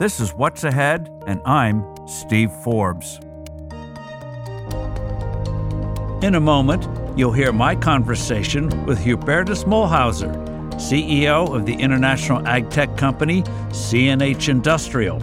This 0.00 0.18
is 0.18 0.32
What's 0.32 0.64
Ahead, 0.64 1.10
and 1.26 1.42
I'm 1.44 1.84
Steve 2.08 2.50
Forbes. 2.64 3.18
In 6.24 6.36
a 6.36 6.40
moment, 6.40 6.88
you'll 7.18 7.34
hear 7.34 7.52
my 7.52 7.76
conversation 7.76 8.86
with 8.86 8.98
Hubertus 8.98 9.64
Mühlhäuser, 9.64 10.34
CEO 10.76 11.54
of 11.54 11.66
the 11.66 11.74
international 11.74 12.48
ag 12.48 12.70
tech 12.70 12.96
company 12.96 13.42
CNH 13.72 14.48
Industrial. 14.48 15.20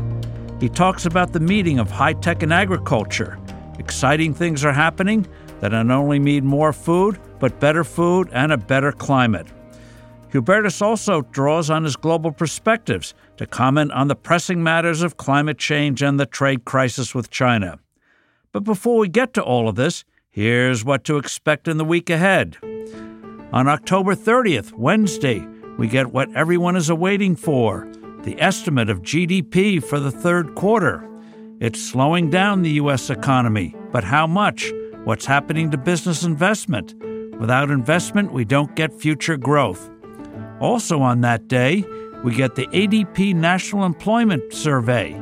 He 0.59 0.70
talks 0.70 1.07
about 1.07 1.34
the 1.34 1.39
meeting 1.39 1.80
of 1.80 1.89
high 1.89 2.14
tech 2.14 2.44
and 2.44 2.54
agriculture. 2.54 3.39
Exciting 3.80 4.36
things 4.36 4.64
are 4.64 4.73
happening 4.73 5.25
that 5.59 5.71
not 5.71 5.89
only 5.89 6.20
mean 6.20 6.46
more 6.46 6.71
food, 6.71 7.20
but 7.39 7.59
better 7.59 7.84
food 7.84 8.30
and 8.32 8.52
a 8.52 8.57
better 8.57 8.91
climate. 8.91 9.48
Hubertus 10.32 10.82
also 10.82 11.21
draws 11.21 11.70
on 11.70 11.84
his 11.84 11.96
global 11.96 12.32
perspectives 12.32 13.14
to 13.38 13.46
comment 13.46 13.92
on 13.92 14.07
the 14.07 14.15
pressing 14.15 14.61
matters 14.61 15.01
of 15.01 15.18
climate 15.18 15.57
change 15.57 16.01
and 16.01 16.20
the 16.20 16.25
trade 16.25 16.65
crisis 16.65 17.15
with 17.15 17.29
China. 17.29 17.79
But 18.51 18.64
before 18.64 18.98
we 18.98 19.07
get 19.07 19.34
to 19.36 19.43
all 19.43 19.70
of 19.70 19.75
this, 19.75 20.04
here's 20.29 20.84
what 20.84 21.04
to 21.06 21.18
expect 21.18 21.68
in 21.68 21.78
the 21.78 21.86
week 21.86 22.10
ahead. 22.10 22.57
On 23.54 23.68
October 23.68 24.15
30th, 24.15 24.74
Wednesday, 24.74 25.48
we 25.78 25.87
get 25.87 26.11
what 26.11 26.36
everyone 26.36 26.75
is 26.75 26.89
awaiting 26.89 27.36
for 27.36 27.87
the 28.23 28.42
estimate 28.42 28.89
of 28.89 29.01
GDP 29.04 29.82
for 29.82 30.01
the 30.01 30.12
third 30.12 30.54
quarter. 30.56 31.07
It's 31.62 31.82
slowing 31.82 32.30
down 32.30 32.62
the 32.62 32.72
U.S. 32.72 33.09
economy, 33.09 33.73
but 33.94 34.03
how 34.03 34.28
much? 34.28 34.73
What's 35.06 35.25
happening 35.25 35.72
to 35.72 35.78
business 35.78 36.23
investment? 36.23 36.94
Without 37.39 37.70
investment, 37.72 38.34
we 38.34 38.44
don't 38.44 38.75
get 38.75 38.92
future 38.92 39.38
growth. 39.38 39.89
Also 40.59 41.02
on 41.02 41.22
that 41.22 41.47
day, 41.47 41.86
we 42.23 42.34
get 42.34 42.56
the 42.56 42.67
ADP 42.67 43.36
National 43.36 43.86
Employment 43.86 44.52
Survey. 44.52 45.14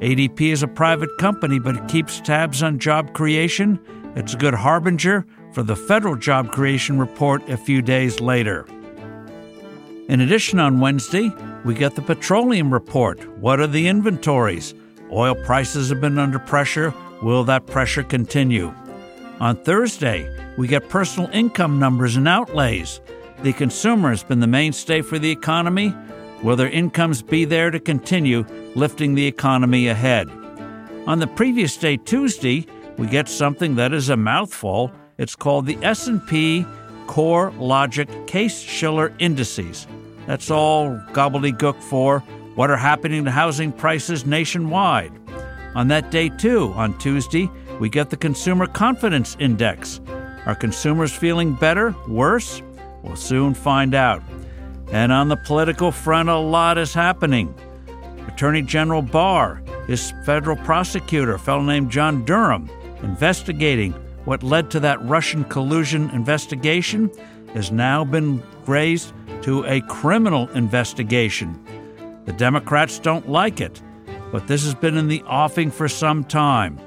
ADP 0.00 0.40
is 0.40 0.62
a 0.64 0.68
private 0.68 1.16
company, 1.18 1.60
but 1.60 1.76
it 1.76 1.88
keeps 1.88 2.20
tabs 2.20 2.62
on 2.62 2.80
job 2.80 3.14
creation. 3.14 3.78
It's 4.16 4.34
a 4.34 4.38
good 4.38 4.54
harbinger 4.54 5.24
for 5.52 5.62
the 5.62 5.76
federal 5.76 6.16
job 6.16 6.50
creation 6.50 6.98
report 6.98 7.48
a 7.48 7.56
few 7.56 7.80
days 7.80 8.20
later. 8.20 8.66
In 10.08 10.20
addition, 10.20 10.58
on 10.58 10.80
Wednesday, 10.80 11.30
we 11.64 11.74
get 11.74 11.94
the 11.94 12.02
petroleum 12.02 12.72
report. 12.72 13.20
What 13.38 13.60
are 13.60 13.68
the 13.68 13.86
inventories? 13.86 14.74
Oil 15.12 15.36
prices 15.44 15.90
have 15.90 16.00
been 16.00 16.18
under 16.18 16.40
pressure. 16.40 16.92
Will 17.22 17.44
that 17.44 17.68
pressure 17.68 18.02
continue? 18.02 18.74
On 19.38 19.56
Thursday, 19.62 20.28
we 20.58 20.66
get 20.66 20.88
personal 20.88 21.30
income 21.30 21.78
numbers 21.78 22.16
and 22.16 22.26
outlays. 22.26 23.00
The 23.42 23.52
consumer 23.52 24.10
has 24.10 24.22
been 24.22 24.38
the 24.38 24.46
mainstay 24.46 25.02
for 25.02 25.18
the 25.18 25.30
economy. 25.30 25.92
Will 26.44 26.54
their 26.54 26.68
incomes 26.68 27.22
be 27.22 27.44
there 27.44 27.72
to 27.72 27.80
continue 27.80 28.44
lifting 28.76 29.16
the 29.16 29.26
economy 29.26 29.88
ahead? 29.88 30.30
On 31.08 31.18
the 31.18 31.26
previous 31.26 31.76
day, 31.76 31.96
Tuesday, 31.96 32.64
we 32.98 33.08
get 33.08 33.28
something 33.28 33.74
that 33.74 33.92
is 33.92 34.10
a 34.10 34.16
mouthful. 34.16 34.92
It's 35.18 35.34
called 35.34 35.66
the 35.66 35.76
S&P 35.82 36.64
CoreLogic 37.06 38.28
Case-Shiller 38.28 39.12
Indices. 39.18 39.88
That's 40.28 40.48
all 40.48 40.90
gobbledygook 41.10 41.82
for 41.82 42.20
what 42.54 42.70
are 42.70 42.76
happening 42.76 43.24
to 43.24 43.32
housing 43.32 43.72
prices 43.72 44.24
nationwide. 44.24 45.10
On 45.74 45.88
that 45.88 46.12
day, 46.12 46.28
too, 46.28 46.72
on 46.76 46.96
Tuesday, 46.98 47.50
we 47.80 47.88
get 47.88 48.10
the 48.10 48.16
Consumer 48.16 48.68
Confidence 48.68 49.36
Index. 49.40 50.00
Are 50.46 50.54
consumers 50.54 51.12
feeling 51.12 51.56
better? 51.56 51.92
Worse? 52.06 52.62
We'll 53.02 53.16
soon 53.16 53.54
find 53.54 53.94
out. 53.94 54.22
And 54.90 55.10
on 55.12 55.28
the 55.28 55.36
political 55.36 55.90
front, 55.90 56.28
a 56.28 56.36
lot 56.36 56.78
is 56.78 56.94
happening. 56.94 57.54
Attorney 58.28 58.62
General 58.62 59.02
Barr, 59.02 59.62
his 59.86 60.12
federal 60.24 60.56
prosecutor, 60.56 61.34
a 61.34 61.38
fellow 61.38 61.62
named 61.62 61.90
John 61.90 62.24
Durham, 62.24 62.70
investigating 63.02 63.92
what 64.24 64.42
led 64.42 64.70
to 64.70 64.80
that 64.80 65.02
Russian 65.02 65.44
collusion 65.44 66.10
investigation, 66.10 67.10
has 67.54 67.72
now 67.72 68.04
been 68.04 68.42
raised 68.66 69.12
to 69.42 69.64
a 69.66 69.80
criminal 69.82 70.48
investigation. 70.50 71.58
The 72.24 72.32
Democrats 72.32 72.98
don't 72.98 73.28
like 73.28 73.60
it, 73.60 73.82
but 74.30 74.46
this 74.46 74.64
has 74.64 74.74
been 74.74 74.96
in 74.96 75.08
the 75.08 75.22
offing 75.24 75.70
for 75.70 75.88
some 75.88 76.22
time. 76.22 76.78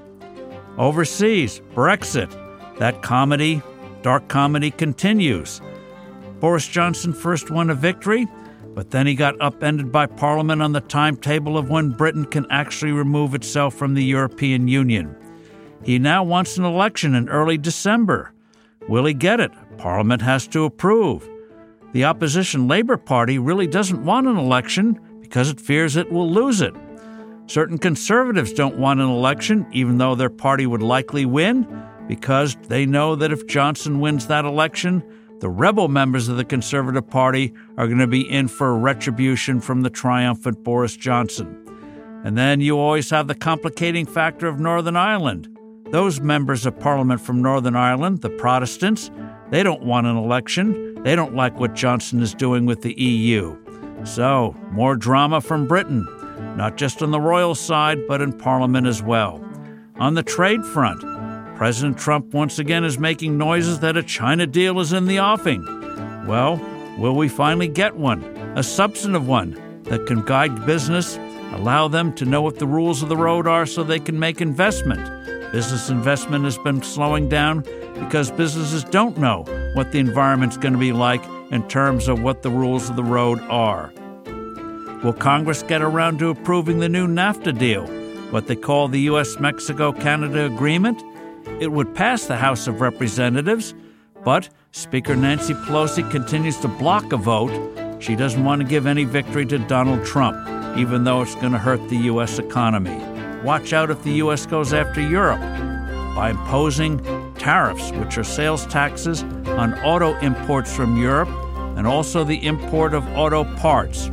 Overseas, 0.78 1.62
Brexit, 1.74 2.32
that 2.80 3.02
comedy, 3.02 3.62
dark 4.02 4.28
comedy 4.28 4.72
continues. 4.72 5.62
Boris 6.46 6.68
Johnson 6.68 7.12
first 7.12 7.50
won 7.50 7.72
a 7.72 7.74
victory, 7.74 8.28
but 8.76 8.92
then 8.92 9.08
he 9.08 9.16
got 9.16 9.34
upended 9.42 9.92
by 9.92 10.06
Parliament 10.06 10.62
on 10.62 10.74
the 10.74 10.80
timetable 10.80 11.58
of 11.58 11.72
when 11.72 11.90
Britain 11.90 12.24
can 12.24 12.46
actually 12.52 12.92
remove 12.92 13.34
itself 13.34 13.74
from 13.74 13.96
the 13.96 14.04
European 14.04 14.68
Union. 14.68 15.16
He 15.82 15.98
now 15.98 16.24
wants 16.24 16.56
an 16.60 16.64
election 16.64 17.16
in 17.16 17.30
early 17.30 17.58
December. 17.58 18.32
Will 18.88 19.06
he 19.06 19.14
get 19.16 19.40
it? 19.40 19.50
Parliament 19.80 20.22
has 20.22 20.48
to 20.50 20.66
approve. 20.66 21.28
The 21.94 22.04
opposition 22.04 22.68
Labour 22.68 22.98
Party 22.98 23.40
really 23.40 23.66
doesn't 23.66 24.06
want 24.06 24.28
an 24.28 24.38
election 24.38 25.00
because 25.22 25.50
it 25.50 25.60
fears 25.60 25.96
it 25.96 26.12
will 26.12 26.30
lose 26.30 26.62
it. 26.62 26.76
Certain 27.48 27.80
conservatives 27.80 28.54
don't 28.54 28.78
want 28.78 29.00
an 29.00 29.10
election, 29.10 29.66
even 29.72 29.98
though 29.98 30.14
their 30.14 30.30
party 30.30 30.68
would 30.68 30.84
likely 30.84 31.26
win, 31.26 31.66
because 32.08 32.56
they 32.68 32.86
know 32.86 33.16
that 33.16 33.32
if 33.32 33.48
Johnson 33.48 34.00
wins 34.00 34.28
that 34.28 34.46
election, 34.46 35.02
the 35.46 35.50
rebel 35.52 35.88
members 35.88 36.28
of 36.28 36.38
the 36.38 36.44
Conservative 36.44 37.08
Party 37.08 37.54
are 37.78 37.86
going 37.86 38.00
to 38.00 38.08
be 38.08 38.28
in 38.28 38.48
for 38.48 38.76
retribution 38.76 39.62
from 39.62 39.82
the 39.82 39.92
triumphant 39.92 40.64
Boris 40.64 40.98
Johnson. 40.98 41.56
And 42.24 42.36
then 42.36 42.62
you 42.62 42.80
always 42.80 43.12
have 43.12 43.28
the 43.28 43.36
complicating 43.36 44.08
factor 44.08 44.48
of 44.48 44.60
Northern 44.60 44.96
Ireland. 44.96 45.56
Those 45.92 46.20
members 46.20 46.66
of 46.66 46.80
Parliament 46.80 47.22
from 47.22 47.44
Northern 47.44 47.76
Ireland, 47.76 48.22
the 48.22 48.32
Protestants, 48.32 49.12
they 49.52 49.62
don't 49.62 49.84
want 49.84 50.08
an 50.08 50.18
election. 50.18 51.04
They 51.04 51.16
don't 51.16 51.36
like 51.36 51.60
what 51.60 51.76
Johnson 51.76 52.24
is 52.24 52.34
doing 52.34 52.66
with 52.66 52.82
the 52.82 53.00
EU. 53.00 53.56
So, 54.04 54.56
more 54.72 54.96
drama 54.96 55.42
from 55.42 55.68
Britain, 55.68 56.08
not 56.58 56.76
just 56.76 57.04
on 57.04 57.12
the 57.12 57.22
royal 57.22 57.54
side, 57.54 58.00
but 58.08 58.20
in 58.20 58.34
Parliament 58.34 58.88
as 58.88 59.04
well. 59.04 59.48
On 59.98 60.16
the 60.16 60.24
trade 60.24 60.66
front, 60.66 61.04
President 61.56 61.98
Trump 61.98 62.34
once 62.34 62.60
again 62.60 62.84
is 62.84 63.00
making 63.00 63.38
noises 63.38 63.80
that 63.80 63.96
a 63.96 64.04
China 64.04 64.46
deal 64.46 64.78
is 64.82 64.92
in 64.92 65.06
the 65.06 65.20
offing. 65.20 65.64
Well, 66.28 66.58
will 66.98 67.16
we 67.16 67.30
finally 67.30 67.70
get 67.70 67.96
one? 67.96 68.24
A 68.58 68.64
substantive 68.64 69.26
one 69.26 69.82
that 69.84 70.06
can 70.06 70.26
guide 70.26 70.66
business, 70.66 71.18
allow 71.54 71.88
them 71.88 72.14
to 72.16 72.26
know 72.26 72.42
what 72.42 72.60
the 72.60 72.68
rules 72.68 73.02
of 73.02 73.08
the 73.08 73.16
road 73.16 73.48
are 73.48 73.66
so 73.66 73.84
they 73.84 74.00
can 74.00 74.20
make 74.20 74.42
investment. 74.42 75.02
Business 75.54 75.90
investment 75.90 76.44
has 76.44 76.58
been 76.58 76.84
slowing 76.84 77.30
down 77.30 77.62
because 77.94 78.32
businesses 78.32 78.84
don't 78.84 79.18
know 79.18 79.46
what 79.76 79.94
the 79.94 80.00
environment's 80.00 80.58
going 80.58 80.74
to 80.74 80.80
be 80.80 80.92
like 80.92 81.24
in 81.52 81.66
terms 81.70 82.10
of 82.10 82.22
what 82.22 82.42
the 82.42 82.50
rules 82.50 82.90
of 82.90 82.98
the 82.98 83.04
road 83.04 83.40
are. 83.44 83.94
Will 85.06 85.14
Congress 85.14 85.64
get 85.64 85.82
around 85.82 86.20
to 86.20 86.30
approving 86.30 86.80
the 86.80 86.90
new 86.90 87.08
NAFTA 87.08 87.58
deal, 87.58 87.88
what 88.32 88.48
they 88.48 88.58
call 88.58 88.90
the 88.90 89.02
U.S. 89.02 89.40
Mexico 89.40 89.94
Canada 89.94 90.46
Agreement? 90.46 91.02
It 91.58 91.72
would 91.72 91.96
pass 91.96 92.26
the 92.26 92.36
House 92.36 92.68
of 92.68 92.82
Representatives, 92.82 93.74
but 94.26 94.50
Speaker 94.74 95.16
Nancy 95.16 95.54
Pelosi 95.54 96.10
continues 96.12 96.58
to 96.58 96.68
block 96.68 97.14
a 97.14 97.18
vote. 97.18 98.02
She 98.02 98.18
doesn't 98.18 98.44
want 98.44 98.62
to 98.62 98.68
give 98.68 98.86
any 98.86 99.06
victory 99.06 99.46
to 99.46 99.60
Donald 99.60 100.06
Trump, 100.06 100.36
even 100.78 101.06
though 101.06 101.22
it's 101.22 101.36
going 101.36 101.54
to 101.54 101.58
hurt 101.58 101.88
the 101.88 101.96
U.S. 101.96 102.40
economy. 102.40 102.98
Watch 103.42 103.72
out 103.72 103.90
if 103.90 104.04
the 104.04 104.12
U.S. 104.16 104.46
goes 104.46 104.74
after 104.74 105.00
Europe 105.00 105.40
by 106.14 106.32
imposing 106.32 107.00
tariffs, 107.36 107.90
which 107.94 108.18
are 108.18 108.24
sales 108.26 108.66
taxes 108.68 109.24
on 109.24 109.76
auto 109.76 110.18
imports 110.20 110.76
from 110.76 111.02
Europe 111.02 111.30
and 111.78 111.88
also 111.88 112.26
the 112.26 112.46
import 112.46 112.94
of 112.94 113.08
auto 113.16 113.46
parts. 113.56 114.10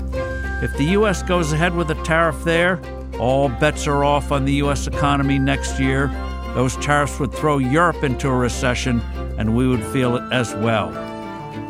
If 0.62 0.76
the 0.76 0.90
U.S. 0.92 1.24
goes 1.24 1.52
ahead 1.52 1.74
with 1.74 1.90
a 1.90 2.00
tariff 2.04 2.44
there, 2.44 2.80
all 3.18 3.48
bets 3.48 3.88
are 3.88 4.04
off 4.04 4.30
on 4.30 4.44
the 4.44 4.54
U.S. 4.54 4.86
economy 4.86 5.40
next 5.40 5.80
year 5.80 6.08
those 6.54 6.76
tariffs 6.76 7.18
would 7.18 7.32
throw 7.32 7.58
Europe 7.58 8.02
into 8.02 8.28
a 8.28 8.34
recession, 8.34 9.00
and 9.38 9.56
we 9.56 9.66
would 9.66 9.84
feel 9.84 10.16
it 10.16 10.32
as 10.32 10.54
well. 10.56 10.90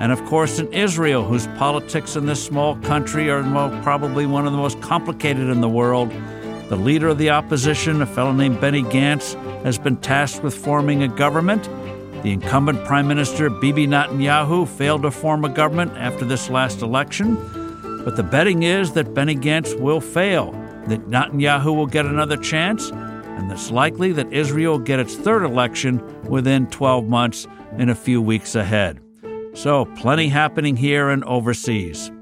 And 0.00 0.10
of 0.10 0.24
course, 0.24 0.58
in 0.58 0.72
Israel, 0.72 1.22
whose 1.24 1.46
politics 1.58 2.16
in 2.16 2.26
this 2.26 2.42
small 2.42 2.76
country 2.76 3.30
are 3.30 3.42
probably 3.82 4.26
one 4.26 4.46
of 4.46 4.52
the 4.52 4.58
most 4.58 4.80
complicated 4.80 5.48
in 5.48 5.60
the 5.60 5.68
world, 5.68 6.10
the 6.68 6.76
leader 6.76 7.08
of 7.08 7.18
the 7.18 7.30
opposition, 7.30 8.02
a 8.02 8.06
fellow 8.06 8.32
named 8.32 8.60
Benny 8.60 8.82
Gantz, 8.82 9.34
has 9.62 9.78
been 9.78 9.96
tasked 9.96 10.42
with 10.42 10.54
forming 10.54 11.02
a 11.02 11.08
government. 11.08 11.68
The 12.22 12.32
incumbent 12.32 12.84
Prime 12.84 13.06
Minister 13.06 13.50
Bibi 13.50 13.86
Netanyahu 13.86 14.66
failed 14.66 15.02
to 15.02 15.10
form 15.10 15.44
a 15.44 15.48
government 15.48 15.92
after 15.96 16.24
this 16.24 16.48
last 16.48 16.80
election. 16.80 17.36
But 18.04 18.16
the 18.16 18.22
betting 18.22 18.62
is 18.62 18.92
that 18.92 19.14
Benny 19.14 19.36
Gantz 19.36 19.78
will 19.78 20.00
fail, 20.00 20.52
that 20.86 21.08
Netanyahu 21.08 21.76
will 21.76 21.86
get 21.86 22.06
another 22.06 22.36
chance, 22.36 22.90
and 23.42 23.50
it's 23.50 23.72
likely 23.72 24.12
that 24.12 24.32
Israel 24.32 24.74
will 24.74 24.78
get 24.78 25.00
its 25.00 25.16
third 25.16 25.42
election 25.42 26.00
within 26.28 26.68
12 26.68 27.08
months 27.08 27.48
in 27.76 27.88
a 27.88 27.94
few 27.94 28.22
weeks 28.22 28.54
ahead. 28.54 29.00
So, 29.54 29.84
plenty 29.96 30.28
happening 30.28 30.76
here 30.76 31.10
and 31.10 31.24
overseas. 31.24 32.12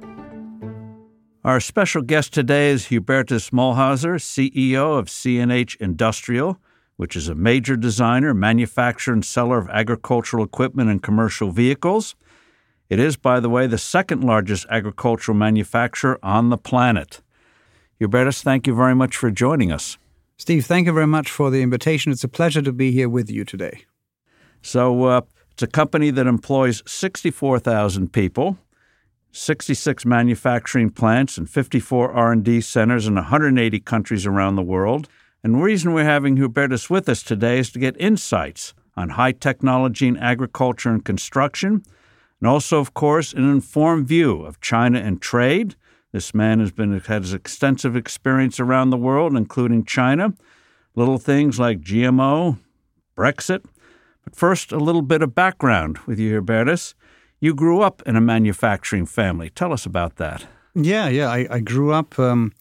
Our 1.44 1.60
special 1.60 2.00
guest 2.00 2.32
today 2.32 2.70
is 2.70 2.86
Hubertus 2.86 3.50
Mühlhäuser, 3.50 4.16
CEO 4.16 4.98
of 4.98 5.08
CNH 5.08 5.76
Industrial, 5.76 6.58
which 6.96 7.14
is 7.16 7.28
a 7.28 7.34
major 7.34 7.76
designer, 7.76 8.32
manufacturer, 8.32 9.12
and 9.12 9.24
seller 9.24 9.58
of 9.58 9.68
agricultural 9.68 10.42
equipment 10.42 10.88
and 10.88 11.02
commercial 11.02 11.50
vehicles. 11.50 12.14
It 12.88 12.98
is, 12.98 13.16
by 13.16 13.40
the 13.40 13.50
way, 13.50 13.66
the 13.66 13.78
second 13.78 14.24
largest 14.24 14.66
agricultural 14.70 15.36
manufacturer 15.36 16.18
on 16.22 16.48
the 16.48 16.58
planet. 16.58 17.20
Hubertus, 18.00 18.42
thank 18.42 18.66
you 18.66 18.74
very 18.74 18.94
much 18.94 19.16
for 19.16 19.30
joining 19.30 19.70
us. 19.70 19.98
Steve, 20.40 20.64
thank 20.64 20.86
you 20.86 20.92
very 20.94 21.06
much 21.06 21.30
for 21.30 21.50
the 21.50 21.60
invitation. 21.60 22.10
It's 22.10 22.24
a 22.24 22.28
pleasure 22.28 22.62
to 22.62 22.72
be 22.72 22.92
here 22.92 23.10
with 23.10 23.30
you 23.30 23.44
today. 23.44 23.84
So, 24.62 25.04
uh, 25.04 25.20
it's 25.50 25.62
a 25.62 25.66
company 25.66 26.10
that 26.12 26.26
employs 26.26 26.82
64,000 26.86 28.10
people, 28.10 28.56
66 29.32 30.06
manufacturing 30.06 30.88
plants, 30.88 31.36
and 31.36 31.48
54 31.48 32.12
R&D 32.12 32.62
centers 32.62 33.06
in 33.06 33.16
180 33.16 33.80
countries 33.80 34.24
around 34.24 34.56
the 34.56 34.62
world. 34.62 35.10
And 35.44 35.56
the 35.56 35.58
reason 35.58 35.92
we're 35.92 36.04
having 36.04 36.38
Hubertus 36.38 36.88
with 36.88 37.10
us 37.10 37.22
today 37.22 37.58
is 37.58 37.70
to 37.72 37.78
get 37.78 38.00
insights 38.00 38.72
on 38.96 39.10
high 39.10 39.32
technology 39.32 40.08
in 40.08 40.16
agriculture 40.16 40.88
and 40.88 41.04
construction– 41.04 41.82
and 42.40 42.48
also, 42.48 42.78
of 42.78 42.94
course, 42.94 43.32
an 43.32 43.48
informed 43.48 44.08
view 44.08 44.42
of 44.42 44.60
China 44.60 44.98
and 44.98 45.20
trade. 45.20 45.76
This 46.12 46.34
man 46.34 46.58
has 46.58 46.72
been 46.72 46.98
has 46.98 47.32
extensive 47.32 47.94
experience 47.94 48.58
around 48.58 48.90
the 48.90 48.96
world, 48.96 49.36
including 49.36 49.84
China. 49.84 50.34
Little 50.96 51.18
things 51.18 51.60
like 51.60 51.80
GMO, 51.80 52.58
Brexit. 53.16 53.64
But 54.24 54.34
first, 54.34 54.72
a 54.72 54.78
little 54.78 55.02
bit 55.02 55.22
of 55.22 55.34
background 55.34 55.98
with 56.06 56.18
you, 56.18 56.40
Hubertus. 56.40 56.94
You 57.38 57.54
grew 57.54 57.80
up 57.80 58.02
in 58.06 58.16
a 58.16 58.20
manufacturing 58.20 59.06
family. 59.06 59.50
Tell 59.50 59.72
us 59.72 59.86
about 59.86 60.16
that. 60.16 60.46
Yeah, 60.74 61.08
yeah. 61.08 61.28
I, 61.30 61.46
I 61.48 61.60
grew 61.60 61.92
up 61.92 62.18
um, 62.18 62.52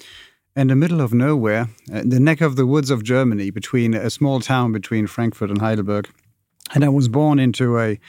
in 0.55 0.67
the 0.67 0.75
middle 0.75 1.01
of 1.01 1.13
nowhere, 1.13 1.69
in 1.91 2.09
the 2.09 2.19
neck 2.19 2.41
of 2.41 2.55
the 2.55 2.67
woods 2.67 2.91
of 2.91 3.03
Germany, 3.03 3.49
between 3.49 3.93
a 3.93 4.09
small 4.09 4.39
town 4.39 4.71
between 4.71 5.07
Frankfurt 5.07 5.49
and 5.49 5.59
Heidelberg. 5.59 6.07
And 6.75 6.85
I 6.85 6.89
was 6.89 7.07
born 7.07 7.39
into 7.39 7.79
a 7.79 7.99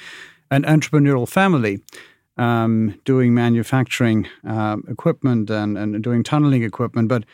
an 0.51 0.65
entrepreneurial 0.65 1.29
family 1.29 1.81
um, 2.41 2.99
doing 3.05 3.35
manufacturing 3.35 4.27
uh, 4.49 4.79
equipment 4.89 5.51
and, 5.51 5.77
and 5.77 6.03
doing 6.03 6.23
tunneling 6.23 6.63
equipment. 6.63 7.09
But 7.09 7.25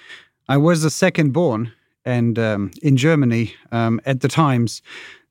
I 0.49 0.57
was 0.57 0.83
the 0.83 0.91
second 0.91 1.33
born, 1.33 1.73
and 2.05 2.39
um, 2.39 2.71
in 2.83 2.97
Germany 2.97 3.55
um, 3.71 4.01
at 4.05 4.21
the 4.21 4.29
times, 4.29 4.83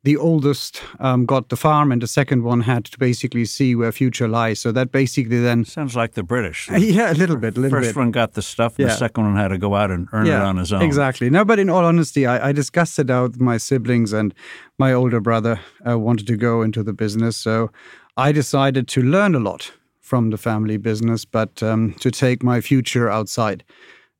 the 0.05 0.17
oldest 0.17 0.83
um, 0.99 1.25
got 1.25 1.49
the 1.49 1.55
farm, 1.55 1.91
and 1.91 1.99
the 1.99 2.07
second 2.07 2.43
one 2.43 2.61
had 2.61 2.85
to 2.85 2.99
basically 2.99 3.43
see 3.43 3.75
where 3.75 3.91
future 3.91 4.27
lies. 4.27 4.59
So 4.59 4.71
that 4.71 4.91
basically 4.91 5.41
then 5.41 5.65
sounds 5.65 5.95
like 5.95 6.13
the 6.13 6.21
British. 6.21 6.69
yeah, 6.77 7.11
a 7.11 7.15
little 7.15 7.37
bit. 7.37 7.57
A 7.57 7.59
little 7.59 7.79
First 7.79 7.89
bit. 7.89 7.95
one 7.95 8.11
got 8.11 8.33
the 8.33 8.43
stuff. 8.43 8.75
Yeah. 8.77 8.87
The 8.87 8.97
second 8.97 9.23
one 9.25 9.35
had 9.35 9.47
to 9.47 9.57
go 9.57 9.73
out 9.73 9.89
and 9.89 10.07
earn 10.13 10.27
yeah, 10.27 10.41
it 10.41 10.45
on 10.45 10.57
his 10.57 10.71
own. 10.71 10.83
Exactly. 10.83 11.31
No, 11.31 11.43
but 11.43 11.57
in 11.57 11.71
all 11.71 11.83
honesty, 11.83 12.27
I, 12.27 12.49
I 12.49 12.51
discussed 12.51 12.99
it 12.99 13.09
out 13.09 13.31
with 13.31 13.41
my 13.41 13.57
siblings, 13.57 14.13
and 14.13 14.33
my 14.77 14.93
older 14.93 15.19
brother 15.19 15.59
uh, 15.87 15.97
wanted 15.97 16.27
to 16.27 16.37
go 16.37 16.61
into 16.61 16.83
the 16.83 16.93
business. 16.93 17.35
So 17.35 17.71
I 18.15 18.31
decided 18.31 18.87
to 18.89 19.01
learn 19.01 19.33
a 19.33 19.39
lot 19.39 19.71
from 20.01 20.29
the 20.29 20.37
family 20.37 20.77
business, 20.77 21.25
but 21.25 21.63
um, 21.63 21.93
to 21.99 22.11
take 22.11 22.43
my 22.43 22.61
future 22.61 23.09
outside. 23.09 23.63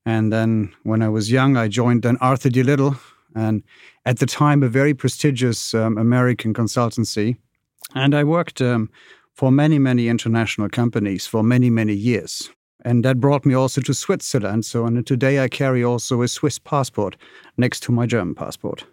And 0.03 0.33
then 0.33 0.73
when 0.81 1.03
I 1.03 1.09
was 1.09 1.31
young, 1.31 1.57
I 1.57 1.67
joined 1.67 2.01
then 2.01 2.17
Arthur 2.21 2.49
D. 2.49 2.63
Little, 2.63 2.95
and 3.35 3.61
at 4.05 4.19
the 4.19 4.25
time, 4.25 4.63
a 4.63 4.69
very 4.69 4.93
prestigious 4.93 5.73
um, 5.73 5.97
American 5.97 6.53
consultancy. 6.53 7.37
And 7.93 8.13
I 8.15 8.23
worked 8.23 8.61
um, 8.61 8.89
for 9.33 9.51
many, 9.51 9.79
many 9.79 10.07
international 10.07 10.69
companies 10.69 11.27
for 11.27 11.43
many, 11.43 11.69
many 11.69 11.93
years. 11.93 12.49
And 12.83 13.03
that 13.03 13.19
brought 13.19 13.45
me 13.45 13.55
also 13.55 13.81
to 13.81 13.93
Switzerland. 13.93 14.63
So 14.65 14.85
and 14.85 15.05
today 15.05 15.43
I 15.43 15.47
carry 15.47 15.83
also 15.83 16.21
a 16.21 16.27
Swiss 16.27 16.59
passport 16.59 17.17
next 17.57 17.81
to 17.83 17.91
my 17.91 18.05
German 18.05 18.35
passport. 18.35 18.85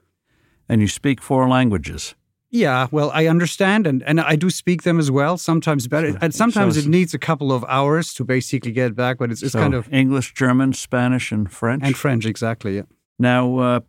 And 0.69 0.81
you 0.81 0.88
speak 0.88 1.20
four 1.20 1.49
languages. 1.49 2.15
Yeah, 2.55 2.88
well, 2.91 3.11
I 3.15 3.29
understand, 3.29 3.87
and, 3.87 4.03
and 4.03 4.20
I 4.20 4.37
do 4.37 4.50
speak 4.50 4.82
them 4.82 4.99
as 4.99 5.11
well. 5.11 5.38
Sometimes 5.38 5.88
better, 5.88 6.19
and 6.20 6.35
sometimes 6.35 6.75
so 6.75 6.81
it 6.81 6.87
needs 6.87 7.15
a 7.15 7.19
couple 7.19 7.50
of 7.50 7.65
hours 7.67 8.12
to 8.15 8.25
basically 8.25 8.73
get 8.73 8.94
back. 8.94 9.17
But 9.17 9.31
it's, 9.31 9.43
it's 9.43 9.53
so 9.53 9.58
kind 9.58 9.73
of 9.73 9.91
English, 9.91 10.35
German, 10.35 10.75
Spanish, 10.75 11.32
and 11.32 11.50
French. 11.50 11.82
And 11.82 11.97
French, 11.97 12.26
exactly. 12.26 12.76
Yeah. 12.76 12.82
Now, 13.19 13.58
uh, 13.58 13.81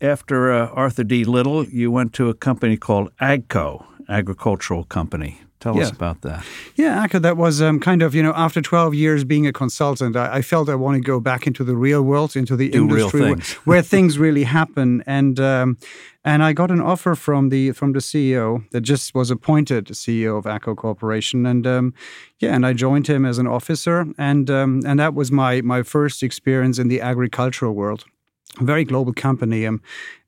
after 0.00 0.52
uh, 0.52 0.68
Arthur 0.68 1.04
D. 1.04 1.24
Little, 1.24 1.64
you 1.64 1.90
went 1.90 2.12
to 2.14 2.28
a 2.28 2.34
company 2.34 2.76
called 2.76 3.10
AGCO, 3.20 3.84
agricultural 4.08 4.84
company. 4.84 5.40
Tell 5.60 5.76
yeah. 5.76 5.82
us 5.82 5.90
about 5.90 6.20
that. 6.22 6.44
Yeah, 6.76 7.04
AGCO, 7.04 7.20
that 7.22 7.36
was 7.36 7.60
um, 7.60 7.80
kind 7.80 8.00
of, 8.00 8.14
you 8.14 8.22
know, 8.22 8.32
after 8.36 8.62
12 8.62 8.94
years 8.94 9.24
being 9.24 9.44
a 9.44 9.52
consultant, 9.52 10.14
I, 10.14 10.36
I 10.36 10.42
felt 10.42 10.68
I 10.68 10.76
want 10.76 10.94
to 10.94 11.00
go 11.00 11.18
back 11.18 11.48
into 11.48 11.64
the 11.64 11.74
real 11.74 12.02
world, 12.02 12.36
into 12.36 12.54
the 12.54 12.68
Do 12.68 12.82
industry 12.82 13.20
where, 13.22 13.36
where, 13.64 13.82
things 13.94 14.18
really 14.18 14.44
happen. 14.44 15.02
And 15.04 15.40
um, 15.40 15.76
and 16.24 16.44
I 16.44 16.52
got 16.52 16.70
an 16.70 16.80
offer 16.80 17.16
from 17.16 17.48
the 17.48 17.72
from 17.72 17.92
the 17.92 17.98
CEO 17.98 18.70
that 18.70 18.82
just 18.82 19.14
was 19.16 19.32
appointed 19.32 19.86
CEO 19.86 20.38
of 20.38 20.44
AGCO 20.44 20.76
Corporation. 20.76 21.44
And 21.44 21.66
um, 21.66 21.94
yeah, 22.38 22.54
and 22.54 22.64
I 22.64 22.72
joined 22.72 23.08
him 23.08 23.26
as 23.26 23.38
an 23.38 23.48
officer. 23.48 24.06
And 24.16 24.48
um, 24.50 24.82
and 24.86 25.00
that 25.00 25.14
was 25.14 25.32
my 25.32 25.60
my 25.62 25.82
first 25.82 26.22
experience 26.22 26.78
in 26.78 26.86
the 26.86 27.00
agricultural 27.00 27.72
world 27.74 28.04
very 28.60 28.84
global 28.84 29.12
company. 29.12 29.66
Um, 29.66 29.80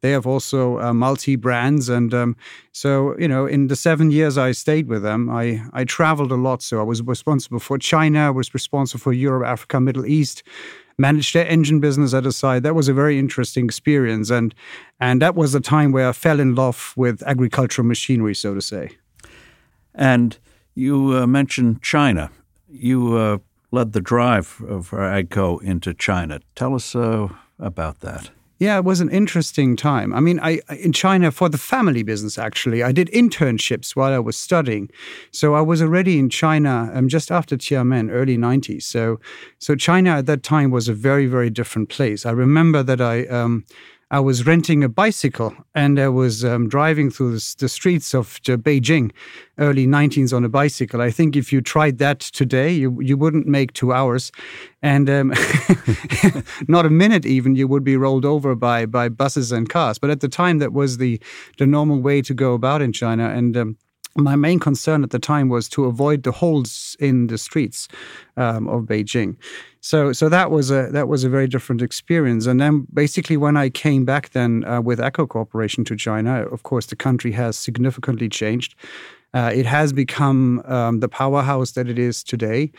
they 0.02 0.12
have 0.12 0.26
also 0.26 0.78
uh, 0.78 0.94
multi 0.94 1.36
brands, 1.36 1.88
and 1.88 2.14
um, 2.14 2.36
so 2.72 3.18
you 3.18 3.28
know, 3.28 3.46
in 3.46 3.68
the 3.68 3.76
seven 3.76 4.10
years 4.10 4.38
I 4.38 4.52
stayed 4.52 4.88
with 4.88 5.02
them, 5.02 5.28
I 5.28 5.62
I 5.72 5.84
traveled 5.84 6.32
a 6.32 6.36
lot. 6.36 6.62
So 6.62 6.80
I 6.80 6.82
was 6.82 7.02
responsible 7.02 7.60
for 7.60 7.78
China, 7.78 8.32
was 8.32 8.54
responsible 8.54 9.00
for 9.00 9.12
Europe, 9.12 9.46
Africa, 9.46 9.80
Middle 9.80 10.06
East, 10.06 10.42
managed 10.98 11.34
their 11.34 11.46
engine 11.46 11.80
business 11.80 12.14
at 12.14 12.26
a 12.26 12.32
side. 12.32 12.62
That 12.62 12.74
was 12.74 12.88
a 12.88 12.94
very 12.94 13.18
interesting 13.18 13.64
experience, 13.64 14.30
and 14.30 14.54
and 15.00 15.20
that 15.20 15.34
was 15.34 15.52
the 15.52 15.60
time 15.60 15.92
where 15.92 16.08
I 16.08 16.12
fell 16.12 16.40
in 16.40 16.54
love 16.54 16.94
with 16.96 17.22
agricultural 17.26 17.86
machinery, 17.86 18.34
so 18.34 18.54
to 18.54 18.60
say. 18.60 18.90
And 19.94 20.38
you 20.74 21.16
uh, 21.16 21.26
mentioned 21.26 21.82
China. 21.82 22.30
You 22.68 23.16
uh, 23.16 23.38
led 23.72 23.92
the 23.92 24.00
drive 24.00 24.62
of 24.68 24.90
AGCO 24.90 25.62
into 25.62 25.94
China. 25.94 26.40
Tell 26.54 26.74
us 26.74 26.94
uh, 26.94 27.28
about 27.60 28.00
that? 28.00 28.30
Yeah, 28.60 28.76
it 28.76 28.84
was 28.84 29.00
an 29.00 29.08
interesting 29.08 29.74
time. 29.74 30.12
I 30.12 30.20
mean, 30.20 30.38
I 30.38 30.60
in 30.78 30.92
China 30.92 31.30
for 31.30 31.48
the 31.48 31.56
family 31.56 32.02
business 32.02 32.36
actually, 32.38 32.82
I 32.82 32.92
did 32.92 33.08
internships 33.08 33.96
while 33.96 34.12
I 34.12 34.18
was 34.18 34.36
studying. 34.36 34.90
So 35.30 35.54
I 35.54 35.62
was 35.62 35.80
already 35.80 36.18
in 36.18 36.28
China 36.28 36.90
um, 36.92 37.08
just 37.08 37.30
after 37.32 37.56
Tiananmen, 37.56 38.10
early 38.10 38.36
90s. 38.36 38.82
So 38.82 39.18
so 39.58 39.74
China 39.76 40.10
at 40.10 40.26
that 40.26 40.42
time 40.42 40.70
was 40.70 40.88
a 40.88 40.92
very 40.92 41.26
very 41.26 41.48
different 41.48 41.88
place. 41.88 42.26
I 42.26 42.32
remember 42.32 42.82
that 42.82 43.00
I 43.00 43.24
um, 43.28 43.64
I 44.12 44.18
was 44.18 44.44
renting 44.44 44.82
a 44.82 44.88
bicycle 44.88 45.54
and 45.72 46.00
I 46.00 46.08
was 46.08 46.44
um, 46.44 46.68
driving 46.68 47.12
through 47.12 47.34
the, 47.34 47.68
streets 47.68 48.12
of 48.12 48.40
Beijing, 48.42 49.12
early 49.56 49.86
19s 49.86 50.36
on 50.36 50.44
a 50.44 50.48
bicycle. 50.48 51.00
I 51.00 51.12
think 51.12 51.36
if 51.36 51.52
you 51.52 51.60
tried 51.60 51.98
that 51.98 52.18
today, 52.18 52.72
you, 52.72 53.00
you 53.00 53.16
wouldn't 53.16 53.46
make 53.46 53.72
two 53.72 53.92
hours. 53.92 54.32
And 54.82 55.08
um, 55.08 55.32
not 56.68 56.86
a 56.86 56.90
minute 56.90 57.24
even, 57.24 57.54
you 57.54 57.68
would 57.68 57.84
be 57.84 57.96
rolled 57.96 58.24
over 58.24 58.56
by, 58.56 58.84
by 58.84 59.08
buses 59.08 59.52
and 59.52 59.68
cars. 59.68 59.96
But 59.96 60.10
at 60.10 60.18
the 60.18 60.28
time, 60.28 60.58
that 60.58 60.72
was 60.72 60.98
the, 60.98 61.20
the 61.58 61.66
normal 61.66 62.00
way 62.00 62.20
to 62.22 62.34
go 62.34 62.54
about 62.54 62.82
in 62.82 62.92
China. 62.92 63.28
And 63.28 63.56
um, 63.56 63.76
my 64.16 64.36
main 64.36 64.58
concern 64.58 65.02
at 65.02 65.10
the 65.10 65.18
time 65.18 65.48
was 65.48 65.68
to 65.70 65.84
avoid 65.84 66.22
the 66.22 66.32
holes 66.32 66.96
in 66.98 67.28
the 67.28 67.38
streets 67.38 67.88
um, 68.36 68.68
of 68.68 68.82
Beijing. 68.84 69.36
So, 69.80 70.12
so 70.12 70.28
that 70.28 70.50
was 70.50 70.70
a 70.70 70.88
that 70.92 71.08
was 71.08 71.24
a 71.24 71.28
very 71.28 71.46
different 71.46 71.80
experience. 71.80 72.46
And 72.46 72.60
then, 72.60 72.86
basically, 72.92 73.36
when 73.36 73.56
I 73.56 73.70
came 73.70 74.04
back 74.04 74.30
then 74.30 74.64
uh, 74.64 74.80
with 74.80 74.98
AGCO 74.98 75.28
Corporation 75.28 75.84
to 75.84 75.96
China, 75.96 76.42
of 76.46 76.62
course, 76.64 76.86
the 76.86 76.96
country 76.96 77.32
has 77.32 77.58
significantly 77.58 78.28
changed. 78.28 78.74
Uh, 79.32 79.52
it 79.54 79.64
has 79.64 79.92
become 79.92 80.60
um, 80.66 81.00
the 81.00 81.08
powerhouse 81.08 81.72
that 81.72 81.88
it 81.88 81.98
is 81.98 82.24
today. 82.24 82.72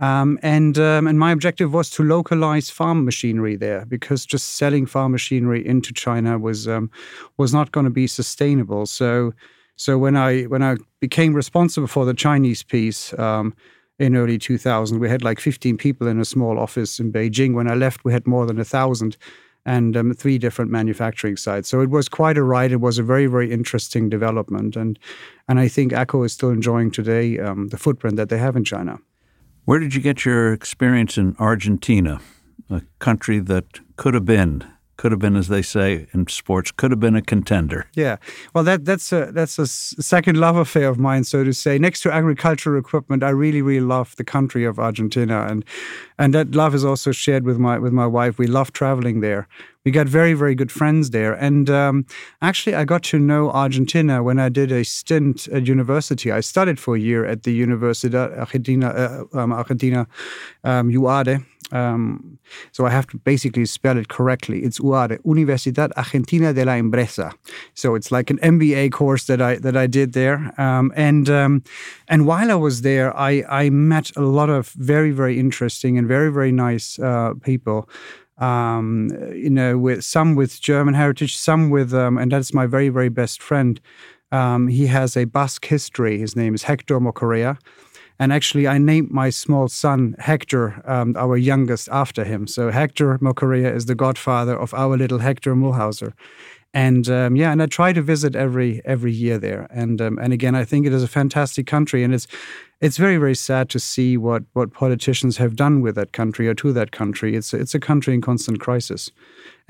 Um, 0.00 0.38
and 0.42 0.76
um, 0.78 1.06
and 1.06 1.18
my 1.18 1.30
objective 1.30 1.72
was 1.72 1.88
to 1.90 2.02
localize 2.02 2.68
farm 2.68 3.04
machinery 3.04 3.56
there 3.56 3.84
because 3.86 4.26
just 4.26 4.56
selling 4.56 4.86
farm 4.86 5.12
machinery 5.12 5.64
into 5.64 5.92
China 5.92 6.38
was 6.38 6.66
um, 6.66 6.90
was 7.36 7.54
not 7.54 7.70
going 7.72 7.84
to 7.84 7.90
be 7.90 8.06
sustainable. 8.06 8.86
So 8.86 9.32
so 9.76 9.98
when 9.98 10.16
I 10.16 10.42
when 10.42 10.62
I 10.62 10.76
became 11.00 11.34
responsible 11.34 11.88
for 11.88 12.04
the 12.04 12.14
Chinese 12.14 12.62
piece 12.62 13.16
um, 13.18 13.54
in 13.98 14.16
early 14.16 14.38
2000, 14.38 14.98
we 14.98 15.08
had 15.08 15.22
like 15.22 15.40
15 15.40 15.76
people 15.76 16.06
in 16.06 16.20
a 16.20 16.24
small 16.24 16.58
office 16.58 16.98
in 16.98 17.12
Beijing. 17.12 17.54
When 17.54 17.70
I 17.70 17.74
left, 17.74 18.04
we 18.04 18.12
had 18.12 18.26
more 18.26 18.46
than 18.46 18.58
a 18.58 18.64
thousand 18.64 19.16
and 19.66 19.96
um, 19.96 20.12
three 20.12 20.38
different 20.38 20.70
manufacturing 20.70 21.36
sites. 21.36 21.68
So 21.68 21.80
it 21.80 21.90
was 21.90 22.08
quite 22.08 22.36
a 22.36 22.42
ride. 22.42 22.70
It 22.70 22.80
was 22.80 22.98
a 22.98 23.02
very 23.02 23.26
very 23.26 23.50
interesting 23.50 24.08
development, 24.08 24.76
and 24.76 24.98
and 25.48 25.58
I 25.58 25.68
think 25.68 25.92
AGCO 25.92 26.26
is 26.26 26.32
still 26.32 26.50
enjoying 26.50 26.90
today 26.90 27.38
um, 27.38 27.68
the 27.68 27.78
footprint 27.78 28.16
that 28.16 28.28
they 28.28 28.38
have 28.38 28.56
in 28.56 28.64
China. 28.64 28.98
Where 29.64 29.78
did 29.78 29.94
you 29.94 30.00
get 30.00 30.24
your 30.26 30.52
experience 30.52 31.16
in 31.16 31.34
Argentina, 31.38 32.20
a 32.68 32.82
country 32.98 33.38
that 33.38 33.80
could 33.96 34.12
have 34.12 34.26
been 34.26 34.62
could 34.96 35.12
have 35.12 35.18
been, 35.18 35.36
as 35.36 35.48
they 35.48 35.62
say 35.62 36.06
in 36.12 36.26
sports, 36.28 36.70
could 36.70 36.90
have 36.90 37.00
been 37.00 37.16
a 37.16 37.22
contender. 37.22 37.86
Yeah, 37.94 38.16
well, 38.54 38.64
that 38.64 38.84
that's 38.84 39.12
a 39.12 39.30
that's 39.32 39.58
a 39.58 39.66
second 39.66 40.38
love 40.38 40.56
affair 40.56 40.88
of 40.88 40.98
mine, 40.98 41.24
so 41.24 41.44
to 41.44 41.52
say. 41.52 41.78
Next 41.78 42.02
to 42.02 42.12
agricultural 42.12 42.78
equipment, 42.78 43.22
I 43.22 43.30
really 43.30 43.62
really 43.62 43.84
love 43.84 44.14
the 44.16 44.24
country 44.24 44.64
of 44.64 44.78
Argentina, 44.78 45.46
and 45.48 45.64
and 46.18 46.34
that 46.34 46.54
love 46.54 46.74
is 46.74 46.84
also 46.84 47.12
shared 47.12 47.44
with 47.44 47.58
my 47.58 47.78
with 47.78 47.92
my 47.92 48.06
wife. 48.06 48.38
We 48.38 48.46
love 48.46 48.72
traveling 48.72 49.20
there. 49.20 49.48
We 49.84 49.90
got 49.90 50.06
very 50.06 50.34
very 50.34 50.54
good 50.54 50.72
friends 50.72 51.10
there, 51.10 51.34
and 51.34 51.68
um, 51.70 52.06
actually, 52.40 52.74
I 52.74 52.84
got 52.84 53.02
to 53.04 53.18
know 53.18 53.50
Argentina 53.50 54.22
when 54.22 54.38
I 54.38 54.48
did 54.48 54.72
a 54.72 54.84
stint 54.84 55.48
at 55.48 55.66
university. 55.66 56.32
I 56.32 56.40
studied 56.40 56.78
for 56.78 56.96
a 56.96 57.00
year 57.00 57.24
at 57.24 57.42
the 57.42 57.60
Universidad 57.66 58.36
Argentina 58.38 58.88
uh, 58.88 59.38
um, 59.38 59.52
Argentina 59.52 60.06
um, 60.64 60.90
UADE 60.90 61.44
um, 61.72 62.38
so 62.72 62.86
I 62.86 62.90
have 62.90 63.06
to 63.08 63.18
basically 63.18 63.66
spell 63.66 63.96
it 63.98 64.08
correctly. 64.08 64.62
It's 64.62 64.78
UADE, 64.78 65.22
Universidad 65.24 65.90
Argentina 65.96 66.52
de 66.52 66.64
la 66.64 66.74
Empresa. 66.74 67.32
So 67.74 67.94
it's 67.94 68.12
like 68.12 68.30
an 68.30 68.38
MBA 68.38 68.92
course 68.92 69.26
that 69.26 69.40
I 69.40 69.56
that 69.56 69.76
I 69.76 69.86
did 69.86 70.12
there. 70.12 70.52
Um, 70.60 70.92
and 70.94 71.28
um, 71.30 71.62
and 72.08 72.26
while 72.26 72.50
I 72.50 72.54
was 72.54 72.82
there, 72.82 73.16
I 73.16 73.44
I 73.48 73.70
met 73.70 74.10
a 74.16 74.22
lot 74.22 74.50
of 74.50 74.68
very 74.72 75.10
very 75.10 75.38
interesting 75.38 75.98
and 75.98 76.06
very 76.06 76.30
very 76.30 76.52
nice 76.52 76.98
uh, 76.98 77.34
people. 77.42 77.88
Um, 78.38 79.10
you 79.32 79.50
know, 79.50 79.78
with 79.78 80.04
some 80.04 80.34
with 80.34 80.60
German 80.60 80.94
heritage, 80.94 81.36
some 81.36 81.70
with, 81.70 81.94
um, 81.94 82.18
and 82.18 82.32
that's 82.32 82.52
my 82.52 82.66
very 82.66 82.88
very 82.88 83.08
best 83.08 83.40
friend. 83.40 83.80
Um, 84.32 84.68
he 84.68 84.86
has 84.88 85.16
a 85.16 85.24
Basque 85.26 85.66
history. 85.66 86.18
His 86.18 86.34
name 86.34 86.54
is 86.54 86.64
Hector 86.64 86.98
Mocorrea. 86.98 87.58
And 88.18 88.32
actually, 88.32 88.68
I 88.68 88.78
named 88.78 89.10
my 89.10 89.30
small 89.30 89.68
son 89.68 90.14
Hector, 90.18 90.82
um, 90.84 91.16
our 91.16 91.36
youngest, 91.36 91.88
after 91.90 92.24
him. 92.24 92.46
So 92.46 92.70
Hector 92.70 93.18
Mocorrea 93.18 93.74
is 93.74 93.86
the 93.86 93.94
godfather 93.94 94.56
of 94.58 94.72
our 94.74 94.96
little 94.96 95.18
Hector 95.18 95.54
Mühlhäuser. 95.54 96.12
And 96.72 97.08
um, 97.08 97.36
yeah, 97.36 97.52
and 97.52 97.62
I 97.62 97.66
try 97.66 97.92
to 97.92 98.02
visit 98.02 98.34
every 98.34 98.82
every 98.84 99.12
year 99.12 99.38
there. 99.38 99.68
And 99.70 100.00
um, 100.00 100.18
and 100.20 100.32
again, 100.32 100.56
I 100.56 100.64
think 100.64 100.86
it 100.86 100.92
is 100.92 101.04
a 101.04 101.08
fantastic 101.08 101.66
country, 101.66 102.02
and 102.02 102.12
it's 102.12 102.26
it's 102.84 102.98
very 102.98 103.16
very 103.16 103.34
sad 103.34 103.70
to 103.70 103.80
see 103.80 104.18
what 104.18 104.42
what 104.52 104.74
politicians 104.74 105.38
have 105.38 105.56
done 105.56 105.80
with 105.80 105.94
that 105.94 106.12
country 106.12 106.46
or 106.46 106.54
to 106.54 106.70
that 106.74 106.92
country. 106.92 107.34
It's 107.34 107.54
it's 107.54 107.74
a 107.74 107.80
country 107.80 108.12
in 108.12 108.20
constant 108.20 108.60
crisis, 108.60 109.10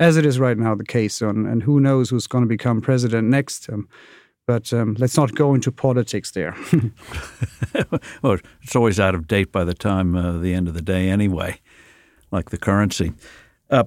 as 0.01 0.17
it 0.17 0.25
is 0.25 0.37
right 0.37 0.57
now 0.57 0.75
the 0.75 0.83
case. 0.83 1.21
And, 1.21 1.47
and 1.47 1.63
who 1.63 1.79
knows 1.79 2.09
who's 2.09 2.27
going 2.27 2.43
to 2.43 2.47
become 2.47 2.81
president 2.81 3.29
next? 3.29 3.69
Um, 3.69 3.87
but 4.45 4.73
um, 4.73 4.97
let's 4.99 5.15
not 5.15 5.33
go 5.33 5.53
into 5.53 5.71
politics 5.71 6.31
there. 6.31 6.55
well, 8.21 8.37
it's 8.61 8.75
always 8.75 8.99
out 8.99 9.15
of 9.15 9.27
date 9.27 9.49
by 9.49 9.63
the 9.63 9.73
time 9.73 10.13
uh, 10.15 10.37
the 10.37 10.53
end 10.53 10.67
of 10.67 10.73
the 10.73 10.81
day, 10.81 11.09
anyway, 11.09 11.61
like 12.31 12.49
the 12.49 12.57
currency. 12.57 13.13
Uh, 13.69 13.85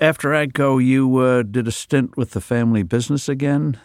after 0.00 0.30
AGCO, 0.30 0.82
you 0.82 1.18
uh, 1.18 1.42
did 1.42 1.68
a 1.68 1.72
stint 1.72 2.16
with 2.16 2.30
the 2.30 2.40
family 2.40 2.82
business 2.82 3.28
again. 3.28 3.78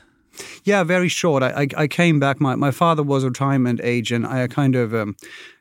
Yeah, 0.63 0.83
very 0.83 1.07
short. 1.07 1.43
I, 1.43 1.63
I, 1.63 1.67
I 1.83 1.87
came 1.87 2.19
back. 2.19 2.39
My, 2.41 2.55
my 2.55 2.71
father 2.71 3.03
was 3.03 3.23
a 3.23 3.27
retirement 3.27 3.79
agent. 3.83 4.25
I 4.25 4.47
kind 4.47 4.75
of 4.75 4.93
um, 4.93 5.15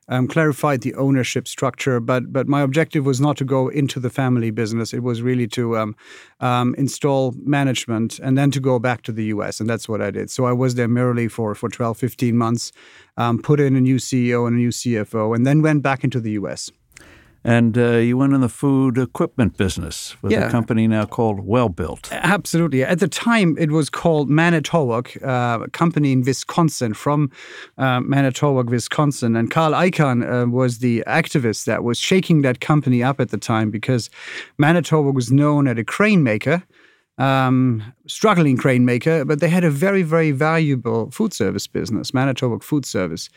um, 0.09 0.29
clarified 0.29 0.83
the 0.83 0.95
ownership 0.95 1.49
structure, 1.49 2.01
but 2.01 2.33
but 2.33 2.49
my 2.49 2.61
objective 2.61 3.07
was 3.07 3.21
not 3.21 3.37
to 3.39 3.45
go 3.45 3.69
into 3.69 4.01
the 4.01 4.11
family 4.11 4.51
business. 4.51 4.93
It 4.93 5.03
was 5.03 5.23
really 5.23 5.47
to 5.49 5.79
um, 5.79 5.97
um, 6.41 6.75
install 6.77 7.35
management 7.39 8.19
and 8.19 8.37
then 8.37 8.51
to 8.51 8.61
go 8.61 8.79
back 8.79 9.03
to 9.03 9.13
the 9.13 9.25
U.S. 9.27 9.61
and 9.61 9.69
that's 9.69 9.89
what 9.89 10.01
I 10.01 10.11
did. 10.11 10.31
So 10.31 10.45
I 10.45 10.53
was 10.53 10.75
there 10.75 10.89
merely 10.89 11.29
for 11.29 11.55
for 11.55 11.69
12, 11.69 11.97
15 11.97 12.37
months, 12.37 12.73
um, 13.17 13.41
put 13.41 13.61
in 13.61 13.77
a 13.77 13.81
new 13.81 13.97
CEO 13.97 14.47
and 14.47 14.57
a 14.57 14.59
new 14.59 14.71
CFO, 14.71 15.35
and 15.35 15.47
then 15.47 15.63
went 15.63 15.83
back 15.83 16.05
into 16.05 16.21
the 16.21 16.33
U.S 16.33 16.71
and 17.45 17.77
uh, 17.77 17.97
you 17.97 18.17
went 18.17 18.33
in 18.33 18.41
the 18.41 18.49
food 18.49 18.97
equipment 18.97 19.59
business 19.59 20.17
with 20.23 20.33
yeah. 20.33 20.47
a 20.47 20.51
company 20.51 20.89
now 20.89 21.05
called 21.05 21.41
Welbilt. 21.41 22.11
Absolutely. 22.11 22.83
At 22.83 23.01
the 23.01 23.09
time, 23.09 23.55
it 23.59 23.71
was 23.71 23.91
called 23.91 24.31
Manitowoc, 24.31 25.15
uh, 25.23 25.59
a 25.65 25.71
company 25.71 26.13
in 26.13 26.23
Wisconsin, 26.23 26.95
from 26.95 27.31
uh, 27.77 28.01
Manitowoc, 28.01 28.71
Wisconsin. 28.71 29.37
And 29.37 29.51
Carl 29.51 29.73
Icahn 29.73 30.25
uh, 30.25 30.49
was 30.49 30.79
the 30.79 31.05
activist 31.07 31.67
that 31.67 31.85
was 31.85 31.99
shaking 31.99 32.41
that 32.43 32.61
company 32.61 33.03
up 33.03 33.21
at 33.21 33.29
the 33.29 33.39
time 33.39 33.71
because 33.71 34.09
Manitowoc 34.57 35.15
was 35.15 35.31
known 35.31 35.69
as 35.69 35.77
a 35.77 35.85
crane 35.85 36.23
maker. 36.23 36.63
Um, 37.17 37.95
struggling 38.09 38.57
crane 38.57 38.85
maker, 38.85 39.25
but 39.25 39.39
they 39.39 39.49
had 39.49 39.63
a 39.63 39.71
very, 39.71 40.03
very 40.03 40.33
valuable 40.33 41.13
food 41.13 41.33
service 41.33 41.69
business, 41.69 42.13
Manitowoc 42.13 42.65
Food 42.65 42.85
Service 42.85 43.31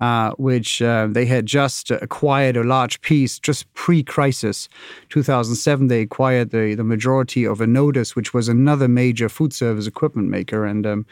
uh, 0.00 0.30
which 0.32 0.80
uh, 0.80 1.08
they 1.10 1.26
had 1.26 1.46
just 1.46 1.90
acquired 1.90 2.56
a 2.56 2.62
large 2.62 3.00
piece 3.00 3.38
just 3.38 3.72
pre-crisis. 3.74 4.68
2007, 5.08 5.88
they 5.88 6.02
acquired 6.02 6.50
the, 6.50 6.74
the 6.74 6.84
majority 6.84 7.44
of 7.44 7.58
Enodis, 7.58 8.14
which 8.14 8.32
was 8.32 8.48
another 8.48 8.88
major 8.88 9.28
food 9.28 9.52
service 9.52 9.86
equipment 9.86 10.28
maker. 10.28 10.64
And 10.64 10.86
um, 10.86 11.06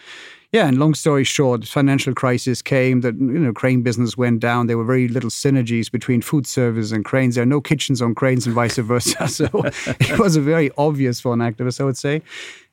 yeah, 0.52 0.69
and 0.69 0.78
long 0.78 0.95
story 0.95 1.25
short, 1.25 1.66
financial 1.66 2.14
crisis 2.14 2.62
came. 2.62 3.00
That 3.00 3.16
you 3.16 3.38
know, 3.38 3.52
crane 3.52 3.83
business 3.83 4.16
went 4.16 4.40
down. 4.40 4.69
There 4.69 4.78
were 4.78 4.85
very 4.85 5.09
little 5.09 5.31
synergies 5.31 5.90
between 5.90 6.23
food 6.23 6.47
service 6.47 6.93
and 6.93 7.05
cranes. 7.05 7.35
There 7.35 7.43
are 7.43 7.47
no 7.47 7.61
kitchens 7.61 8.00
on 8.00 8.14
cranes, 8.14 8.47
and 8.47 8.55
vice 8.55 8.76
versa. 8.76 9.28
so 9.28 9.50
it 9.55 10.19
was 10.19 10.37
a 10.37 10.40
very 10.40 10.71
obvious 10.78 11.21
for 11.21 11.33
an 11.33 11.40
activist, 11.40 11.81
I 11.81 11.85
would 11.85 11.97
say. 11.97 12.23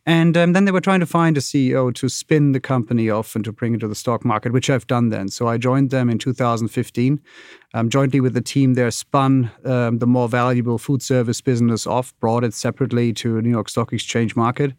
And 0.05 0.35
um, 0.35 0.51
then 0.51 0.65
they 0.65 0.71
were 0.71 0.81
trying 0.81 0.99
to 0.99 1.05
find 1.05 1.37
a 1.37 1.39
CEO 1.41 1.93
to 1.95 2.09
spin 2.09 2.51
the 2.51 2.59
company 2.59 3.09
off 3.09 3.35
and 3.35 3.45
to 3.45 3.53
bring 3.53 3.73
it 3.73 3.79
to 3.79 3.87
the 3.87 3.95
stock 3.95 4.25
market, 4.25 4.51
which 4.51 4.69
I've 4.69 4.87
done 4.87 5.09
then. 5.09 5.29
So 5.29 5.47
I 5.47 5.57
joined 5.57 5.91
them 5.91 6.09
in 6.09 6.17
2015, 6.17 7.21
um, 7.73 7.89
jointly 7.89 8.19
with 8.19 8.33
the 8.33 8.41
team 8.41 8.73
there, 8.73 8.91
spun 8.91 9.49
um, 9.63 9.99
the 9.99 10.07
more 10.07 10.27
valuable 10.27 10.77
food 10.77 11.01
service 11.01 11.39
business 11.39 11.87
off, 11.87 12.13
brought 12.19 12.43
it 12.43 12.53
separately 12.53 13.13
to 13.13 13.41
New 13.41 13.49
York 13.49 13.69
Stock 13.69 13.93
Exchange 13.93 14.35
market. 14.35 14.73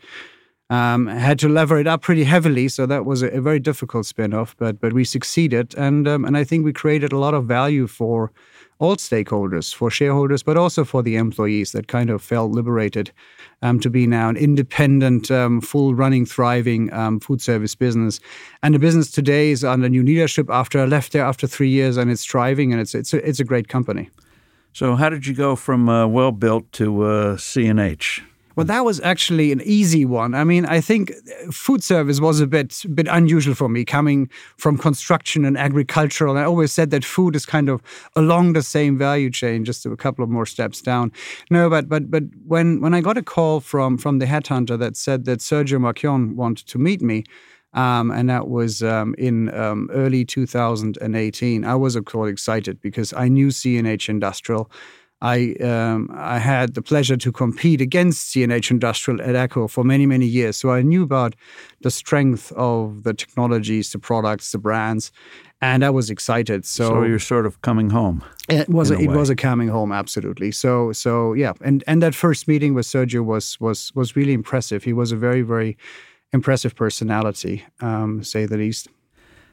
Um, 0.70 1.06
had 1.06 1.38
to 1.40 1.48
lever 1.48 1.78
it 1.78 1.86
up 1.86 2.02
pretty 2.02 2.24
heavily, 2.24 2.68
so 2.68 2.86
that 2.86 3.04
was 3.04 3.22
a, 3.22 3.28
a 3.28 3.40
very 3.40 3.60
difficult 3.60 4.06
spin-off, 4.06 4.56
but 4.56 4.80
but 4.80 4.94
we 4.94 5.04
succeeded, 5.04 5.74
and 5.76 6.08
um, 6.08 6.24
and 6.24 6.38
I 6.38 6.44
think 6.44 6.64
we 6.64 6.72
created 6.72 7.12
a 7.12 7.18
lot 7.18 7.34
of 7.34 7.44
value 7.44 7.86
for 7.86 8.32
all 8.78 8.96
stakeholders, 8.96 9.74
for 9.74 9.90
shareholders, 9.90 10.42
but 10.42 10.56
also 10.56 10.84
for 10.84 11.02
the 11.02 11.16
employees 11.16 11.72
that 11.72 11.88
kind 11.88 12.10
of 12.10 12.22
felt 12.22 12.50
liberated 12.52 13.12
um, 13.62 13.80
to 13.80 13.90
be 13.90 14.06
now 14.06 14.28
an 14.28 14.36
independent, 14.36 15.30
um, 15.30 15.60
full 15.60 15.94
running, 15.94 16.26
thriving 16.26 16.92
um, 16.92 17.20
food 17.20 17.40
service 17.40 17.74
business. 17.74 18.20
And 18.62 18.74
the 18.74 18.78
business 18.78 19.10
today 19.10 19.50
is 19.50 19.64
under 19.64 19.88
new 19.88 20.02
leadership 20.02 20.50
after 20.50 20.80
I 20.80 20.84
left 20.84 21.12
there 21.12 21.24
after 21.24 21.46
three 21.46 21.70
years 21.70 21.96
and 21.96 22.10
it's 22.10 22.24
thriving 22.24 22.72
and 22.72 22.80
it's, 22.80 22.94
it's, 22.94 23.14
a, 23.14 23.26
it's 23.28 23.40
a 23.40 23.44
great 23.44 23.68
company. 23.68 24.10
So, 24.72 24.96
how 24.96 25.08
did 25.08 25.24
you 25.24 25.34
go 25.34 25.54
from 25.54 25.88
uh, 25.88 26.08
Welbilt 26.08 26.72
to 26.72 27.04
uh, 27.04 27.36
CNH? 27.36 28.22
Well, 28.56 28.66
that 28.66 28.84
was 28.84 29.00
actually 29.00 29.50
an 29.50 29.60
easy 29.62 30.04
one. 30.04 30.34
I 30.34 30.44
mean, 30.44 30.64
I 30.66 30.80
think 30.80 31.12
food 31.50 31.82
service 31.82 32.20
was 32.20 32.40
a 32.40 32.46
bit 32.46 32.84
bit 32.94 33.08
unusual 33.10 33.54
for 33.54 33.68
me, 33.68 33.84
coming 33.84 34.30
from 34.58 34.78
construction 34.78 35.44
and 35.44 35.58
agricultural. 35.58 36.36
I 36.36 36.44
always 36.44 36.72
said 36.72 36.90
that 36.90 37.04
food 37.04 37.34
is 37.34 37.46
kind 37.46 37.68
of 37.68 37.82
along 38.14 38.52
the 38.52 38.62
same 38.62 38.96
value 38.96 39.30
chain, 39.30 39.64
just 39.64 39.84
a 39.86 39.96
couple 39.96 40.22
of 40.22 40.30
more 40.30 40.46
steps 40.46 40.80
down. 40.80 41.10
No, 41.50 41.68
but 41.68 41.88
but 41.88 42.10
but 42.10 42.24
when 42.46 42.80
when 42.80 42.94
I 42.94 43.00
got 43.00 43.18
a 43.18 43.22
call 43.22 43.60
from 43.60 43.98
from 43.98 44.20
the 44.20 44.26
headhunter 44.26 44.78
that 44.78 44.96
said 44.96 45.24
that 45.24 45.40
Sergio 45.40 45.78
Marchionne 45.80 46.34
wanted 46.34 46.66
to 46.68 46.78
meet 46.78 47.02
me. 47.02 47.24
Um, 47.72 48.12
and 48.12 48.30
that 48.30 48.46
was 48.46 48.84
um, 48.84 49.16
in 49.18 49.52
um, 49.52 49.90
early 49.92 50.24
2018. 50.24 51.64
I 51.64 51.74
was, 51.74 51.96
of 51.96 52.04
course, 52.04 52.30
excited 52.30 52.80
because 52.80 53.12
I 53.14 53.26
knew 53.26 53.48
CNH 53.48 54.08
Industrial. 54.08 54.70
I 55.20 55.54
um, 55.54 56.10
I 56.12 56.38
had 56.38 56.74
the 56.74 56.82
pleasure 56.82 57.16
to 57.16 57.32
compete 57.32 57.80
against 57.80 58.34
CNH 58.34 58.70
Industrial 58.70 59.20
at 59.22 59.34
AGCO 59.34 59.70
for 59.70 59.84
many 59.84 60.06
many 60.06 60.26
years, 60.26 60.56
so 60.56 60.70
I 60.70 60.82
knew 60.82 61.02
about 61.02 61.34
the 61.80 61.90
strength 61.90 62.52
of 62.52 63.04
the 63.04 63.14
technologies, 63.14 63.92
the 63.92 63.98
products, 63.98 64.52
the 64.52 64.58
brands, 64.58 65.12
and 65.60 65.84
I 65.84 65.90
was 65.90 66.10
excited. 66.10 66.66
So, 66.66 66.88
so 66.88 67.02
you're 67.04 67.18
sort 67.18 67.46
of 67.46 67.62
coming 67.62 67.90
home. 67.90 68.22
It 68.48 68.68
was 68.68 68.90
a, 68.90 68.96
a 68.96 69.00
it 69.00 69.10
was 69.10 69.30
a 69.30 69.36
coming 69.36 69.68
home, 69.68 69.92
absolutely. 69.92 70.52
So 70.52 70.92
so 70.92 71.32
yeah, 71.32 71.52
and 71.62 71.82
and 71.86 72.02
that 72.02 72.14
first 72.14 72.46
meeting 72.46 72.74
with 72.74 72.86
Sergio 72.86 73.24
was 73.24 73.58
was 73.60 73.92
was 73.94 74.16
really 74.16 74.34
impressive. 74.34 74.84
He 74.84 74.92
was 74.92 75.12
a 75.12 75.16
very 75.16 75.42
very 75.42 75.76
impressive 76.32 76.74
personality, 76.74 77.64
um, 77.80 78.22
say 78.22 78.46
the 78.46 78.58
least. 78.58 78.88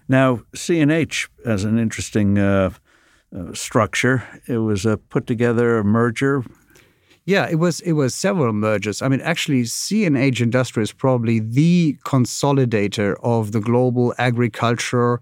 Now 0.09 0.41
CNH 0.53 1.29
has 1.45 1.63
an 1.63 1.79
interesting. 1.79 2.37
Uh, 2.37 2.71
structure. 3.53 4.23
It 4.47 4.57
was 4.57 4.85
a 4.85 4.97
put 4.97 5.27
together 5.27 5.77
a 5.77 5.83
merger. 5.83 6.43
Yeah, 7.25 7.47
it 7.49 7.55
was 7.55 7.79
it 7.81 7.93
was 7.93 8.15
several 8.15 8.51
mergers. 8.51 9.01
I 9.01 9.07
mean, 9.07 9.21
actually, 9.21 9.63
CNH 9.63 10.41
Industry 10.41 10.83
is 10.83 10.91
probably 10.91 11.39
the 11.39 11.97
consolidator 12.03 13.15
of 13.23 13.51
the 13.51 13.59
global 13.59 14.13
agriculture, 14.17 15.21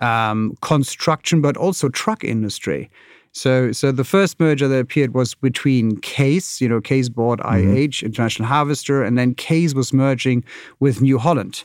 um, 0.00 0.56
construction, 0.62 1.40
but 1.40 1.56
also 1.56 1.88
truck 1.88 2.24
industry. 2.24 2.88
So, 3.32 3.70
so 3.70 3.92
the 3.92 4.04
first 4.04 4.40
merger 4.40 4.66
that 4.66 4.80
appeared 4.80 5.14
was 5.14 5.34
between 5.34 6.00
Case, 6.00 6.60
you 6.60 6.68
know, 6.68 6.80
Case 6.80 7.08
bought 7.08 7.38
mm-hmm. 7.38 7.76
IH, 7.76 8.04
International 8.04 8.48
Harvester, 8.48 9.04
and 9.04 9.16
then 9.16 9.34
Case 9.34 9.72
was 9.72 9.92
merging 9.92 10.42
with 10.80 11.00
New 11.00 11.18
Holland 11.18 11.64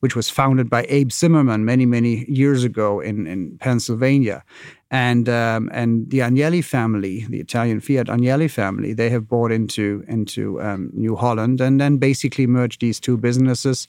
which 0.00 0.16
was 0.16 0.28
founded 0.28 0.68
by 0.68 0.84
Abe 0.88 1.12
Zimmerman 1.12 1.64
many, 1.64 1.86
many 1.86 2.24
years 2.30 2.64
ago 2.64 3.00
in, 3.00 3.26
in 3.26 3.58
Pennsylvania. 3.58 4.44
And 4.90 5.28
um, 5.28 5.68
and 5.72 6.08
the 6.10 6.20
Agnelli 6.20 6.62
family, 6.62 7.26
the 7.28 7.40
Italian 7.40 7.80
Fiat 7.80 8.06
Agnelli 8.06 8.48
family, 8.48 8.92
they 8.92 9.10
have 9.10 9.26
bought 9.26 9.50
into 9.50 10.04
into 10.06 10.62
um, 10.62 10.90
New 10.92 11.16
Holland 11.16 11.60
and 11.60 11.80
then 11.80 11.96
basically 11.96 12.46
merged 12.46 12.80
these 12.80 13.00
two 13.00 13.16
businesses, 13.16 13.88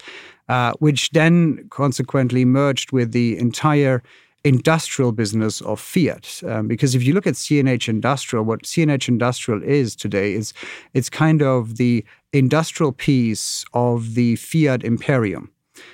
uh, 0.50 0.74
which 0.80 1.12
then 1.12 1.68
consequently 1.70 2.46
merged 2.46 2.92
with 2.92 3.12
the 3.12 3.38
entire 3.38 4.02
industrial 4.44 5.12
business 5.12 5.62
of 5.62 5.80
Fiat. 5.80 6.42
Um, 6.46 6.68
because 6.68 6.96
if 6.96 7.04
you 7.04 7.14
look 7.14 7.28
at 7.28 7.34
CNH 7.34 7.90
Industrial, 7.90 8.44
what 8.44 8.64
CNH 8.64 9.08
Industrial 9.08 9.62
is 9.62 9.96
today 9.96 10.34
is 10.34 10.54
it's 10.94 11.10
kind 11.10 11.42
of 11.42 11.78
the 11.78 12.06
industrial 12.34 12.92
piece 12.92 13.66
of 13.74 14.16
the 14.16 14.36
Fiat 14.38 14.84
Imperium. 14.84 15.52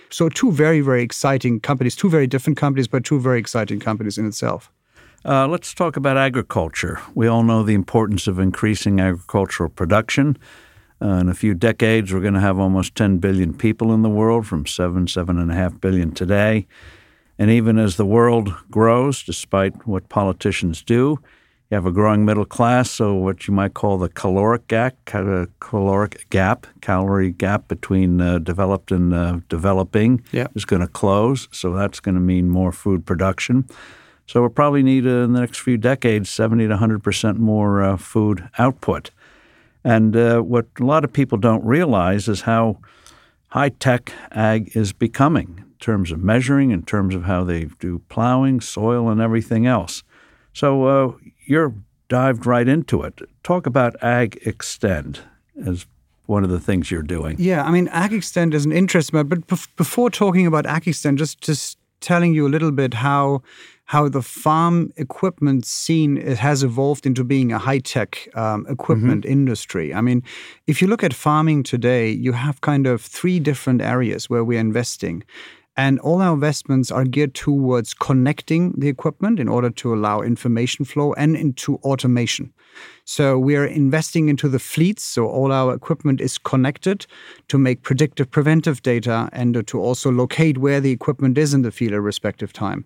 So 0.10 0.30
two 0.30 0.52
very, 0.52 0.82
very 0.82 1.04
exciting 1.04 1.60
companies, 1.60 1.96
two 1.96 2.10
very 2.10 2.28
different 2.28 2.58
companies, 2.58 2.88
but 2.88 3.04
two 3.04 3.20
very 3.20 3.40
exciting 3.40 3.80
companies 3.80 4.18
in 4.18 4.25
itself. 4.25 4.72
Uh, 5.25 5.48
let's 5.48 5.74
talk 5.74 5.96
about 5.96 6.18
agriculture. 6.18 7.00
We 7.16 7.28
all 7.28 7.44
know 7.44 7.63
the 7.63 7.74
importance 7.74 8.28
of 8.28 8.40
increasing 8.40 9.00
agricultural 9.00 9.70
production. 9.70 10.38
Uh, 11.02 11.16
in 11.16 11.30
a 11.30 11.34
few 11.34 11.54
decades, 11.54 12.13
we're 12.13 12.22
going 12.22 12.34
to 12.34 12.40
have 12.40 12.60
almost 12.60 12.96
10 12.96 13.18
billion 13.18 13.54
people 13.54 13.94
in 13.94 14.02
the 14.02 14.10
world, 14.10 14.46
from 14.46 14.66
seven, 14.66 15.08
seven 15.08 15.38
and 15.38 15.50
a 15.52 15.56
half 15.56 15.80
billion 15.80 16.12
today. 16.12 16.68
And 17.40 17.50
even 17.50 17.78
as 17.80 17.98
the 17.98 18.06
world 18.06 18.54
grows, 18.70 19.24
despite 19.24 19.88
what 19.88 20.10
politicians 20.10 20.84
do, 20.84 21.20
you 21.74 21.75
have 21.75 21.88
a 21.88 21.92
growing 21.92 22.24
middle 22.24 22.46
class, 22.46 22.92
so 22.92 23.15
what 23.15 23.48
you 23.48 23.53
might 23.53 23.74
call 23.74 23.98
the 23.98 24.08
caloric 24.08 24.68
gap, 24.68 24.96
caloric 25.06 26.30
gap, 26.30 26.68
calorie 26.82 27.32
gap 27.32 27.68
between 27.68 28.22
uh, 28.22 28.38
developed 28.38 28.92
and 28.92 29.12
uh, 29.12 29.39
developing 29.50 30.24
yeah. 30.32 30.46
is 30.53 30.65
going 30.65 30.84
to 30.84 30.88
close. 30.88 31.48
So 31.51 31.74
that's 31.74 32.00
going 32.00 32.13
to 32.13 32.22
mean 32.22 32.48
more 32.48 32.72
food 32.72 33.08
production. 33.08 33.65
So 34.27 34.42
we'll 34.42 34.51
probably 34.51 34.84
need 34.84 35.08
uh, 35.08 35.24
in 35.24 35.34
the 35.34 35.39
next 35.39 35.62
few 35.62 35.77
decades 35.77 36.30
70 36.30 36.65
to 36.65 36.74
100 36.74 37.01
percent 37.01 37.39
more 37.39 37.82
uh, 37.82 37.98
food 37.98 38.48
output. 38.60 39.10
And 39.84 40.15
uh, 40.15 40.42
what 40.42 40.68
a 40.80 40.84
lot 40.84 41.03
of 41.03 41.12
people 41.12 41.39
don't 41.39 41.65
realize 41.65 42.27
is 42.27 42.42
how 42.42 42.82
high 43.48 43.70
tech 43.70 44.13
ag 44.32 44.75
is 44.75 44.94
becoming 44.94 45.56
in 45.58 45.75
terms 45.80 46.12
of 46.12 46.20
measuring, 46.20 46.70
in 46.70 46.84
terms 46.84 47.15
of 47.15 47.24
how 47.24 47.44
they 47.44 47.65
do 47.80 48.03
plowing, 48.10 48.62
soil, 48.62 49.10
and 49.10 49.20
everything 49.20 49.65
else. 49.65 50.03
So 50.53 50.86
uh, 50.86 51.13
you're 51.45 51.74
dived 52.10 52.45
right 52.45 52.67
into 52.67 53.01
it. 53.01 53.22
Talk 53.43 53.65
about 53.65 54.00
AgExtend 54.00 55.19
as 55.65 55.86
one 56.25 56.43
of 56.43 56.50
the 56.50 56.60
things 56.60 56.89
you're 56.89 57.01
doing. 57.01 57.36
Yeah, 57.39 57.63
I 57.63 57.72
mean, 57.72 57.88
AgExtend 57.88 58.53
is 58.53 58.65
an 58.65 58.72
interesting, 58.72 59.27
but 59.27 59.48
before 59.75 60.10
talking 60.10 60.48
about 60.48 60.65
AgExtend, 60.65 61.17
just 61.17 61.41
just 61.41 61.77
telling 62.00 62.33
you 62.33 62.45
a 62.45 62.50
little 62.50 62.72
bit 62.72 62.93
how 62.93 63.41
how 63.86 64.07
the 64.07 64.22
farm 64.22 64.91
equipment 64.95 65.65
scene 65.65 66.17
it 66.17 66.38
has 66.38 66.63
evolved 66.63 67.05
into 67.05 67.24
being 67.24 67.51
a 67.51 67.57
high 67.57 67.79
tech 67.79 68.27
um, 68.36 68.65
equipment 68.69 69.24
mm-hmm. 69.24 69.31
industry. 69.31 69.93
I 69.93 70.01
mean, 70.01 70.24
if 70.67 70.81
you 70.81 70.88
look 70.88 71.03
at 71.03 71.13
farming 71.13 71.63
today, 71.63 72.10
you 72.10 72.31
have 72.31 72.62
kind 72.62 72.88
of 72.88 73.01
three 73.01 73.39
different 73.39 73.81
areas 73.81 74.29
where 74.29 74.43
we're 74.43 74.60
investing. 74.60 75.24
And 75.75 76.00
all 76.01 76.22
our 76.22 76.36
investments 76.36 76.92
are 76.92 77.03
geared 77.03 77.34
towards 77.34 77.96
connecting 77.96 78.74
the 78.77 78.89
equipment 78.89 79.39
in 79.39 79.48
order 79.48 79.72
to 79.72 79.94
allow 79.94 80.22
information 80.22 80.86
flow 80.86 81.13
and 81.13 81.36
into 81.36 81.77
automation. 81.77 82.53
So 83.06 83.39
we 83.39 83.56
are 83.56 83.65
investing 83.65 84.30
into 84.30 84.48
the 84.48 84.60
fleets. 84.60 85.03
So 85.03 85.27
all 85.27 85.51
our 85.51 85.74
equipment 85.74 86.22
is 86.22 86.38
connected 86.38 87.06
to 87.48 87.58
make 87.58 87.82
predictive 87.82 88.30
preventive 88.30 88.82
data 88.84 89.30
and 89.34 89.65
to 89.68 89.80
also 89.80 90.12
locate 90.12 90.60
where 90.60 90.80
the 90.80 90.92
equipment 90.92 91.38
is 91.38 91.53
in 91.53 91.63
the 91.63 91.72
field 91.72 91.94
at 91.94 92.01
respective 92.01 92.53
time. 92.53 92.86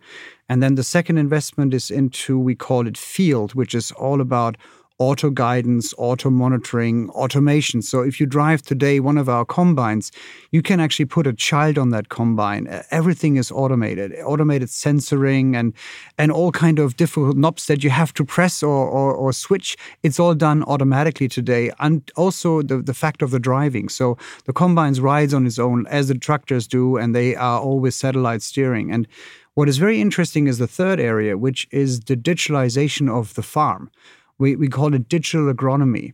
And 0.49 0.63
then 0.63 0.75
the 0.75 0.83
second 0.83 1.17
investment 1.17 1.73
is 1.73 1.91
into, 1.91 2.39
we 2.39 2.55
call 2.55 2.87
it 2.87 2.97
field, 2.97 3.53
which 3.53 3.75
is 3.75 3.91
all 3.91 4.21
about 4.21 4.57
auto 4.99 5.29
guidance, 5.29 5.93
auto 5.97 6.29
monitoring, 6.29 7.09
automation. 7.11 7.81
So 7.81 8.01
if 8.01 8.19
you 8.19 8.25
drive 8.25 8.63
today 8.63 8.99
one 8.99 9.17
of 9.17 9.29
our 9.29 9.45
combines, 9.45 10.11
you 10.51 10.63
can 10.63 10.79
actually 10.79 11.05
put 11.05 11.27
a 11.27 11.33
child 11.33 11.77
on 11.77 11.91
that 11.91 12.09
combine. 12.09 12.83
Everything 12.89 13.37
is 13.37 13.51
automated, 13.51 14.13
automated 14.25 14.69
sensoring 14.69 15.55
and 15.55 15.73
and 16.17 16.31
all 16.31 16.51
kind 16.51 16.79
of 16.79 16.95
difficult 16.95 17.37
knobs 17.37 17.67
that 17.67 17.83
you 17.83 17.91
have 17.91 18.13
to 18.15 18.25
press 18.25 18.63
or, 18.63 18.87
or, 18.87 19.13
or 19.13 19.31
switch. 19.33 19.77
It's 20.01 20.19
all 20.19 20.33
done 20.33 20.63
automatically 20.63 21.27
today. 21.27 21.71
And 21.79 22.09
also 22.15 22.63
the, 22.63 22.77
the 22.77 22.93
fact 22.93 23.21
of 23.21 23.29
the 23.29 23.39
driving. 23.39 23.89
So 23.89 24.17
the 24.45 24.53
combines 24.53 24.99
rides 24.99 25.33
on 25.33 25.45
its 25.45 25.59
own 25.59 25.85
as 25.87 26.07
the 26.07 26.15
tractors 26.15 26.67
do, 26.67 26.97
and 26.97 27.15
they 27.15 27.35
are 27.35 27.59
always 27.59 27.95
satellite 27.95 28.41
steering. 28.41 28.91
And 28.91 29.07
what 29.53 29.69
is 29.69 29.77
very 29.77 30.01
interesting 30.01 30.47
is 30.47 30.57
the 30.57 30.67
third 30.67 30.99
area, 30.99 31.37
which 31.37 31.67
is 31.71 32.01
the 32.01 32.15
digitalization 32.15 33.09
of 33.09 33.33
the 33.35 33.43
farm. 33.43 33.89
We, 34.37 34.55
we 34.55 34.67
call 34.67 34.93
it 34.93 35.09
digital 35.09 35.51
agronomy. 35.53 36.13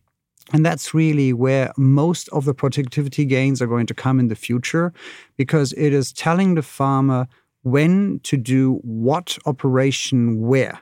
And 0.51 0.65
that's 0.65 0.93
really 0.93 1.31
where 1.33 1.71
most 1.77 2.27
of 2.29 2.45
the 2.45 2.53
productivity 2.53 3.25
gains 3.25 3.61
are 3.61 3.67
going 3.67 3.85
to 3.87 3.93
come 3.93 4.19
in 4.19 4.27
the 4.27 4.35
future 4.35 4.93
because 5.37 5.73
it 5.73 5.93
is 5.93 6.11
telling 6.11 6.55
the 6.55 6.61
farmer 6.61 7.27
when 7.63 8.19
to 8.23 8.35
do 8.35 8.79
what 8.83 9.37
operation 9.45 10.41
where. 10.41 10.81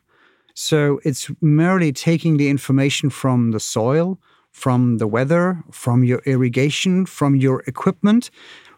So 0.56 1.00
it's 1.06 1.30
merely 1.42 1.94
taking 1.94 2.38
the 2.38 2.50
information 2.50 3.10
from 3.10 3.52
the 3.52 3.60
soil, 3.60 4.20
from 4.52 4.98
the 4.98 5.08
weather, 5.08 5.64
from 5.72 6.04
your 6.04 6.22
irrigation, 6.26 7.06
from 7.06 7.36
your 7.36 7.64
equipment, 7.68 8.32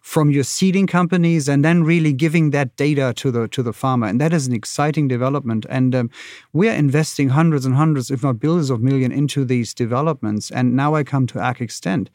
from 0.03 0.29
your 0.29 0.43
seeding 0.43 0.85
companies 0.85 1.47
and 1.47 1.63
then 1.63 1.81
really 1.81 2.11
giving 2.11 2.49
that 2.49 2.75
data 2.75 3.13
to 3.15 3.31
the 3.31 3.47
to 3.47 3.63
the 3.63 3.71
farmer. 3.71 4.05
And 4.05 4.19
that 4.19 4.33
is 4.33 4.45
an 4.45 4.53
exciting 4.53 5.07
development. 5.07 5.65
And 5.69 5.95
um, 5.95 6.09
we 6.51 6.67
are 6.67 6.73
investing 6.73 7.29
hundreds 7.29 7.65
and 7.65 7.73
hundreds 7.73 8.11
if 8.11 8.21
not 8.21 8.37
billions 8.37 8.69
of 8.69 8.81
million 8.81 9.13
into 9.13 9.45
these 9.45 9.73
developments. 9.73 10.51
And 10.51 10.75
now 10.75 10.93
i 10.93 11.03
come 11.03 11.25
to 11.27 11.39
AgExtend 11.39 12.09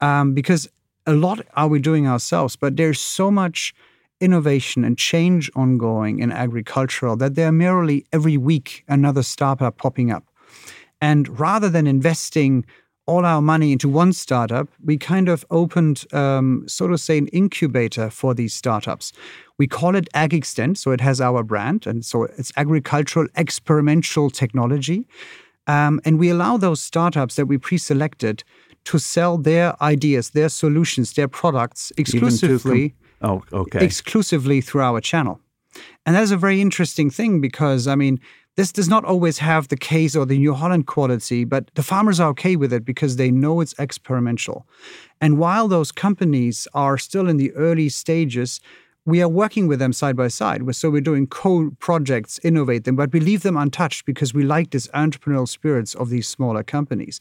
um, 0.00 0.32
because 0.32 0.68
a 1.06 1.12
lot 1.12 1.44
are 1.54 1.66
we 1.66 1.80
doing 1.80 2.06
ourselves 2.06 2.54
but 2.56 2.76
there's 2.76 3.00
so 3.00 3.30
much 3.30 3.74
innovation 4.20 4.84
and 4.84 4.96
change 4.96 5.50
ongoing 5.56 6.20
in 6.20 6.30
agricultural 6.30 7.16
that 7.16 7.34
there 7.34 7.48
are 7.48 7.52
merely 7.52 8.06
every 8.12 8.36
week 8.36 8.84
another 8.86 9.24
startup 9.24 9.76
popping 9.76 10.12
up. 10.12 10.24
And 11.00 11.38
rather 11.38 11.68
than 11.68 11.88
investing 11.88 12.64
all 13.06 13.24
our 13.24 13.42
money 13.42 13.72
into 13.72 13.88
one 13.88 14.12
startup, 14.12 14.68
we 14.82 14.96
kind 14.96 15.28
of 15.28 15.44
opened, 15.50 16.04
um, 16.12 16.64
so 16.66 16.88
to 16.88 16.96
say, 16.96 17.18
an 17.18 17.28
incubator 17.28 18.08
for 18.10 18.34
these 18.34 18.54
startups. 18.54 19.12
We 19.58 19.66
call 19.66 19.94
it 19.94 20.08
AgExtend, 20.14 20.78
so 20.78 20.90
it 20.90 21.00
has 21.00 21.20
our 21.20 21.42
brand, 21.42 21.86
and 21.86 22.04
so 22.04 22.24
it's 22.24 22.52
agricultural 22.56 23.28
experimental 23.36 24.30
technology. 24.30 25.06
Um, 25.66 26.00
and 26.04 26.18
we 26.18 26.30
allow 26.30 26.56
those 26.56 26.80
startups 26.80 27.36
that 27.36 27.46
we 27.46 27.58
pre-selected 27.58 28.42
to 28.84 28.98
sell 28.98 29.38
their 29.38 29.82
ideas, 29.82 30.30
their 30.30 30.48
solutions, 30.48 31.12
their 31.12 31.28
products 31.28 31.92
exclusively. 31.96 32.94
Com- 33.20 33.42
oh, 33.52 33.60
okay. 33.60 33.84
Exclusively 33.84 34.60
through 34.60 34.82
our 34.82 35.00
channel, 35.00 35.40
and 36.04 36.16
that 36.16 36.22
is 36.22 36.30
a 36.30 36.36
very 36.36 36.60
interesting 36.60 37.10
thing 37.10 37.40
because 37.40 37.86
I 37.86 37.94
mean 37.94 38.20
this 38.56 38.72
does 38.72 38.88
not 38.88 39.04
always 39.04 39.38
have 39.38 39.68
the 39.68 39.76
case 39.76 40.14
or 40.14 40.24
the 40.26 40.38
New 40.38 40.54
Holland 40.54 40.86
quality, 40.86 41.44
but 41.44 41.70
the 41.74 41.82
farmers 41.82 42.20
are 42.20 42.30
okay 42.30 42.56
with 42.56 42.72
it 42.72 42.84
because 42.84 43.16
they 43.16 43.30
know 43.30 43.60
it's 43.60 43.74
experimental. 43.78 44.66
And 45.20 45.38
while 45.38 45.66
those 45.68 45.90
companies 45.90 46.68
are 46.72 46.96
still 46.96 47.28
in 47.28 47.36
the 47.36 47.52
early 47.52 47.88
stages, 47.88 48.60
we 49.06 49.20
are 49.20 49.28
working 49.28 49.66
with 49.66 49.80
them 49.80 49.92
side 49.92 50.16
by 50.16 50.28
side. 50.28 50.62
So 50.74 50.88
we're 50.88 51.02
doing 51.02 51.26
co 51.26 51.72
projects, 51.78 52.40
innovate 52.42 52.84
them, 52.84 52.96
but 52.96 53.12
we 53.12 53.20
leave 53.20 53.42
them 53.42 53.56
untouched 53.56 54.06
because 54.06 54.32
we 54.32 54.44
like 54.44 54.70
this 54.70 54.88
entrepreneurial 54.88 55.48
spirits 55.48 55.94
of 55.94 56.08
these 56.08 56.28
smaller 56.28 56.62
companies. 56.62 57.20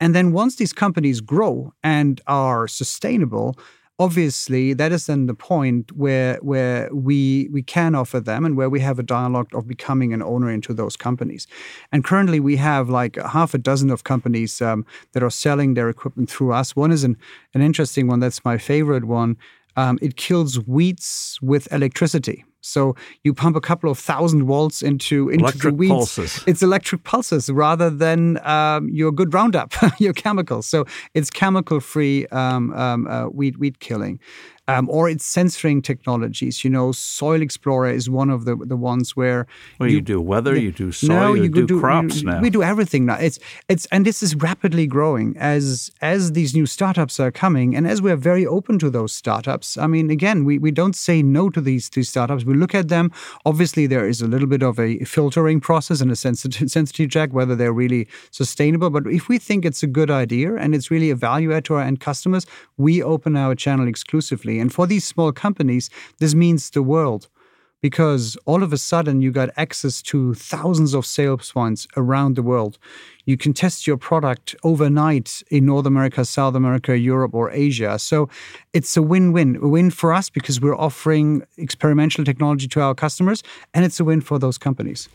And 0.00 0.14
then 0.14 0.32
once 0.32 0.56
these 0.56 0.72
companies 0.72 1.20
grow 1.20 1.72
and 1.84 2.20
are 2.26 2.66
sustainable, 2.66 3.56
obviously 4.00 4.72
that 4.72 4.92
is 4.92 5.06
then 5.06 5.26
the 5.26 5.34
point 5.34 5.92
where 5.92 6.38
where 6.40 6.88
we 6.92 7.48
we 7.52 7.62
can 7.62 7.94
offer 7.94 8.18
them 8.18 8.46
and 8.46 8.56
where 8.56 8.70
we 8.70 8.80
have 8.80 8.98
a 8.98 9.02
dialogue 9.02 9.54
of 9.54 9.68
becoming 9.68 10.14
an 10.14 10.22
owner 10.22 10.50
into 10.50 10.72
those 10.72 10.96
companies. 10.96 11.46
And 11.92 12.02
currently 12.02 12.40
we 12.40 12.56
have 12.56 12.88
like 12.88 13.16
half 13.16 13.52
a 13.52 13.58
dozen 13.58 13.90
of 13.90 14.04
companies 14.04 14.62
um, 14.62 14.86
that 15.12 15.22
are 15.22 15.30
selling 15.30 15.74
their 15.74 15.90
equipment 15.90 16.30
through 16.30 16.52
us. 16.52 16.74
One 16.74 16.90
is 16.90 17.04
an, 17.04 17.16
an 17.54 17.60
interesting 17.60 18.06
one 18.08 18.20
that's 18.20 18.42
my 18.42 18.56
favorite 18.56 19.04
one. 19.04 19.36
Um, 19.76 19.98
it 20.00 20.16
kills 20.16 20.58
weeds 20.66 21.38
with 21.42 21.70
electricity 21.70 22.44
so 22.60 22.94
you 23.24 23.34
pump 23.34 23.56
a 23.56 23.60
couple 23.60 23.90
of 23.90 23.98
thousand 23.98 24.44
volts 24.44 24.82
into 24.82 25.28
into 25.28 25.44
electric 25.44 25.72
the 25.72 25.76
weeds. 25.76 25.92
Pulses. 25.92 26.44
It's 26.46 26.62
electric 26.62 27.04
pulses 27.04 27.50
rather 27.50 27.90
than 27.90 28.44
um, 28.46 28.88
your 28.90 29.12
good 29.12 29.32
Roundup, 29.32 29.74
your 29.98 30.12
chemicals. 30.12 30.66
So 30.66 30.84
it's 31.14 31.30
chemical 31.30 31.80
free 31.80 32.26
um, 32.28 32.72
um, 32.74 33.06
uh, 33.06 33.28
weed 33.28 33.56
weed 33.58 33.80
killing. 33.80 34.20
Um, 34.70 34.88
or 34.90 35.08
it's 35.08 35.26
sensoring 35.26 35.82
technologies. 35.82 36.64
You 36.64 36.70
know, 36.70 36.92
Soil 36.92 37.42
Explorer 37.42 37.90
is 37.90 38.08
one 38.08 38.30
of 38.30 38.44
the 38.44 38.56
the 38.56 38.76
ones 38.76 39.16
where 39.16 39.46
well, 39.78 39.88
you, 39.88 39.96
you 39.96 40.00
do 40.00 40.20
weather, 40.20 40.54
the, 40.54 40.62
you 40.62 40.72
do 40.72 40.92
soil, 40.92 41.08
no, 41.08 41.34
you, 41.34 41.44
you 41.44 41.48
do, 41.50 41.66
do, 41.66 41.80
crops 41.80 42.22
now. 42.22 42.40
We 42.40 42.50
do 42.50 42.62
everything 42.62 43.06
now. 43.06 43.16
It's 43.16 43.38
it's 43.68 43.86
and 43.86 44.04
this 44.04 44.22
is 44.22 44.34
rapidly 44.34 44.86
growing 44.86 45.36
as 45.38 45.90
as 46.00 46.32
these 46.32 46.54
new 46.54 46.66
startups 46.66 47.18
are 47.20 47.30
coming, 47.30 47.74
and 47.76 47.86
as 47.86 48.00
we're 48.00 48.16
very 48.16 48.46
open 48.46 48.78
to 48.78 48.90
those 48.90 49.12
startups. 49.12 49.76
I 49.76 49.86
mean, 49.86 50.10
again, 50.10 50.44
we 50.44 50.58
we 50.58 50.70
don't 50.70 50.96
say 50.96 51.22
no 51.22 51.50
to 51.50 51.60
these 51.60 51.90
two 51.90 52.02
startups. 52.02 52.44
We 52.44 52.54
look 52.54 52.74
at 52.74 52.88
them. 52.88 53.10
Obviously, 53.44 53.86
there 53.86 54.06
is 54.08 54.22
a 54.22 54.26
little 54.26 54.48
bit 54.48 54.62
of 54.62 54.78
a 54.78 54.98
filtering 55.04 55.60
process 55.60 56.00
and 56.00 56.10
a 56.10 56.16
sensitivity 56.16 56.68
sensitivity 56.80 57.10
check 57.10 57.32
whether 57.32 57.56
they're 57.56 57.72
really 57.72 58.08
sustainable. 58.30 58.90
But 58.90 59.06
if 59.06 59.28
we 59.28 59.38
think 59.38 59.64
it's 59.64 59.82
a 59.82 59.86
good 59.86 60.10
idea 60.10 60.54
and 60.56 60.74
it's 60.74 60.90
really 60.90 61.10
a 61.10 61.16
value 61.16 61.52
add 61.52 61.64
to 61.66 61.74
our 61.74 61.82
end 61.82 62.00
customers, 62.00 62.46
we 62.76 63.02
open 63.02 63.36
our 63.36 63.54
channel 63.54 63.88
exclusively. 63.88 64.59
And 64.60 64.72
for 64.72 64.86
these 64.86 65.04
small 65.04 65.32
companies, 65.32 65.90
this 66.18 66.34
means 66.34 66.70
the 66.70 66.82
world 66.82 67.28
because 67.80 68.36
all 68.44 68.62
of 68.62 68.72
a 68.72 68.78
sudden 68.78 69.20
you 69.20 69.30
got 69.30 69.48
access 69.56 70.02
to 70.02 70.34
thousands 70.34 70.94
of 70.94 71.06
sales 71.06 71.50
points 71.52 71.86
around 71.96 72.36
the 72.36 72.42
world. 72.42 72.78
You 73.24 73.36
can 73.36 73.52
test 73.52 73.86
your 73.86 73.96
product 73.96 74.54
overnight 74.62 75.42
in 75.50 75.66
North 75.66 75.86
America, 75.86 76.24
South 76.24 76.54
America, 76.54 76.98
Europe, 76.98 77.34
or 77.34 77.50
Asia. 77.50 77.98
So 77.98 78.28
it's 78.72 78.96
a 78.96 79.02
win 79.02 79.32
win. 79.32 79.56
A 79.56 79.68
win 79.68 79.90
for 79.90 80.12
us 80.12 80.28
because 80.28 80.60
we're 80.60 80.76
offering 80.76 81.42
experimental 81.56 82.24
technology 82.24 82.68
to 82.68 82.80
our 82.80 82.94
customers, 82.94 83.42
and 83.72 83.84
it's 83.84 84.00
a 84.00 84.04
win 84.04 84.20
for 84.20 84.38
those 84.38 84.58
companies. 84.58 85.08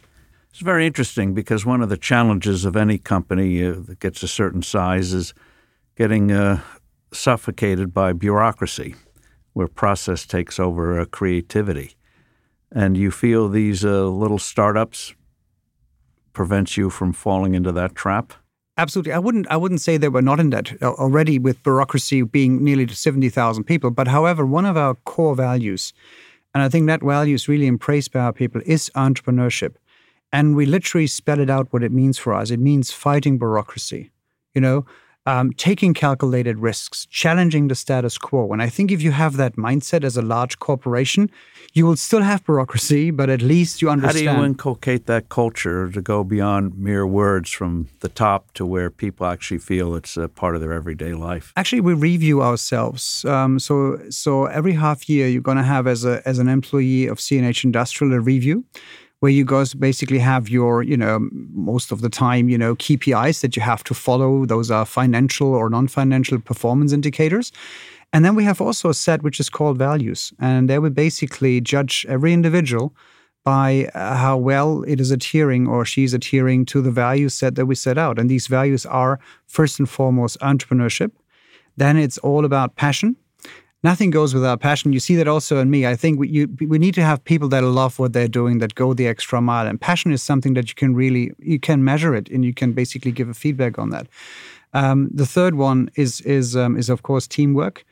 It's 0.49 0.61
very 0.61 0.87
interesting 0.87 1.33
because 1.33 1.65
one 1.65 1.81
of 1.81 1.89
the 1.89 1.97
challenges 1.97 2.63
of 2.63 2.77
any 2.77 2.97
company 2.97 3.63
uh, 3.63 3.73
that 3.87 3.99
gets 3.99 4.23
a 4.23 4.27
certain 4.27 4.61
size 4.61 5.13
is 5.13 5.33
getting 5.97 6.31
uh, 6.31 6.61
suffocated 7.11 7.93
by 7.93 8.13
bureaucracy, 8.13 8.95
where 9.55 9.67
process 9.69 10.25
takes 10.25 10.59
over 10.59 10.99
uh, 10.99 11.05
creativity. 11.05 11.95
And 12.71 12.97
you 12.97 13.09
feel 13.09 13.47
these 13.47 13.85
uh, 13.85 14.07
little 14.07 14.37
startups 14.37 15.15
prevents 16.33 16.75
you 16.75 16.89
from 16.89 17.13
falling 17.13 17.55
into 17.55 17.71
that 17.71 17.95
trap? 17.95 18.33
Absolutely, 18.77 19.13
I 19.13 19.19
wouldn't. 19.19 19.47
I 19.49 19.55
wouldn't 19.55 19.79
say 19.79 19.95
that 19.97 20.11
we're 20.11 20.19
not 20.19 20.41
in 20.41 20.49
that 20.49 20.73
uh, 20.81 20.91
already 20.91 21.39
with 21.39 21.63
bureaucracy 21.63 22.23
being 22.23 22.61
nearly 22.61 22.85
to 22.85 22.95
seventy 22.95 23.29
thousand 23.29 23.63
people. 23.63 23.91
But 23.91 24.09
however, 24.09 24.45
one 24.45 24.65
of 24.65 24.75
our 24.75 24.95
core 25.05 25.35
values, 25.35 25.93
and 26.53 26.61
I 26.61 26.67
think 26.67 26.87
that 26.87 27.01
value 27.01 27.35
is 27.35 27.47
really 27.47 27.67
embraced 27.67 28.11
by 28.11 28.19
our 28.19 28.33
people, 28.33 28.61
is 28.65 28.91
entrepreneurship. 28.93 29.75
And 30.33 30.57
we 30.57 30.65
literally 30.65 31.07
spell 31.07 31.39
it 31.39 31.49
out 31.49 31.71
what 31.71 31.83
it 31.83 31.93
means 31.93 32.17
for 32.17 32.33
us. 32.33 32.51
It 32.51 32.59
means 32.59 32.91
fighting 32.91 33.37
bureaucracy, 33.37 34.11
you 34.53 34.59
know, 34.59 34.85
um, 35.25 35.51
taking 35.53 35.93
calculated 35.93 36.59
risks, 36.59 37.07
challenging 37.07 37.67
the 37.67 37.75
status 37.75 38.17
quo. 38.17 38.51
And 38.51 38.61
I 38.61 38.69
think 38.69 38.91
if 38.91 39.01
you 39.01 39.11
have 39.11 39.37
that 39.37 39.55
mindset 39.55 40.03
as 40.03 40.17
a 40.17 40.21
large 40.21 40.59
corporation, 40.59 41.31
you 41.73 41.85
will 41.85 41.95
still 41.95 42.21
have 42.21 42.45
bureaucracy, 42.45 43.11
but 43.11 43.29
at 43.29 43.41
least 43.41 43.81
you 43.81 43.89
understand. 43.89 44.27
How 44.27 44.33
do 44.33 44.39
you 44.39 44.45
inculcate 44.45 45.07
that 45.07 45.29
culture 45.29 45.91
to 45.91 46.01
go 46.01 46.23
beyond 46.23 46.77
mere 46.77 47.05
words 47.07 47.49
from 47.49 47.87
the 48.01 48.09
top 48.09 48.53
to 48.53 48.65
where 48.65 48.89
people 48.89 49.25
actually 49.25 49.57
feel 49.57 49.95
it's 49.95 50.15
a 50.15 50.29
part 50.29 50.55
of 50.55 50.61
their 50.61 50.73
everyday 50.73 51.13
life? 51.13 51.51
Actually, 51.55 51.81
we 51.81 51.93
review 51.93 52.41
ourselves. 52.41 53.25
Um, 53.25 53.59
so, 53.59 53.99
so 54.09 54.45
every 54.45 54.73
half 54.73 55.09
year, 55.09 55.27
you're 55.27 55.41
going 55.41 55.57
to 55.57 55.63
have 55.63 55.87
as 55.87 56.05
a 56.05 56.21
as 56.25 56.39
an 56.39 56.47
employee 56.47 57.07
of 57.07 57.17
CNH 57.17 57.63
Industrial 57.63 58.13
a 58.13 58.19
review 58.19 58.63
where 59.25 59.31
you 59.31 59.43
guys 59.43 59.73
basically 59.73 60.19
have 60.19 60.49
your, 60.49 60.83
you 60.83 60.95
know, 60.95 61.27
most 61.71 61.91
of 61.91 62.01
the 62.01 62.09
time, 62.09 62.47
you 62.47 62.59
know, 62.59 62.75
KPIs 62.75 63.41
that 63.41 63.55
you 63.55 63.61
have 63.63 63.83
to 63.85 63.95
follow. 63.95 64.45
Those 64.45 64.69
are 64.69 64.85
financial 64.85 65.47
or 65.47 65.67
non-financial 65.67 66.41
performance 66.41 66.93
indicators. 66.93 67.51
And 68.13 68.23
then 68.23 68.35
we 68.35 68.43
have 68.43 68.61
also 68.61 68.89
a 68.89 68.93
set 68.93 69.23
which 69.23 69.39
is 69.39 69.49
called 69.49 69.79
values. 69.79 70.31
And 70.39 70.69
there 70.69 70.79
we 70.79 70.91
basically 70.91 71.59
judge 71.59 72.05
every 72.07 72.33
individual 72.33 72.93
by 73.43 73.89
uh, 73.95 74.15
how 74.15 74.37
well 74.37 74.83
it 74.83 75.01
is 75.01 75.09
adhering 75.09 75.65
or 75.67 75.85
she's 75.85 76.13
adhering 76.13 76.63
to 76.65 76.79
the 76.83 76.91
value 76.91 77.29
set 77.29 77.55
that 77.55 77.65
we 77.65 77.73
set 77.73 77.97
out. 77.97 78.19
And 78.19 78.29
these 78.29 78.45
values 78.45 78.85
are 78.85 79.19
first 79.47 79.79
and 79.79 79.89
foremost 79.89 80.39
entrepreneurship. 80.41 81.09
Then 81.77 81.97
it's 81.97 82.19
all 82.19 82.45
about 82.45 82.75
passion 82.75 83.15
nothing 83.85 84.09
goes 84.09 84.33
without 84.33 84.59
passion. 84.59 84.91
You 84.91 84.99
see 84.99 85.15
that 85.15 85.27
also 85.27 85.59
in 85.59 85.69
me. 85.69 85.85
I 85.85 85.95
think 85.95 86.19
we, 86.19 86.27
you, 86.27 86.43
we 86.73 86.79
need 86.79 86.95
to 86.95 87.03
have 87.03 87.23
people 87.23 87.47
that 87.49 87.63
love 87.63 87.99
what 87.99 88.11
they're 88.13 88.35
doing, 88.41 88.57
that 88.57 88.73
go 88.73 88.93
the 88.93 89.07
extra 89.07 89.39
mile. 89.41 89.67
And 89.67 89.79
passion 89.79 90.11
is 90.11 90.23
something 90.23 90.55
that 90.55 90.67
you 90.69 90.75
can 90.75 90.95
really 90.95 91.31
you 91.53 91.59
can 91.59 91.83
measure 91.83 92.13
it, 92.19 92.27
and 92.33 92.43
you 92.43 92.53
can 92.53 92.73
basically 92.73 93.11
give 93.11 93.29
a 93.29 93.33
feedback 93.43 93.77
on 93.77 93.91
that. 93.91 94.07
Um, 94.73 95.09
the 95.21 95.29
third 95.35 95.53
one 95.55 95.89
is 95.95 96.21
is 96.21 96.55
um, 96.55 96.77
is 96.81 96.89
of 96.89 96.99
course 97.03 97.27
teamwork, 97.27 97.85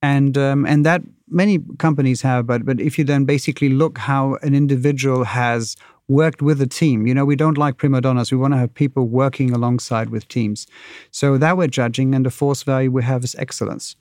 and 0.00 0.38
um, 0.38 0.64
and 0.64 0.86
that 0.86 1.02
many 1.28 1.58
companies 1.78 2.22
have. 2.22 2.46
But 2.46 2.64
but 2.64 2.80
if 2.80 2.98
you 2.98 3.04
then 3.04 3.24
basically 3.24 3.70
look 3.82 3.98
how 3.98 4.22
an 4.46 4.54
individual 4.54 5.24
has 5.24 5.76
worked 6.08 6.42
with 6.42 6.60
a 6.60 6.66
team. 6.66 7.06
You 7.06 7.14
know, 7.14 7.24
we 7.24 7.36
don't 7.36 7.58
like 7.64 7.76
prima 7.76 8.00
donnas. 8.00 8.32
We 8.32 8.38
want 8.38 8.52
to 8.54 8.58
have 8.58 8.74
people 8.74 9.04
working 9.22 9.52
alongside 9.52 10.08
with 10.10 10.26
teams. 10.26 10.66
So 11.12 11.38
that 11.38 11.56
we're 11.56 11.68
judging. 11.80 12.14
And 12.14 12.26
the 12.26 12.30
fourth 12.30 12.64
value 12.64 12.90
we 12.90 13.04
have 13.04 13.22
is 13.22 13.36
excellence 13.36 13.96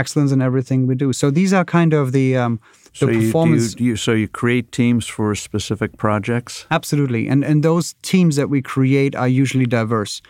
excellence 0.00 0.32
in 0.32 0.40
everything 0.48 0.86
we 0.86 0.94
do. 0.94 1.12
So 1.12 1.30
these 1.30 1.52
are 1.58 1.64
kind 1.64 1.92
of 1.92 2.12
the 2.12 2.28
um, 2.36 2.60
the 2.92 2.98
so 2.98 3.06
performance. 3.06 3.78
You, 3.78 3.86
you, 3.86 3.96
so 3.96 4.12
you 4.12 4.28
create 4.28 4.66
teams 4.72 5.06
for 5.06 5.34
specific 5.34 5.90
projects. 5.96 6.66
Absolutely, 6.70 7.28
and 7.28 7.44
and 7.44 7.62
those 7.62 7.94
teams 8.02 8.36
that 8.36 8.48
we 8.48 8.60
create 8.62 9.14
are 9.14 9.28
usually 9.28 9.66
diverse. 9.66 10.22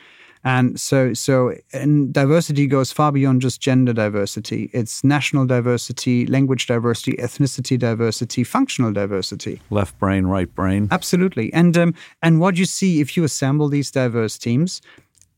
And 0.42 0.80
so, 0.80 1.12
so, 1.12 1.54
and 1.74 2.14
diversity 2.14 2.66
goes 2.66 2.92
far 2.92 3.12
beyond 3.12 3.42
just 3.42 3.60
gender 3.60 3.92
diversity. 3.92 4.70
It's 4.72 5.04
national 5.04 5.44
diversity, 5.46 6.26
language 6.26 6.66
diversity, 6.66 7.12
ethnicity 7.18 7.78
diversity, 7.78 8.44
functional 8.44 8.92
diversity. 8.92 9.60
Left 9.68 9.98
brain, 9.98 10.24
right 10.26 10.52
brain. 10.54 10.88
Absolutely. 10.90 11.52
And 11.52 11.76
um, 11.76 11.94
and 12.22 12.40
what 12.40 12.56
you 12.56 12.64
see 12.64 13.00
if 13.00 13.16
you 13.16 13.24
assemble 13.24 13.68
these 13.68 13.90
diverse 13.90 14.38
teams, 14.38 14.80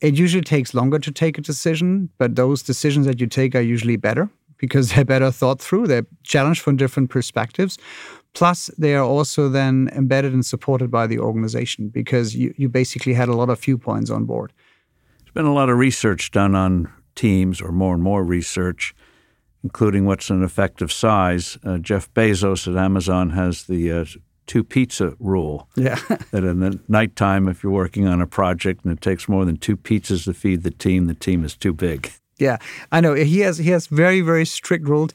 it 0.02 0.18
usually 0.18 0.42
takes 0.42 0.74
longer 0.74 0.98
to 0.98 1.12
take 1.12 1.38
a 1.38 1.40
decision, 1.40 2.10
but 2.18 2.34
those 2.34 2.62
decisions 2.62 3.06
that 3.06 3.20
you 3.20 3.28
take 3.28 3.54
are 3.54 3.60
usually 3.60 3.96
better 3.96 4.28
because 4.58 4.92
they're 4.94 5.04
better 5.04 5.30
thought 5.30 5.60
through. 5.60 5.86
They're 5.86 6.06
challenged 6.24 6.60
from 6.60 6.76
different 6.76 7.08
perspectives. 7.08 7.78
Plus, 8.34 8.70
they 8.78 8.94
are 8.94 9.04
also 9.04 9.48
then 9.48 9.90
embedded 9.92 10.32
and 10.32 10.44
supported 10.44 10.90
by 10.90 11.06
the 11.06 11.18
organization 11.18 11.88
because 11.88 12.34
you, 12.34 12.52
you 12.56 12.68
basically 12.68 13.14
had 13.14 13.28
a 13.28 13.34
lot 13.34 13.50
of 13.50 13.60
viewpoints 13.60 14.10
on 14.10 14.24
board. 14.24 14.52
There's 15.20 15.34
been 15.34 15.44
a 15.44 15.54
lot 15.54 15.68
of 15.68 15.76
research 15.76 16.30
done 16.30 16.54
on 16.54 16.90
teams, 17.14 17.60
or 17.60 17.72
more 17.72 17.94
and 17.94 18.02
more 18.02 18.24
research, 18.24 18.94
including 19.62 20.06
what's 20.06 20.30
an 20.30 20.42
effective 20.42 20.90
size. 20.90 21.58
Uh, 21.62 21.76
Jeff 21.76 22.12
Bezos 22.14 22.66
at 22.66 22.82
Amazon 22.82 23.30
has 23.30 23.64
the 23.64 23.92
uh, 23.92 24.04
two 24.46 24.64
pizza 24.64 25.14
rule. 25.18 25.68
Yeah. 25.76 25.98
that 26.30 26.44
in 26.44 26.60
the 26.60 26.78
nighttime, 26.88 27.48
if 27.48 27.62
you're 27.62 27.72
working 27.72 28.06
on 28.06 28.20
a 28.20 28.26
project 28.26 28.84
and 28.84 28.92
it 28.92 29.00
takes 29.00 29.28
more 29.28 29.44
than 29.44 29.56
two 29.56 29.76
pizzas 29.76 30.24
to 30.24 30.34
feed 30.34 30.62
the 30.62 30.70
team, 30.70 31.06
the 31.06 31.14
team 31.14 31.44
is 31.44 31.56
too 31.56 31.72
big. 31.72 32.12
Yeah, 32.38 32.58
I 32.90 33.00
know. 33.00 33.14
He 33.14 33.40
has 33.40 33.58
he 33.58 33.70
has 33.70 33.86
very 33.86 34.20
very 34.20 34.44
strict 34.44 34.88
rules. 34.88 35.12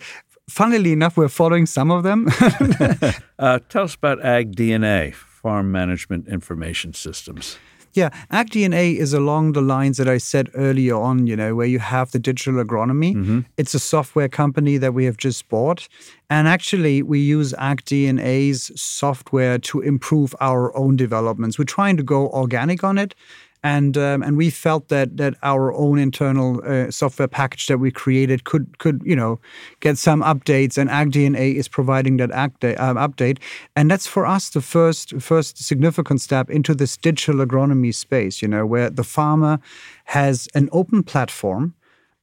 Funnily 0.49 0.93
enough, 0.93 1.17
we're 1.17 1.27
following 1.27 1.65
some 1.65 1.91
of 1.91 2.03
them. 2.03 2.27
uh, 3.39 3.59
tell 3.67 3.83
us 3.83 3.95
about 3.95 4.19
AgDNA, 4.19 5.13
Farm 5.13 5.71
Management 5.71 6.29
Information 6.29 6.93
Systems. 6.93 7.57
Yeah, 7.93 8.09
AgDNA 8.31 8.97
is 8.97 9.13
along 9.13 9.53
the 9.53 9.61
lines 9.61 9.97
that 9.97 10.07
I 10.07 10.17
said 10.17 10.49
earlier 10.53 10.95
on, 10.95 11.27
you 11.27 11.35
know, 11.35 11.55
where 11.55 11.67
you 11.67 11.79
have 11.79 12.11
the 12.11 12.19
digital 12.19 12.63
agronomy. 12.63 13.15
Mm-hmm. 13.15 13.39
It's 13.57 13.73
a 13.73 13.79
software 13.79 14.29
company 14.29 14.77
that 14.77 14.93
we 14.93 15.05
have 15.05 15.17
just 15.17 15.47
bought. 15.49 15.87
And 16.29 16.47
actually, 16.47 17.01
we 17.01 17.19
use 17.19 17.53
AgDNA's 17.53 18.71
software 18.79 19.57
to 19.59 19.81
improve 19.81 20.35
our 20.39 20.75
own 20.77 20.95
developments. 20.95 21.57
We're 21.57 21.65
trying 21.65 21.97
to 21.97 22.03
go 22.03 22.29
organic 22.29 22.83
on 22.83 22.97
it 22.97 23.15
and 23.67 23.97
um, 23.97 24.23
and 24.23 24.37
we 24.37 24.49
felt 24.49 24.87
that 24.87 25.17
that 25.17 25.33
our 25.43 25.73
own 25.73 25.99
internal 25.99 26.61
uh, 26.63 26.89
software 26.89 27.27
package 27.27 27.67
that 27.67 27.79
we 27.79 27.91
created 27.91 28.45
could 28.45 28.79
could 28.79 29.01
you 29.03 29.15
know 29.15 29.39
get 29.81 29.97
some 29.97 30.21
updates, 30.21 30.77
and 30.77 30.89
AgDNA 30.89 31.55
is 31.55 31.67
providing 31.67 32.15
that 32.17 32.31
um, 32.31 32.95
update, 33.07 33.39
and 33.75 33.91
that's 33.91 34.07
for 34.07 34.25
us 34.25 34.49
the 34.49 34.61
first 34.61 35.19
first 35.19 35.57
significant 35.57 36.21
step 36.21 36.49
into 36.49 36.73
this 36.73 36.95
digital 36.95 37.45
agronomy 37.45 37.93
space. 37.93 38.41
You 38.41 38.47
know, 38.47 38.65
where 38.65 38.89
the 38.89 39.03
farmer 39.03 39.59
has 40.05 40.47
an 40.55 40.69
open 40.71 41.03
platform 41.03 41.73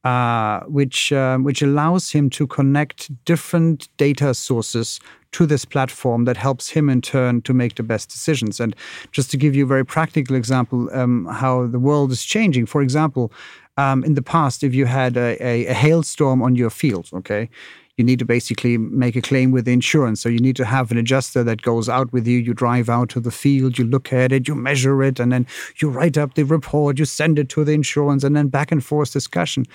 uh, 0.05 0.59
which 0.67 1.11
um, 1.11 1.43
which 1.43 1.61
allows 1.63 2.11
him 2.11 2.29
to 2.29 2.45
connect 2.45 3.09
different 3.25 3.89
data 3.97 4.33
sources 4.33 4.99
to 5.31 5.45
this 5.45 5.65
platform 5.65 6.25
that 6.25 6.37
helps 6.37 6.69
him 6.69 6.89
in 6.89 7.01
turn 7.01 7.41
to 7.41 7.53
make 7.53 7.75
the 7.75 7.83
best 7.83 8.09
decisions. 8.09 8.59
And 8.59 8.75
just 9.11 9.31
to 9.31 9.37
give 9.37 9.55
you 9.55 9.65
a 9.65 9.67
very 9.67 9.83
practical 9.83 10.35
example, 10.35 10.89
um, 10.93 11.25
how 11.25 11.67
the 11.67 11.79
world 11.79 12.11
is 12.11 12.23
changing. 12.23 12.67
For 12.67 12.81
example, 12.81 13.33
um, 13.77 14.03
in 14.03 14.13
the 14.13 14.21
past, 14.21 14.63
if 14.63 14.73
you 14.73 14.85
had 14.85 15.17
a, 15.17 15.43
a, 15.43 15.65
a 15.65 15.73
hailstorm 15.73 16.41
on 16.41 16.55
your 16.55 16.69
field, 16.69 17.09
okay, 17.13 17.49
you 17.97 18.03
need 18.03 18.19
to 18.19 18.25
basically 18.25 18.77
make 18.77 19.15
a 19.15 19.21
claim 19.21 19.51
with 19.51 19.65
the 19.65 19.73
insurance. 19.73 20.21
So 20.21 20.27
you 20.27 20.39
need 20.39 20.55
to 20.57 20.65
have 20.65 20.91
an 20.91 20.97
adjuster 20.97 21.43
that 21.43 21.61
goes 21.61 21.87
out 21.87 22.11
with 22.11 22.27
you. 22.27 22.39
You 22.39 22.53
drive 22.53 22.89
out 22.89 23.09
to 23.09 23.19
the 23.19 23.31
field, 23.31 23.77
you 23.77 23.85
look 23.85 24.11
at 24.11 24.31
it, 24.31 24.47
you 24.47 24.55
measure 24.55 25.01
it, 25.03 25.19
and 25.19 25.31
then 25.31 25.47
you 25.77 25.89
write 25.89 26.17
up 26.17 26.33
the 26.33 26.43
report, 26.43 26.99
you 26.99 27.05
send 27.05 27.39
it 27.39 27.49
to 27.49 27.63
the 27.63 27.71
insurance, 27.71 28.23
and 28.23 28.35
then 28.35 28.49
back 28.49 28.71
and 28.71 28.83
forth 28.83 29.13
discussion. 29.13 29.65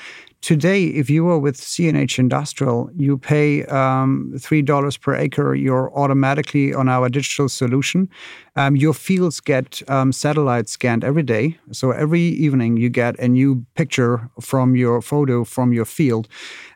Today, 0.40 0.87
if 0.87 1.11
you 1.11 1.29
are 1.29 1.38
with 1.38 1.59
CNH 1.59 2.18
Industrial, 2.18 2.90
you 2.96 3.18
pay 3.18 3.64
um, 3.66 4.33
$3 4.37 5.00
per 5.00 5.14
acre. 5.14 5.55
You're 5.55 5.92
automatically 5.94 6.72
on 6.72 6.88
our 6.88 7.11
digital 7.11 7.46
solution. 7.48 8.09
Um, 8.57 8.74
your 8.74 8.94
fields 8.94 9.38
get 9.38 9.83
um, 9.88 10.12
satellite 10.12 10.70
scanned 10.70 11.05
every 11.05 11.22
day. 11.22 11.59
So 11.72 11.90
every 11.90 12.22
evening, 12.22 12.79
you 12.79 12.88
get 12.88 13.18
a 13.18 13.29
new 13.29 13.66
picture 13.74 14.31
from 14.40 14.76
your 14.76 15.03
photo 15.03 15.44
from 15.44 15.74
your 15.74 15.85
field. 15.85 16.26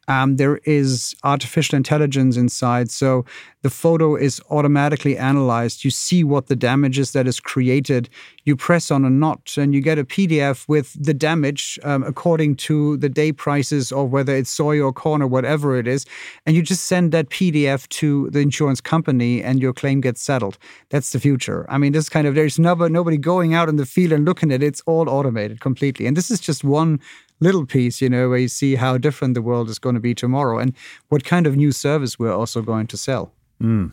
Um, 0.08 0.36
there 0.36 0.58
is 0.64 1.14
artificial 1.24 1.76
intelligence 1.76 2.36
inside. 2.36 2.90
So 2.90 3.24
the 3.62 3.70
photo 3.70 4.16
is 4.16 4.40
automatically 4.50 5.16
analyzed. 5.16 5.84
You 5.84 5.90
see 5.90 6.22
what 6.24 6.48
the 6.48 6.56
damage 6.56 6.98
is 6.98 7.12
that 7.12 7.26
is 7.26 7.40
created. 7.40 8.10
You 8.44 8.56
press 8.56 8.90
on 8.90 9.04
a 9.04 9.10
notch 9.10 9.56
and 9.56 9.74
you 9.74 9.80
get 9.80 9.98
a 9.98 10.04
PDF 10.04 10.68
with 10.68 10.92
the 11.02 11.14
damage 11.14 11.78
um, 11.82 12.02
according 12.02 12.56
to 12.56 12.98
the 12.98 13.08
day 13.08 13.32
prices 13.54 13.92
or 13.92 14.04
whether 14.04 14.34
it's 14.34 14.50
soy 14.50 14.80
or 14.80 14.92
corn 14.92 15.22
or 15.22 15.28
whatever 15.28 15.76
it 15.76 15.86
is. 15.86 16.04
And 16.44 16.56
you 16.56 16.62
just 16.62 16.84
send 16.86 17.12
that 17.12 17.28
PDF 17.28 17.88
to 18.00 18.28
the 18.30 18.40
insurance 18.40 18.80
company 18.80 19.42
and 19.44 19.62
your 19.62 19.72
claim 19.72 20.00
gets 20.00 20.20
settled. 20.20 20.58
That's 20.90 21.10
the 21.10 21.20
future. 21.20 21.60
I 21.68 21.78
mean, 21.78 21.92
this 21.92 22.08
kind 22.08 22.26
of, 22.26 22.34
there's 22.34 22.58
nobody, 22.58 22.92
nobody 22.92 23.16
going 23.16 23.54
out 23.54 23.68
in 23.68 23.76
the 23.76 23.86
field 23.86 24.12
and 24.12 24.24
looking 24.24 24.50
at 24.50 24.60
it. 24.60 24.66
It's 24.66 24.82
all 24.86 25.08
automated 25.08 25.60
completely. 25.60 26.06
And 26.08 26.16
this 26.16 26.30
is 26.32 26.40
just 26.40 26.64
one 26.64 26.98
little 27.38 27.64
piece, 27.64 28.02
you 28.02 28.08
know, 28.08 28.28
where 28.28 28.38
you 28.38 28.48
see 28.48 28.74
how 28.74 28.98
different 28.98 29.34
the 29.34 29.42
world 29.42 29.68
is 29.68 29.78
going 29.78 29.94
to 29.94 30.00
be 30.00 30.14
tomorrow 30.14 30.58
and 30.58 30.74
what 31.10 31.22
kind 31.24 31.46
of 31.46 31.56
new 31.56 31.70
service 31.70 32.18
we're 32.18 32.34
also 32.34 32.60
going 32.60 32.88
to 32.88 32.96
sell. 32.96 33.30
Mm. 33.62 33.92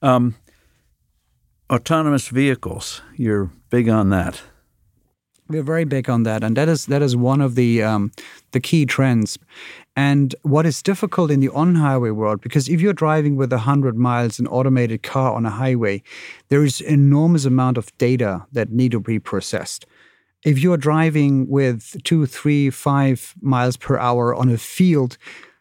Um, 0.00 0.34
autonomous 1.68 2.28
vehicles, 2.28 3.02
you're 3.16 3.50
big 3.68 3.90
on 3.90 4.08
that. 4.08 4.42
We're 5.48 5.62
very 5.62 5.84
big 5.84 6.08
on 6.08 6.22
that, 6.22 6.42
and 6.42 6.56
that 6.56 6.68
is 6.68 6.86
that 6.86 7.02
is 7.02 7.14
one 7.14 7.40
of 7.40 7.54
the 7.54 7.82
um, 7.82 8.12
the 8.52 8.60
key 8.60 8.86
trends. 8.86 9.38
And 9.96 10.34
what 10.42 10.66
is 10.66 10.82
difficult 10.82 11.30
in 11.30 11.38
the 11.38 11.50
on-highway 11.50 12.10
world, 12.10 12.40
because 12.40 12.68
if 12.68 12.80
you're 12.80 12.92
driving 12.92 13.36
with 13.36 13.52
100 13.52 13.96
miles 13.96 14.40
an 14.40 14.48
automated 14.48 15.04
car 15.04 15.32
on 15.32 15.46
a 15.46 15.50
highway, 15.50 16.02
there 16.48 16.64
is 16.64 16.80
enormous 16.80 17.44
amount 17.44 17.78
of 17.78 17.96
data 17.96 18.44
that 18.50 18.70
need 18.70 18.90
to 18.90 18.98
be 18.98 19.20
processed 19.20 19.86
if 20.44 20.58
you're 20.58 20.76
driving 20.76 21.48
with 21.48 21.96
two, 22.04 22.26
three, 22.26 22.70
five 22.70 23.34
miles 23.40 23.76
per 23.76 23.98
hour 23.98 24.34
on 24.34 24.50
a 24.50 24.58
field, 24.58 25.16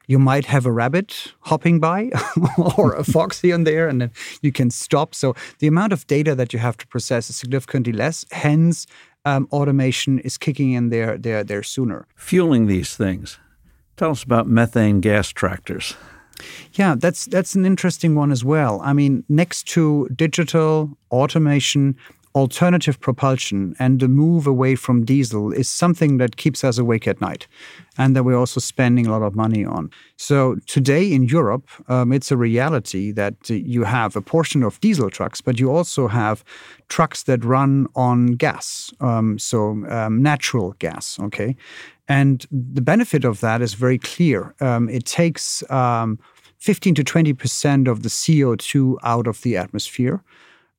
you 0.07 0.19
might 0.19 0.45
have 0.45 0.65
a 0.65 0.71
rabbit 0.71 1.33
hopping 1.41 1.79
by 1.79 2.09
or 2.77 2.93
a 2.93 3.05
fox 3.05 3.39
here 3.39 3.55
and 3.55 3.65
there, 3.65 3.87
and 3.87 4.01
then 4.01 4.11
you 4.41 4.51
can 4.51 4.69
stop. 4.69 5.15
So 5.15 5.33
the 5.59 5.67
amount 5.67 5.93
of 5.93 6.05
data 6.07 6.35
that 6.35 6.51
you 6.51 6.59
have 6.59 6.75
to 6.77 6.87
process 6.87 7.29
is 7.29 7.37
significantly 7.37 7.93
less. 7.93 8.25
Hence, 8.31 8.85
um, 9.25 9.47
automation 9.51 10.19
is 10.19 10.37
kicking 10.37 10.71
in 10.71 10.89
there, 10.89 11.17
there, 11.17 11.43
there 11.43 11.63
sooner. 11.63 12.07
Fueling 12.15 12.67
these 12.67 12.95
things. 12.95 13.39
Tell 13.95 14.11
us 14.11 14.23
about 14.23 14.47
methane 14.47 14.99
gas 15.01 15.29
tractors. 15.29 15.95
Yeah, 16.73 16.95
that's 16.97 17.25
that's 17.25 17.55
an 17.55 17.65
interesting 17.65 18.15
one 18.15 18.31
as 18.31 18.43
well. 18.43 18.81
I 18.83 18.93
mean, 18.93 19.23
next 19.29 19.67
to 19.69 20.09
digital 20.15 20.97
automation, 21.11 21.95
alternative 22.35 22.99
propulsion 22.99 23.75
and 23.77 23.99
the 23.99 24.07
move 24.07 24.47
away 24.47 24.75
from 24.75 25.05
diesel 25.05 25.51
is 25.51 25.69
something 25.69 26.17
that 26.17 26.35
keeps 26.35 26.63
us 26.63 26.77
awake 26.79 27.07
at 27.07 27.21
night 27.21 27.47
and 27.97 28.15
that 28.15 28.23
we're 28.23 28.37
also 28.37 28.59
spending 28.59 29.05
a 29.05 29.11
lot 29.11 29.21
of 29.21 29.35
money 29.35 29.63
on. 29.63 29.91
So 30.17 30.55
today 30.65 31.13
in 31.13 31.23
Europe, 31.23 31.69
um, 31.87 32.11
it's 32.11 32.31
a 32.31 32.37
reality 32.37 33.11
that 33.11 33.49
you 33.49 33.83
have 33.83 34.15
a 34.15 34.21
portion 34.21 34.63
of 34.63 34.79
diesel 34.81 35.11
trucks, 35.11 35.41
but 35.41 35.59
you 35.59 35.71
also 35.71 36.07
have 36.07 36.43
trucks 36.89 37.23
that 37.23 37.45
run 37.45 37.87
on 37.95 38.31
gas, 38.31 38.91
um, 38.99 39.37
so 39.37 39.85
um, 39.89 40.23
natural 40.23 40.73
gas, 40.79 41.19
okay? 41.19 41.55
And 42.07 42.45
the 42.51 42.81
benefit 42.81 43.25
of 43.25 43.41
that 43.41 43.61
is 43.61 43.75
very 43.75 43.99
clear. 43.99 44.55
Um, 44.59 44.89
it 44.89 45.05
takes 45.05 45.69
um, 45.71 46.19
15 46.57 46.95
to 46.95 47.03
20% 47.03 47.87
of 47.87 48.03
the 48.03 48.09
CO2 48.09 48.97
out 49.03 49.27
of 49.27 49.41
the 49.41 49.55
atmosphere. 49.55 50.23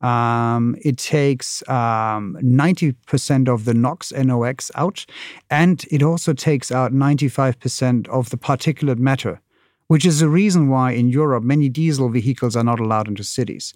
Um, 0.00 0.76
it 0.82 0.98
takes 0.98 1.66
um, 1.68 2.36
90% 2.42 3.48
of 3.48 3.64
the 3.64 3.74
NOx, 3.74 4.12
NOx 4.12 4.70
out, 4.74 5.06
and 5.50 5.84
it 5.90 6.02
also 6.02 6.32
takes 6.34 6.70
out 6.70 6.92
95% 6.92 8.08
of 8.08 8.30
the 8.30 8.36
particulate 8.36 8.98
matter, 8.98 9.40
which 9.86 10.04
is 10.04 10.20
the 10.20 10.28
reason 10.28 10.68
why 10.68 10.92
in 10.92 11.08
Europe 11.08 11.42
many 11.42 11.68
diesel 11.68 12.10
vehicles 12.10 12.54
are 12.54 12.64
not 12.64 12.80
allowed 12.80 13.08
into 13.08 13.24
cities. 13.24 13.72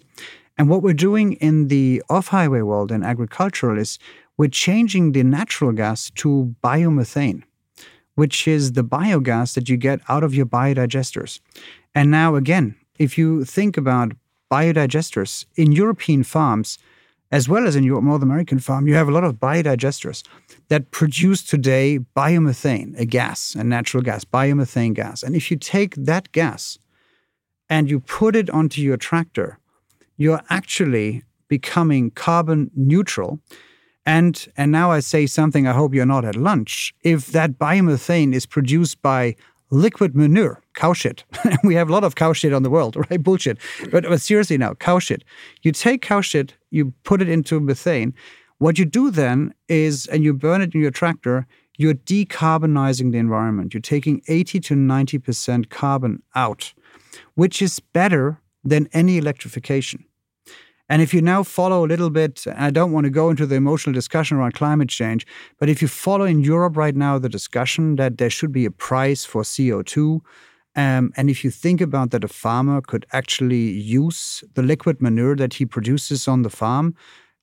And 0.57 0.69
what 0.69 0.83
we're 0.83 0.93
doing 0.93 1.33
in 1.33 1.69
the 1.69 2.03
off 2.09 2.27
highway 2.27 2.61
world 2.61 2.91
and 2.91 3.03
agricultural 3.03 3.79
is 3.79 3.97
we're 4.37 4.49
changing 4.49 5.13
the 5.13 5.23
natural 5.23 5.71
gas 5.71 6.11
to 6.15 6.53
biomethane, 6.63 7.43
which 8.15 8.47
is 8.47 8.73
the 8.73 8.83
biogas 8.83 9.53
that 9.53 9.69
you 9.69 9.77
get 9.77 10.01
out 10.09 10.23
of 10.23 10.35
your 10.35 10.45
biodigesters. 10.45 11.39
And 11.95 12.11
now, 12.11 12.35
again, 12.35 12.75
if 12.97 13.17
you 13.17 13.45
think 13.45 13.77
about 13.77 14.11
biodigesters. 14.49 15.45
In 15.55 15.71
European 15.71 16.23
farms, 16.23 16.77
as 17.31 17.47
well 17.47 17.67
as 17.67 17.75
in 17.75 17.83
your 17.83 18.01
North 18.01 18.23
American 18.23 18.59
farm, 18.59 18.87
you 18.87 18.95
have 18.95 19.07
a 19.07 19.11
lot 19.11 19.23
of 19.23 19.35
biodigesters 19.35 20.23
that 20.69 20.91
produce 20.91 21.43
today 21.43 21.99
biomethane, 22.15 22.97
a 22.99 23.05
gas, 23.05 23.55
a 23.55 23.63
natural 23.63 24.01
gas, 24.01 24.25
biomethane 24.25 24.93
gas. 24.93 25.21
And 25.21 25.35
if 25.35 25.51
you 25.51 25.57
take 25.57 25.95
that 25.95 26.31
gas 26.31 26.79
and 27.69 27.89
you 27.89 27.99
put 27.99 28.35
it 28.35 28.49
onto 28.49 28.81
your 28.81 28.97
tractor, 28.97 29.59
you're 30.17 30.41
actually 30.49 31.23
becoming 31.47 32.11
carbon 32.11 32.71
neutral. 32.75 33.39
And 34.05 34.47
and 34.57 34.71
now 34.71 34.91
I 34.91 35.01
say 35.01 35.27
something 35.27 35.67
I 35.67 35.73
hope 35.73 35.93
you're 35.93 36.05
not 36.05 36.25
at 36.25 36.35
lunch. 36.35 36.95
If 37.03 37.27
that 37.27 37.59
biomethane 37.59 38.33
is 38.33 38.47
produced 38.47 39.01
by 39.03 39.35
liquid 39.71 40.15
manure, 40.15 40.61
cow 40.73 40.93
shit. 40.93 41.23
we 41.63 41.75
have 41.75 41.89
a 41.89 41.91
lot 41.91 42.03
of 42.03 42.15
cow 42.15 42.33
shit 42.33 42.53
on 42.53 42.63
the 42.63 42.69
world, 42.69 42.95
right? 43.09 43.21
Bullshit. 43.21 43.57
But, 43.91 44.03
but 44.03 44.21
seriously 44.21 44.57
now, 44.57 44.73
cow 44.73 44.99
shit. 44.99 45.23
You 45.61 45.71
take 45.71 46.01
cow 46.01 46.21
shit, 46.21 46.55
you 46.71 46.93
put 47.03 47.21
it 47.21 47.29
into 47.29 47.59
methane. 47.59 48.13
What 48.57 48.77
you 48.77 48.85
do 48.85 49.09
then 49.09 49.53
is, 49.67 50.05
and 50.07 50.23
you 50.23 50.33
burn 50.33 50.61
it 50.61 50.75
in 50.75 50.81
your 50.81 50.91
tractor, 50.91 51.47
you're 51.77 51.93
decarbonizing 51.93 53.13
the 53.13 53.17
environment. 53.17 53.73
You're 53.73 53.81
taking 53.81 54.21
80 54.27 54.59
to 54.59 54.75
90% 54.75 55.69
carbon 55.69 56.21
out, 56.35 56.73
which 57.35 57.61
is 57.61 57.79
better 57.79 58.41
than 58.65 58.89
any 58.91 59.17
electrification. 59.17 60.03
And 60.89 61.01
if 61.03 61.13
you 61.13 61.21
now 61.21 61.43
follow 61.43 61.85
a 61.85 61.87
little 61.87 62.09
bit, 62.09 62.45
I 62.55 62.71
don't 62.71 62.91
want 62.91 63.05
to 63.05 63.11
go 63.11 63.29
into 63.29 63.45
the 63.45 63.55
emotional 63.55 63.93
discussion 63.93 64.37
around 64.37 64.53
climate 64.53 64.89
change, 64.89 65.25
but 65.59 65.69
if 65.69 65.81
you 65.81 65.87
follow 65.87 66.25
in 66.25 66.43
Europe 66.43 66.75
right 66.75 66.95
now 66.95 67.19
the 67.19 67.29
discussion 67.29 67.95
that 67.97 68.17
there 68.17 68.29
should 68.29 68.51
be 68.51 68.65
a 68.65 68.71
price 68.71 69.23
for 69.23 69.43
CO2, 69.43 70.19
um, 70.75 71.11
and 71.15 71.29
if 71.29 71.43
you 71.43 71.51
think 71.51 71.79
about 71.79 72.11
that 72.11 72.23
a 72.23 72.27
farmer 72.27 72.81
could 72.81 73.05
actually 73.11 73.69
use 73.71 74.43
the 74.55 74.63
liquid 74.63 75.01
manure 75.01 75.35
that 75.35 75.53
he 75.55 75.65
produces 75.65 76.27
on 76.27 76.41
the 76.41 76.49
farm, 76.49 76.95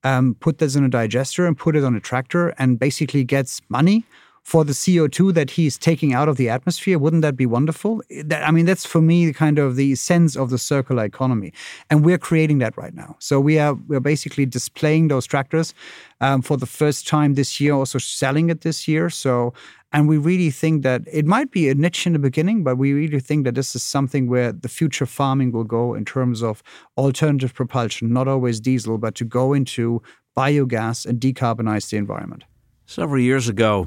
um, 0.02 0.36
put 0.40 0.58
this 0.58 0.76
in 0.76 0.84
a 0.84 0.88
digester 0.88 1.46
and 1.46 1.56
put 1.56 1.76
it 1.76 1.84
on 1.84 1.94
a 1.94 2.00
tractor 2.00 2.48
and 2.58 2.78
basically 2.78 3.24
gets 3.24 3.60
money 3.68 4.04
for 4.46 4.64
the 4.64 4.72
CO2 4.72 5.34
that 5.34 5.50
he's 5.50 5.76
taking 5.76 6.14
out 6.14 6.28
of 6.28 6.36
the 6.36 6.48
atmosphere. 6.48 7.00
Wouldn't 7.00 7.22
that 7.22 7.36
be 7.36 7.46
wonderful? 7.46 8.00
I 8.30 8.52
mean, 8.52 8.64
that's 8.64 8.86
for 8.86 9.02
me 9.02 9.32
kind 9.32 9.58
of 9.58 9.74
the 9.74 9.96
sense 9.96 10.36
of 10.36 10.50
the 10.50 10.58
circular 10.58 11.04
economy, 11.04 11.52
and 11.90 12.04
we're 12.04 12.16
creating 12.16 12.58
that 12.58 12.76
right 12.76 12.94
now. 12.94 13.16
So 13.18 13.40
we 13.40 13.58
are 13.58 13.74
we're 13.74 13.98
basically 13.98 14.46
displaying 14.46 15.08
those 15.08 15.26
tractors 15.26 15.74
um, 16.20 16.42
for 16.42 16.56
the 16.56 16.66
first 16.80 17.08
time 17.08 17.34
this 17.34 17.60
year, 17.60 17.74
also 17.74 17.98
selling 17.98 18.48
it 18.48 18.60
this 18.60 18.86
year. 18.86 19.10
So. 19.10 19.52
And 19.92 20.08
we 20.08 20.18
really 20.18 20.50
think 20.50 20.82
that 20.82 21.02
it 21.10 21.26
might 21.26 21.52
be 21.52 21.70
a 21.70 21.74
niche 21.74 22.06
in 22.06 22.12
the 22.12 22.18
beginning, 22.18 22.64
but 22.64 22.76
we 22.76 22.92
really 22.92 23.20
think 23.20 23.44
that 23.44 23.54
this 23.54 23.74
is 23.74 23.82
something 23.82 24.28
where 24.28 24.52
the 24.52 24.68
future 24.68 25.06
farming 25.06 25.52
will 25.52 25.64
go 25.64 25.94
in 25.94 26.04
terms 26.04 26.42
of 26.42 26.62
alternative 26.98 27.54
propulsion, 27.54 28.12
not 28.12 28.28
always 28.28 28.60
diesel, 28.60 28.98
but 28.98 29.14
to 29.14 29.24
go 29.24 29.54
into 29.54 30.02
biogas 30.36 31.06
and 31.06 31.18
decarbonize 31.18 31.88
the 31.88 31.96
environment. 31.96 32.44
Several 32.84 33.22
years 33.22 33.48
ago, 33.48 33.86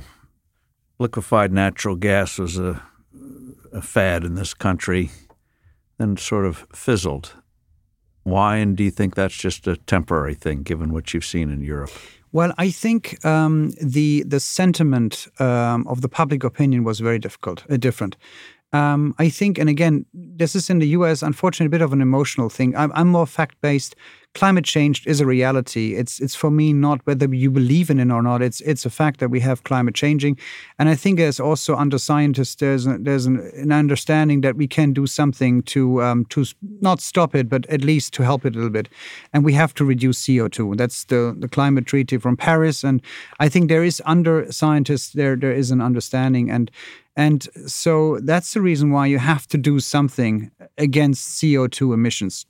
liquefied 0.99 1.51
natural 1.51 1.95
gas 1.95 2.37
was 2.37 2.57
a, 2.57 2.81
a 3.73 3.81
fad 3.81 4.23
in 4.23 4.35
this 4.35 4.53
country, 4.53 5.09
then 5.97 6.17
sort 6.17 6.45
of 6.45 6.67
fizzled. 6.73 7.33
Why, 8.23 8.57
and 8.57 8.77
do 8.77 8.83
you 8.83 8.91
think 8.91 9.15
that's 9.15 9.35
just 9.35 9.67
a 9.67 9.77
temporary 9.77 10.35
thing, 10.35 10.63
given 10.63 10.93
what 10.93 11.13
you've 11.13 11.25
seen 11.25 11.49
in 11.49 11.61
Europe? 11.61 11.91
Well, 12.31 12.53
I 12.59 12.69
think 12.69 13.25
um, 13.25 13.71
the 13.81 14.23
the 14.23 14.39
sentiment 14.39 15.27
um, 15.39 15.87
of 15.87 16.01
the 16.01 16.09
public 16.09 16.43
opinion 16.43 16.83
was 16.83 16.99
very 16.99 17.17
difficult, 17.17 17.63
uh, 17.69 17.77
different. 17.77 18.17
Um, 18.71 19.15
I 19.17 19.29
think, 19.29 19.57
and 19.57 19.67
again, 19.67 20.05
this 20.13 20.55
is 20.55 20.69
in 20.69 20.79
the 20.79 20.89
US, 20.89 21.23
unfortunately, 21.23 21.67
a 21.67 21.77
bit 21.77 21.81
of 21.81 21.91
an 21.91 22.01
emotional 22.01 22.49
thing. 22.49 22.75
I'm, 22.75 22.91
I'm 22.93 23.07
more 23.07 23.25
fact 23.25 23.59
based. 23.61 23.95
Climate 24.35 24.63
change 24.63 25.07
is 25.07 25.19
a 25.19 25.25
reality. 25.25 25.95
It's 25.95 26.19
it's 26.19 26.35
for 26.35 26.51
me 26.51 26.71
not 26.71 27.01
whether 27.07 27.33
you 27.33 27.49
believe 27.49 27.89
in 27.89 27.99
it 27.99 28.11
or 28.11 28.21
not. 28.21 28.43
It's 28.43 28.61
it's 28.61 28.85
a 28.85 28.89
fact 28.91 29.19
that 29.21 29.29
we 29.29 29.39
have 29.39 29.63
climate 29.63 29.95
changing, 29.95 30.37
and 30.77 30.87
I 30.87 30.93
think 30.93 31.17
there's 31.17 31.39
also 31.39 31.75
under 31.75 31.97
scientists 31.97 32.53
there's 32.53 32.85
there's 32.85 33.25
an, 33.25 33.51
an, 33.55 33.71
understanding 33.71 34.41
that 34.41 34.55
we 34.55 34.67
can 34.67 34.93
do 34.93 35.07
something 35.07 35.63
to 35.63 36.03
um, 36.03 36.25
to 36.25 36.45
not 36.79 37.01
stop 37.01 37.33
it, 37.33 37.49
but 37.49 37.65
at 37.71 37.81
least 37.81 38.13
to 38.13 38.23
help 38.23 38.45
it 38.45 38.53
a 38.53 38.57
little 38.57 38.69
bit, 38.69 38.87
and 39.33 39.43
we 39.43 39.53
have 39.53 39.73
to 39.73 39.83
reduce 39.83 40.27
CO 40.27 40.47
two. 40.47 40.75
That's 40.75 41.05
the 41.05 41.35
the 41.35 41.49
climate 41.49 41.87
treaty 41.87 42.19
from 42.19 42.37
Paris, 42.37 42.83
and 42.83 43.01
I 43.39 43.49
think 43.49 43.67
there 43.67 43.83
is 43.83 43.99
under 44.05 44.51
scientists 44.51 45.11
there 45.13 45.35
there 45.35 45.53
is 45.53 45.71
an 45.71 45.81
understanding 45.81 46.51
and 46.51 46.69
and 47.19 47.49
so 47.67 48.17
that's 48.23 48.53
the 48.53 48.61
reason 48.61 48.91
why 48.91 49.05
you 49.07 49.19
have 49.19 49.45
to 49.47 49.57
do 49.57 49.81
something 49.81 50.51
against 50.77 51.41
CO2 51.41 51.93
emissions. 51.93 52.45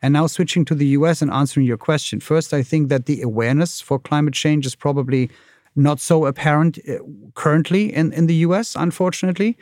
And 0.00 0.12
now 0.12 0.28
switching 0.28 0.64
to 0.66 0.76
the 0.76 0.86
US 0.98 1.22
and 1.22 1.30
answering 1.32 1.66
your 1.66 1.76
question. 1.76 2.20
First, 2.20 2.54
I 2.54 2.62
think 2.62 2.88
that 2.88 3.06
the 3.06 3.20
awareness 3.22 3.80
for 3.80 3.98
climate 3.98 4.34
change 4.34 4.64
is 4.64 4.76
probably 4.76 5.28
not 5.74 5.98
so 5.98 6.24
apparent 6.24 6.78
uh, 6.88 6.98
currently 7.34 7.92
in, 7.92 8.12
in 8.12 8.28
the 8.28 8.36
US, 8.46 8.76
unfortunately. 8.76 9.58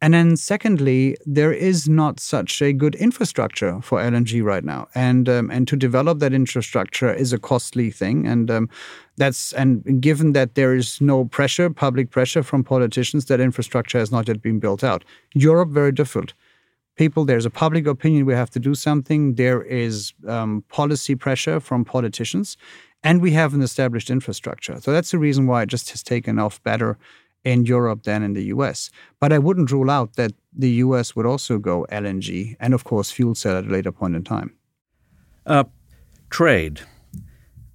And 0.00 0.14
then, 0.14 0.36
secondly, 0.36 1.16
there 1.26 1.52
is 1.52 1.88
not 1.88 2.20
such 2.20 2.62
a 2.62 2.72
good 2.72 2.94
infrastructure 2.94 3.80
for 3.80 3.98
LNG 3.98 4.44
right 4.44 4.62
now, 4.62 4.86
and 4.94 5.28
um, 5.28 5.50
and 5.50 5.66
to 5.66 5.76
develop 5.76 6.20
that 6.20 6.32
infrastructure 6.32 7.12
is 7.12 7.32
a 7.32 7.38
costly 7.38 7.90
thing, 7.90 8.24
and 8.24 8.48
um, 8.48 8.68
that's 9.16 9.52
and 9.54 10.00
given 10.00 10.34
that 10.34 10.54
there 10.54 10.72
is 10.72 11.00
no 11.00 11.24
pressure, 11.24 11.68
public 11.68 12.10
pressure 12.10 12.44
from 12.44 12.62
politicians, 12.62 13.24
that 13.24 13.40
infrastructure 13.40 13.98
has 13.98 14.12
not 14.12 14.28
yet 14.28 14.40
been 14.40 14.60
built 14.60 14.84
out. 14.84 15.04
Europe 15.34 15.70
very 15.70 15.90
different. 15.90 16.32
People, 16.94 17.24
there's 17.24 17.46
a 17.46 17.50
public 17.50 17.86
opinion 17.86 18.24
we 18.24 18.34
have 18.34 18.50
to 18.50 18.60
do 18.60 18.76
something. 18.76 19.34
There 19.34 19.62
is 19.62 20.12
um, 20.28 20.64
policy 20.68 21.16
pressure 21.16 21.58
from 21.58 21.84
politicians, 21.84 22.56
and 23.02 23.20
we 23.20 23.32
have 23.32 23.52
an 23.52 23.62
established 23.62 24.10
infrastructure. 24.10 24.80
So 24.80 24.92
that's 24.92 25.10
the 25.10 25.18
reason 25.18 25.48
why 25.48 25.62
it 25.62 25.68
just 25.68 25.90
has 25.90 26.04
taken 26.04 26.38
off 26.38 26.62
better 26.62 26.96
in 27.48 27.64
Europe 27.64 28.02
than 28.02 28.22
in 28.22 28.34
the 28.34 28.44
US. 28.54 28.90
But 29.20 29.32
I 29.32 29.38
wouldn't 29.38 29.72
rule 29.72 29.90
out 29.90 30.16
that 30.16 30.32
the 30.52 30.70
US 30.84 31.16
would 31.16 31.26
also 31.26 31.58
go 31.58 31.86
LNG 31.90 32.56
and, 32.60 32.74
of 32.74 32.84
course, 32.84 33.10
fuel 33.10 33.34
cell 33.34 33.56
at 33.56 33.64
a 33.64 33.70
later 33.70 33.92
point 33.92 34.16
in 34.16 34.24
time. 34.24 34.52
Uh, 35.46 35.64
trade. 36.28 36.80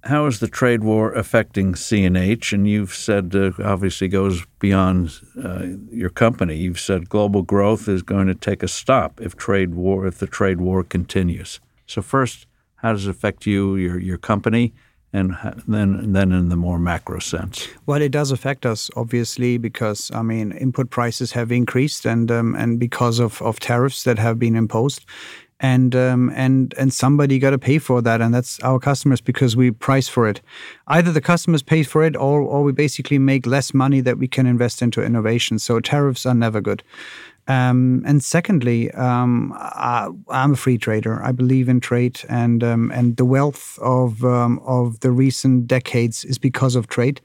How 0.04 0.26
is 0.26 0.38
the 0.38 0.48
trade 0.48 0.84
war 0.84 1.12
affecting 1.12 1.72
CNH? 1.72 2.52
And 2.52 2.68
you've 2.68 2.94
said, 2.94 3.34
uh, 3.34 3.52
obviously, 3.64 4.06
goes 4.06 4.46
beyond 4.60 5.18
uh, 5.42 5.66
your 5.90 6.10
company. 6.10 6.56
You've 6.56 6.78
said 6.78 7.08
global 7.08 7.42
growth 7.42 7.88
is 7.88 8.02
going 8.02 8.28
to 8.28 8.34
take 8.34 8.62
a 8.62 8.68
stop 8.68 9.20
if 9.20 9.34
trade 9.34 9.74
war 9.74 10.06
if 10.06 10.18
the 10.18 10.26
trade 10.26 10.60
war 10.60 10.84
continues. 10.84 11.58
So 11.86 12.02
first, 12.02 12.46
how 12.76 12.92
does 12.92 13.06
it 13.06 13.10
affect 13.10 13.46
you, 13.46 13.76
your 13.76 13.98
your 13.98 14.18
company, 14.18 14.74
and 15.14 15.36
then 15.68 16.12
then 16.12 16.32
in 16.32 16.48
the 16.48 16.56
more 16.56 16.78
macro 16.78 17.20
sense? 17.20 17.68
Well, 17.86 18.02
it 18.02 18.10
does 18.10 18.32
affect 18.32 18.66
us 18.66 18.90
obviously 18.96 19.58
because 19.58 20.10
I 20.12 20.22
mean 20.22 20.52
input 20.52 20.90
prices 20.90 21.32
have 21.32 21.52
increased 21.52 22.04
and 22.04 22.30
um, 22.30 22.54
and 22.56 22.78
because 22.78 23.20
of, 23.20 23.40
of 23.40 23.60
tariffs 23.60 24.02
that 24.04 24.18
have 24.18 24.38
been 24.38 24.56
imposed. 24.56 25.06
And 25.60 25.94
um, 25.94 26.32
and 26.34 26.74
and 26.76 26.92
somebody 26.92 27.38
got 27.38 27.50
to 27.50 27.58
pay 27.58 27.78
for 27.78 28.02
that, 28.02 28.20
and 28.20 28.34
that's 28.34 28.60
our 28.60 28.80
customers 28.80 29.20
because 29.20 29.56
we 29.56 29.70
price 29.70 30.08
for 30.08 30.28
it. 30.28 30.42
Either 30.88 31.12
the 31.12 31.20
customers 31.20 31.62
pay 31.62 31.84
for 31.84 32.04
it, 32.04 32.16
or 32.16 32.40
or 32.40 32.64
we 32.64 32.72
basically 32.72 33.18
make 33.18 33.46
less 33.46 33.72
money 33.72 34.02
that 34.02 34.18
we 34.18 34.26
can 34.28 34.46
invest 34.46 34.82
into 34.82 35.02
innovation. 35.02 35.58
So 35.58 35.80
tariffs 35.80 36.26
are 36.26 36.34
never 36.34 36.60
good. 36.60 36.82
Um, 37.46 38.02
and 38.06 38.22
secondly, 38.22 38.90
um, 38.92 39.52
I, 39.56 40.08
am 40.30 40.52
a 40.52 40.56
free 40.56 40.78
trader. 40.78 41.22
I 41.22 41.32
believe 41.32 41.68
in 41.68 41.80
trade, 41.80 42.20
and 42.28 42.64
um, 42.64 42.90
and 42.92 43.16
the 43.16 43.24
wealth 43.24 43.78
of 43.80 44.24
um, 44.24 44.60
of 44.64 45.00
the 45.00 45.10
recent 45.10 45.66
decades 45.66 46.24
is 46.24 46.38
because 46.38 46.74
of 46.74 46.88
trade. 46.88 47.20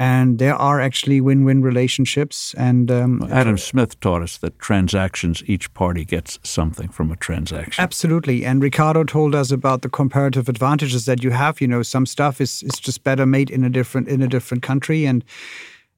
And 0.00 0.38
there 0.38 0.54
are 0.54 0.80
actually 0.80 1.20
win-win 1.20 1.60
relationships. 1.60 2.54
And 2.54 2.90
um, 2.90 3.28
Adam 3.30 3.58
Smith 3.58 4.00
taught 4.00 4.22
us 4.22 4.38
that 4.38 4.58
transactions, 4.58 5.42
each 5.44 5.74
party 5.74 6.06
gets 6.06 6.38
something 6.42 6.88
from 6.88 7.10
a 7.10 7.16
transaction. 7.16 7.84
Absolutely. 7.84 8.46
And 8.46 8.62
Ricardo 8.62 9.04
told 9.04 9.34
us 9.34 9.50
about 9.50 9.82
the 9.82 9.90
comparative 9.90 10.48
advantages 10.48 11.04
that 11.04 11.22
you 11.22 11.32
have. 11.32 11.60
You 11.60 11.68
know, 11.68 11.82
some 11.82 12.06
stuff 12.06 12.40
is 12.40 12.62
is 12.62 12.80
just 12.80 13.04
better 13.04 13.26
made 13.26 13.50
in 13.50 13.62
a 13.62 13.68
different 13.68 14.08
in 14.08 14.22
a 14.22 14.26
different 14.26 14.62
country, 14.62 15.04
and 15.04 15.22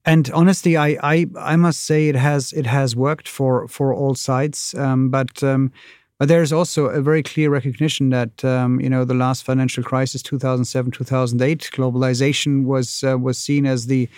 and 0.05 0.31
honestly, 0.33 0.77
I, 0.77 0.99
I, 1.03 1.27
I 1.39 1.57
must 1.57 1.85
say 1.85 2.09
it 2.09 2.17
has 2.17 2.53
it 2.53 2.67
has 2.67 2.97
worked 2.97 3.29
for 3.29 3.69
for 3.69 3.95
all 3.95 4.15
sides. 4.15 4.75
Um, 4.75 5.11
but 5.11 5.43
um, 5.43 5.73
but 6.19 6.29
there 6.29 6.43
is 6.43 6.53
also 6.53 6.87
a 6.87 7.01
very 7.01 7.23
clear 7.23 7.51
recognition 7.51 8.11
that 8.11 8.45
um, 8.45 8.81
you 8.81 8.91
know 8.91 9.05
the 9.05 9.15
last 9.15 9.45
financial 9.45 9.83
crisis, 9.83 10.23
2007, 10.23 10.93
2008, 10.93 11.71
globalization 11.73 12.65
was 12.65 13.05
uh, 13.05 13.19
was 13.19 13.39
seen 13.39 13.67
as 13.67 13.87
the 13.87 14.09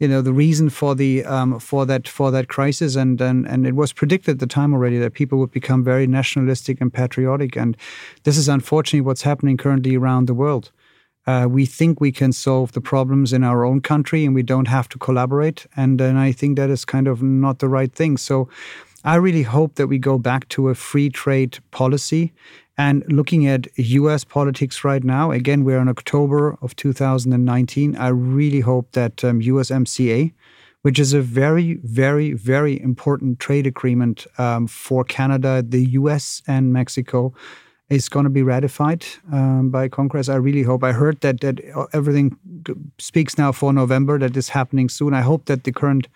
you 0.00 0.08
know 0.08 0.22
the 0.22 0.32
reason 0.32 0.70
for 0.70 0.94
the 0.94 1.24
um, 1.24 1.58
for 1.60 1.86
that 1.86 2.08
for 2.08 2.30
that 2.30 2.48
crisis, 2.48 2.96
and, 2.96 3.20
and 3.20 3.46
and 3.46 3.66
it 3.66 3.74
was 3.76 3.92
predicted 3.92 4.34
at 4.34 4.38
the 4.40 4.46
time 4.46 4.72
already 4.72 4.98
that 4.98 5.14
people 5.14 5.38
would 5.38 5.52
become 5.52 5.84
very 5.84 6.06
nationalistic 6.06 6.80
and 6.80 6.92
patriotic, 6.92 7.56
and 7.56 7.76
this 8.24 8.36
is 8.36 8.48
unfortunately 8.48 9.00
what's 9.00 9.22
happening 9.22 9.56
currently 9.56 9.96
around 9.96 10.26
the 10.26 10.34
world. 10.34 10.72
Uh, 11.28 11.46
we 11.46 11.66
think 11.66 12.00
we 12.00 12.10
can 12.10 12.32
solve 12.32 12.72
the 12.72 12.80
problems 12.80 13.34
in 13.34 13.44
our 13.44 13.62
own 13.62 13.82
country 13.82 14.24
and 14.24 14.34
we 14.34 14.42
don't 14.42 14.66
have 14.66 14.88
to 14.88 14.98
collaborate. 14.98 15.66
And, 15.76 16.00
and 16.00 16.18
I 16.18 16.32
think 16.32 16.56
that 16.56 16.70
is 16.70 16.86
kind 16.86 17.06
of 17.06 17.22
not 17.22 17.58
the 17.58 17.68
right 17.68 17.92
thing. 17.92 18.16
So 18.16 18.48
I 19.04 19.16
really 19.16 19.42
hope 19.42 19.74
that 19.74 19.88
we 19.88 19.98
go 19.98 20.18
back 20.18 20.48
to 20.48 20.70
a 20.70 20.74
free 20.74 21.10
trade 21.10 21.58
policy. 21.70 22.32
And 22.78 23.04
looking 23.12 23.46
at 23.46 23.66
US 23.76 24.24
politics 24.24 24.84
right 24.84 25.04
now, 25.04 25.30
again, 25.30 25.64
we're 25.64 25.80
in 25.80 25.88
October 25.88 26.56
of 26.62 26.74
2019. 26.76 27.94
I 27.96 28.08
really 28.08 28.60
hope 28.60 28.92
that 28.92 29.22
um, 29.22 29.42
USMCA, 29.42 30.32
which 30.80 30.98
is 30.98 31.12
a 31.12 31.20
very, 31.20 31.74
very, 31.82 32.32
very 32.32 32.80
important 32.80 33.38
trade 33.38 33.66
agreement 33.66 34.26
um, 34.38 34.66
for 34.66 35.04
Canada, 35.04 35.62
the 35.62 35.90
US, 35.90 36.40
and 36.46 36.72
Mexico, 36.72 37.34
is 37.90 38.08
going 38.08 38.24
to 38.24 38.30
be 38.30 38.42
ratified 38.42 39.06
um, 39.32 39.70
by 39.70 39.88
Congress. 39.88 40.28
I 40.28 40.36
really 40.36 40.62
hope. 40.62 40.84
I 40.84 40.92
heard 40.92 41.20
that 41.20 41.40
that 41.40 41.60
everything 41.92 42.36
speaks 42.98 43.38
now 43.38 43.52
for 43.52 43.72
November. 43.72 44.18
That 44.18 44.36
is 44.36 44.50
happening 44.50 44.88
soon. 44.88 45.14
I 45.14 45.22
hope 45.22 45.46
that 45.46 45.64
the 45.64 45.72
current, 45.72 46.06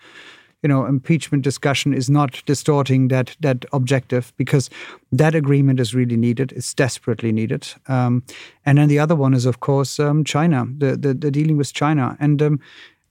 you 0.61 0.69
know, 0.69 0.85
impeachment 0.85 1.43
discussion 1.43 1.93
is 1.93 2.09
not 2.09 2.43
distorting 2.45 3.07
that 3.07 3.35
that 3.39 3.65
objective 3.71 4.33
because 4.37 4.69
that 5.11 5.35
agreement 5.35 5.79
is 5.79 5.95
really 5.95 6.17
needed. 6.17 6.51
It's 6.51 6.73
desperately 6.73 7.31
needed. 7.31 7.67
Um, 7.87 8.23
and 8.65 8.77
then 8.77 8.87
the 8.87 8.99
other 8.99 9.15
one 9.15 9.33
is, 9.33 9.45
of 9.45 9.59
course, 9.59 9.99
um, 9.99 10.23
China. 10.23 10.65
The, 10.77 10.95
the, 10.95 11.13
the 11.13 11.31
dealing 11.31 11.57
with 11.57 11.73
China 11.73 12.15
and 12.19 12.41
um, 12.41 12.59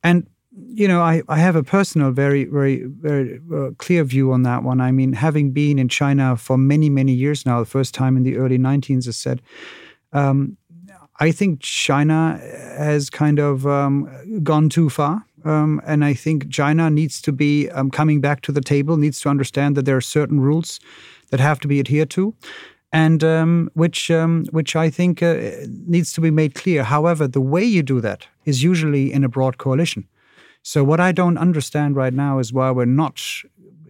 and 0.04 0.26
you 0.54 0.86
know, 0.86 1.00
I, 1.00 1.22
I 1.28 1.38
have 1.38 1.56
a 1.56 1.62
personal, 1.62 2.10
very, 2.10 2.44
very, 2.44 2.84
very 2.84 3.40
uh, 3.54 3.70
clear 3.78 4.04
view 4.04 4.32
on 4.32 4.42
that 4.42 4.62
one. 4.62 4.80
I 4.80 4.90
mean, 4.90 5.14
having 5.14 5.52
been 5.52 5.78
in 5.78 5.88
China 5.88 6.36
for 6.36 6.58
many, 6.58 6.90
many 6.90 7.12
years 7.12 7.46
now, 7.46 7.60
the 7.60 7.66
first 7.66 7.94
time 7.94 8.16
in 8.16 8.22
the 8.22 8.36
early 8.36 8.58
19s, 8.58 9.08
I 9.08 9.12
said, 9.12 9.42
um, 10.12 10.56
I 11.20 11.30
think 11.30 11.60
China 11.60 12.38
has 12.76 13.08
kind 13.08 13.38
of 13.38 13.66
um, 13.66 14.08
gone 14.42 14.68
too 14.68 14.90
far. 14.90 15.24
Um, 15.44 15.80
and 15.86 16.04
I 16.04 16.14
think 16.14 16.50
China 16.50 16.90
needs 16.90 17.20
to 17.22 17.32
be 17.32 17.68
um, 17.70 17.90
coming 17.90 18.20
back 18.20 18.42
to 18.42 18.52
the 18.52 18.60
table, 18.60 18.96
needs 18.96 19.20
to 19.20 19.28
understand 19.28 19.76
that 19.76 19.84
there 19.84 19.96
are 19.96 20.00
certain 20.02 20.40
rules 20.40 20.80
that 21.30 21.40
have 21.40 21.60
to 21.60 21.68
be 21.68 21.80
adhered 21.80 22.10
to. 22.10 22.34
And 22.92 23.24
um, 23.24 23.70
which, 23.72 24.10
um, 24.10 24.44
which 24.50 24.76
I 24.76 24.90
think 24.90 25.22
uh, 25.22 25.36
needs 25.66 26.12
to 26.12 26.20
be 26.20 26.30
made 26.30 26.54
clear. 26.54 26.84
However, 26.84 27.26
the 27.26 27.40
way 27.40 27.64
you 27.64 27.82
do 27.82 28.00
that 28.02 28.26
is 28.44 28.62
usually 28.62 29.12
in 29.12 29.24
a 29.24 29.28
broad 29.28 29.56
coalition. 29.56 30.06
So 30.62 30.84
what 30.84 31.00
I 31.00 31.12
don't 31.12 31.38
understand 31.38 31.96
right 31.96 32.14
now 32.14 32.38
is 32.38 32.52
why 32.52 32.70
we're 32.70 32.84
not 32.84 33.20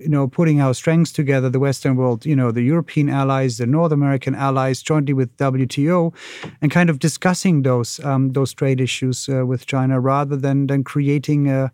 you 0.02 0.08
know, 0.08 0.26
putting 0.26 0.60
our 0.60 0.74
strengths 0.74 1.12
together, 1.12 1.48
the 1.48 1.60
Western 1.60 1.96
world, 1.96 2.26
you 2.26 2.34
know, 2.34 2.50
the 2.50 2.62
European 2.62 3.08
allies, 3.08 3.58
the 3.58 3.66
North 3.66 3.92
American 3.92 4.34
allies, 4.34 4.82
jointly 4.82 5.14
with 5.14 5.36
WTO, 5.36 6.12
and 6.60 6.72
kind 6.72 6.90
of 6.90 6.98
discussing 6.98 7.62
those 7.62 8.00
um, 8.00 8.30
those 8.30 8.52
trade 8.52 8.80
issues 8.80 9.28
uh, 9.28 9.46
with 9.46 9.66
China, 9.66 10.00
rather 10.00 10.36
than 10.36 10.66
than 10.66 10.82
creating 10.82 11.48
a, 11.48 11.70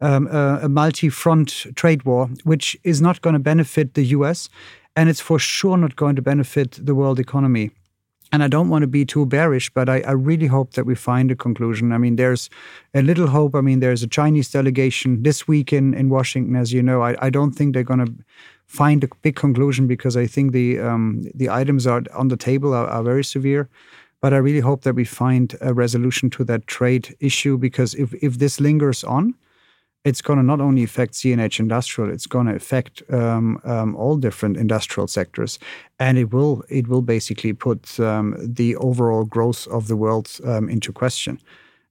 um, 0.00 0.26
a, 0.28 0.60
a 0.62 0.68
multi-front 0.68 1.66
trade 1.74 2.04
war, 2.04 2.30
which 2.44 2.76
is 2.84 3.00
not 3.00 3.20
going 3.20 3.34
to 3.34 3.40
benefit 3.40 3.94
the 3.94 4.04
U.S. 4.16 4.48
and 4.96 5.08
it's 5.08 5.20
for 5.20 5.38
sure 5.38 5.76
not 5.76 5.96
going 5.96 6.16
to 6.16 6.22
benefit 6.22 6.78
the 6.82 6.94
world 6.94 7.20
economy 7.20 7.70
and 8.32 8.42
I 8.42 8.48
don't 8.48 8.68
want 8.68 8.82
to 8.82 8.86
be 8.86 9.04
too 9.04 9.26
bearish, 9.26 9.70
but 9.70 9.88
I, 9.88 10.00
I, 10.00 10.12
really 10.12 10.46
hope 10.46 10.74
that 10.74 10.84
we 10.84 10.94
find 10.94 11.30
a 11.30 11.36
conclusion. 11.36 11.92
I 11.92 11.98
mean, 11.98 12.16
there's 12.16 12.50
a 12.94 13.02
little 13.02 13.28
hope. 13.28 13.54
I 13.54 13.60
mean, 13.60 13.80
there's 13.80 14.02
a 14.02 14.06
Chinese 14.06 14.50
delegation 14.50 15.22
this 15.22 15.48
week 15.48 15.72
in, 15.72 15.94
in 15.94 16.08
Washington, 16.10 16.56
as 16.56 16.72
you 16.72 16.82
know. 16.82 17.02
I, 17.02 17.16
I 17.26 17.30
don't 17.30 17.52
think 17.52 17.72
they're 17.72 17.82
going 17.82 18.04
to 18.04 18.12
find 18.66 19.02
a 19.02 19.08
big 19.22 19.34
conclusion 19.36 19.86
because 19.86 20.16
I 20.16 20.26
think 20.26 20.52
the 20.52 20.78
um, 20.78 21.26
the 21.34 21.48
items 21.48 21.86
are 21.86 22.02
on 22.14 22.28
the 22.28 22.36
table 22.36 22.74
are, 22.74 22.86
are, 22.86 23.02
very 23.02 23.24
severe. 23.24 23.68
But 24.20 24.34
I 24.34 24.38
really 24.38 24.60
hope 24.60 24.82
that 24.82 24.94
we 24.94 25.04
find 25.04 25.56
a 25.60 25.72
resolution 25.72 26.28
to 26.30 26.44
that 26.44 26.66
trade 26.66 27.16
issue 27.20 27.56
because 27.56 27.94
if 27.94 28.12
if 28.22 28.38
this 28.38 28.60
lingers 28.60 29.04
on, 29.04 29.34
it's 30.04 30.22
going 30.22 30.38
to 30.38 30.42
not 30.42 30.60
only 30.60 30.82
affect 30.84 31.14
CNH 31.14 31.60
Industrial, 31.60 32.10
it's 32.10 32.26
going 32.26 32.46
to 32.46 32.54
affect 32.54 33.02
um, 33.10 33.60
um, 33.64 33.96
all 33.96 34.16
different 34.16 34.56
industrial 34.56 35.06
sectors, 35.06 35.58
and 35.98 36.16
it 36.18 36.32
will 36.32 36.64
it 36.68 36.88
will 36.88 37.02
basically 37.02 37.52
put 37.52 37.98
um, 38.00 38.36
the 38.38 38.76
overall 38.76 39.24
growth 39.24 39.66
of 39.68 39.88
the 39.88 39.96
world 39.96 40.30
um, 40.44 40.68
into 40.68 40.92
question. 40.92 41.40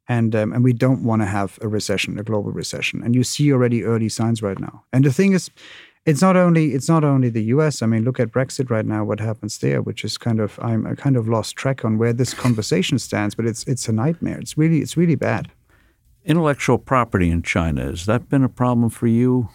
And 0.10 0.34
um, 0.36 0.54
and 0.54 0.63
we 0.63 0.72
don't 0.72 1.04
want 1.04 1.22
to 1.22 1.26
have 1.26 1.60
a 1.62 1.67
recession, 1.67 2.17
a 2.17 2.24
global 2.24 2.52
recession. 2.52 3.04
And 3.04 3.13
you 3.13 3.26
see 3.26 3.52
already 3.52 3.84
early 3.84 4.08
signs 4.08 4.41
right 4.41 4.60
now. 4.60 4.86
And 4.93 5.04
the 5.04 5.12
thing 5.12 5.34
is, 5.34 5.52
it's 6.06 6.22
not 6.22 6.38
only 6.38 6.74
it's 6.74 6.88
not 6.88 7.04
only 7.04 7.30
the 7.30 7.43
U.S. 7.56 7.82
I 7.82 7.88
mean, 7.88 8.06
look 8.06 8.17
at 8.17 8.32
Brexit 8.32 8.70
right 8.70 8.86
now. 8.86 9.04
What 9.04 9.20
happens 9.20 9.58
there? 9.58 9.82
Which 9.82 10.06
is 10.06 10.17
kind 10.17 10.39
of 10.39 10.58
I'm 10.62 10.88
I 10.88 10.96
kind 10.96 11.17
of 11.17 11.27
lost 11.27 11.58
track 11.58 11.84
on 11.84 11.98
where 11.98 12.13
this 12.13 12.34
conversation 12.34 12.98
stands. 13.00 13.36
But 13.36 13.46
it's 13.46 13.65
it's 13.65 13.90
a 13.90 13.92
nightmare. 13.92 14.40
It's 14.40 14.58
really 14.58 14.79
it's 14.79 14.96
really 14.96 15.15
bad. 15.15 15.52
Intellectual 16.28 16.78
property 16.78 17.32
in 17.32 17.42
China 17.42 17.86
has 17.86 18.06
that 18.06 18.28
been 18.28 18.44
a 18.44 18.50
problem 18.50 18.90
for 18.90 19.08
you? 19.08 19.48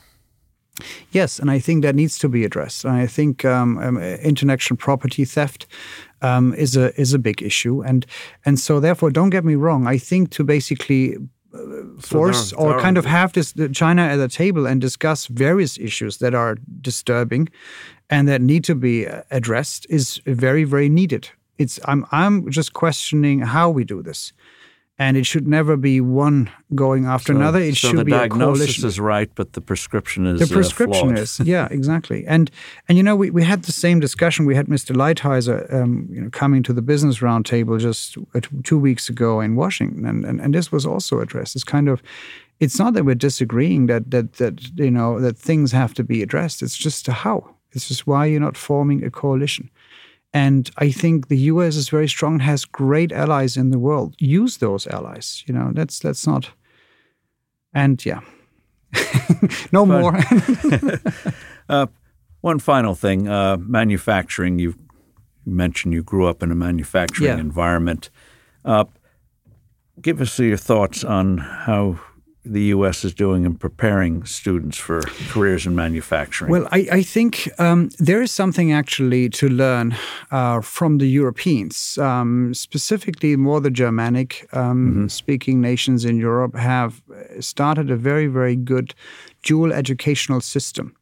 Yes, 1.10 1.38
and 1.38 1.50
I 1.50 1.58
think 1.58 1.82
that 1.82 1.94
needs 1.94 2.18
to 2.18 2.28
be 2.30 2.44
addressed. 2.44 2.86
And 2.86 2.94
I 2.94 3.06
think 3.06 3.44
um, 3.44 3.76
um, 3.76 3.98
intellectual 3.98 4.78
property 4.78 5.26
theft 5.26 5.66
um, 6.22 6.54
is 6.54 6.74
a 6.74 6.98
is 6.98 7.12
a 7.12 7.18
big 7.18 7.42
issue, 7.42 7.82
and 7.82 8.06
and 8.46 8.58
so 8.58 8.80
therefore, 8.80 9.10
don't 9.10 9.30
get 9.30 9.44
me 9.44 9.54
wrong. 9.54 9.86
I 9.86 9.98
think 9.98 10.30
to 10.30 10.44
basically 10.44 11.16
uh, 11.54 11.58
force 12.00 12.50
so 12.50 12.56
there 12.56 12.64
are, 12.64 12.68
there 12.68 12.78
or 12.78 12.80
kind 12.80 12.96
of 12.96 13.04
have 13.04 13.32
this 13.34 13.54
China 13.72 14.02
at 14.02 14.16
the 14.16 14.28
table 14.28 14.66
and 14.66 14.80
discuss 14.80 15.26
various 15.26 15.78
issues 15.78 16.16
that 16.18 16.34
are 16.34 16.56
disturbing 16.80 17.50
and 18.08 18.26
that 18.28 18.40
need 18.40 18.64
to 18.64 18.74
be 18.74 19.06
uh, 19.06 19.22
addressed 19.30 19.86
is 19.90 20.22
very 20.24 20.64
very 20.64 20.88
needed. 20.88 21.28
It's 21.58 21.78
I'm 21.84 22.06
I'm 22.12 22.50
just 22.50 22.72
questioning 22.72 23.40
how 23.40 23.68
we 23.68 23.84
do 23.84 24.02
this 24.02 24.32
and 25.02 25.16
it 25.16 25.26
should 25.26 25.48
never 25.48 25.76
be 25.76 26.00
one 26.00 26.48
going 26.74 27.06
after 27.06 27.32
so, 27.32 27.36
another. 27.38 27.58
It 27.58 27.76
so 27.76 27.88
should 27.88 27.98
the 27.98 28.04
be 28.04 28.12
diagnosis 28.12 28.84
is 28.84 29.00
right, 29.00 29.30
but 29.34 29.52
the 29.54 29.60
prescription 29.60 30.26
is 30.26 30.38
the 30.40 30.54
prescription 30.54 31.18
uh, 31.18 31.22
is 31.22 31.40
yeah 31.40 31.66
exactly. 31.70 32.24
And 32.26 32.50
and 32.88 32.96
you 32.96 33.02
know 33.02 33.16
we, 33.16 33.30
we 33.30 33.42
had 33.42 33.64
the 33.64 33.72
same 33.72 33.98
discussion. 33.98 34.46
We 34.46 34.54
had 34.54 34.66
Mr. 34.66 34.94
Lighthizer 34.94 35.72
um, 35.74 36.08
you 36.10 36.20
know 36.20 36.30
coming 36.30 36.62
to 36.62 36.72
the 36.72 36.82
business 36.82 37.18
roundtable 37.18 37.80
just 37.80 38.16
uh, 38.34 38.40
two 38.62 38.78
weeks 38.78 39.08
ago 39.08 39.40
in 39.40 39.56
Washington, 39.56 40.06
and, 40.06 40.24
and 40.24 40.40
and 40.40 40.54
this 40.54 40.70
was 40.70 40.86
also 40.86 41.20
addressed. 41.20 41.56
It's 41.56 41.64
kind 41.64 41.88
of 41.88 42.00
it's 42.60 42.78
not 42.78 42.94
that 42.94 43.04
we're 43.04 43.16
disagreeing 43.16 43.86
that 43.86 44.10
that 44.12 44.34
that 44.34 44.78
you 44.78 44.90
know 44.90 45.20
that 45.20 45.36
things 45.36 45.72
have 45.72 45.94
to 45.94 46.04
be 46.04 46.22
addressed. 46.22 46.62
It's 46.62 46.76
just 46.76 47.06
how. 47.08 47.56
It's 47.72 47.88
just 47.88 48.06
why 48.06 48.26
you're 48.26 48.46
not 48.48 48.56
forming 48.56 49.02
a 49.04 49.10
coalition. 49.10 49.70
And 50.34 50.70
I 50.78 50.90
think 50.90 51.28
the 51.28 51.36
US 51.36 51.76
is 51.76 51.90
very 51.90 52.08
strong, 52.08 52.34
and 52.34 52.42
has 52.42 52.64
great 52.64 53.12
allies 53.12 53.56
in 53.56 53.70
the 53.70 53.78
world. 53.78 54.14
Use 54.18 54.58
those 54.58 54.86
allies. 54.86 55.44
You 55.46 55.54
know, 55.54 55.72
that's 55.74 55.98
that's 55.98 56.26
not. 56.26 56.50
And 57.74 58.04
yeah, 58.04 58.20
no 59.72 59.84
more. 59.84 60.18
uh, 61.68 61.86
one 62.40 62.58
final 62.58 62.94
thing: 62.94 63.28
uh, 63.28 63.58
manufacturing. 63.58 64.58
You, 64.58 64.74
you 65.44 65.52
mentioned 65.52 65.92
you 65.92 66.02
grew 66.02 66.26
up 66.26 66.42
in 66.42 66.50
a 66.50 66.54
manufacturing 66.54 67.30
yeah. 67.30 67.38
environment. 67.38 68.10
Uh, 68.64 68.84
give 70.00 70.20
us 70.20 70.38
your 70.38 70.56
thoughts 70.56 71.04
on 71.04 71.38
how 71.38 72.00
the 72.44 72.62
U.S. 72.76 73.04
is 73.04 73.14
doing 73.14 73.44
in 73.44 73.54
preparing 73.54 74.24
students 74.24 74.76
for 74.76 75.02
careers 75.28 75.66
in 75.66 75.74
manufacturing? 75.74 76.50
Well, 76.50 76.66
I, 76.72 76.88
I 76.90 77.02
think 77.02 77.48
um, 77.58 77.90
there 77.98 78.20
is 78.20 78.32
something 78.32 78.72
actually 78.72 79.28
to 79.30 79.48
learn 79.48 79.96
uh, 80.30 80.60
from 80.60 80.98
the 80.98 81.06
Europeans, 81.06 81.98
um, 81.98 82.52
specifically 82.54 83.36
more 83.36 83.60
the 83.60 83.70
Germanic 83.70 84.48
um, 84.52 84.62
mm-hmm. 84.62 85.06
speaking 85.06 85.60
nations 85.60 86.04
in 86.04 86.16
Europe 86.16 86.56
have 86.56 87.00
started 87.40 87.90
a 87.90 87.96
very, 87.96 88.26
very 88.26 88.56
good 88.56 88.94
dual 89.42 89.72
educational 89.72 90.40
system. 90.40 90.96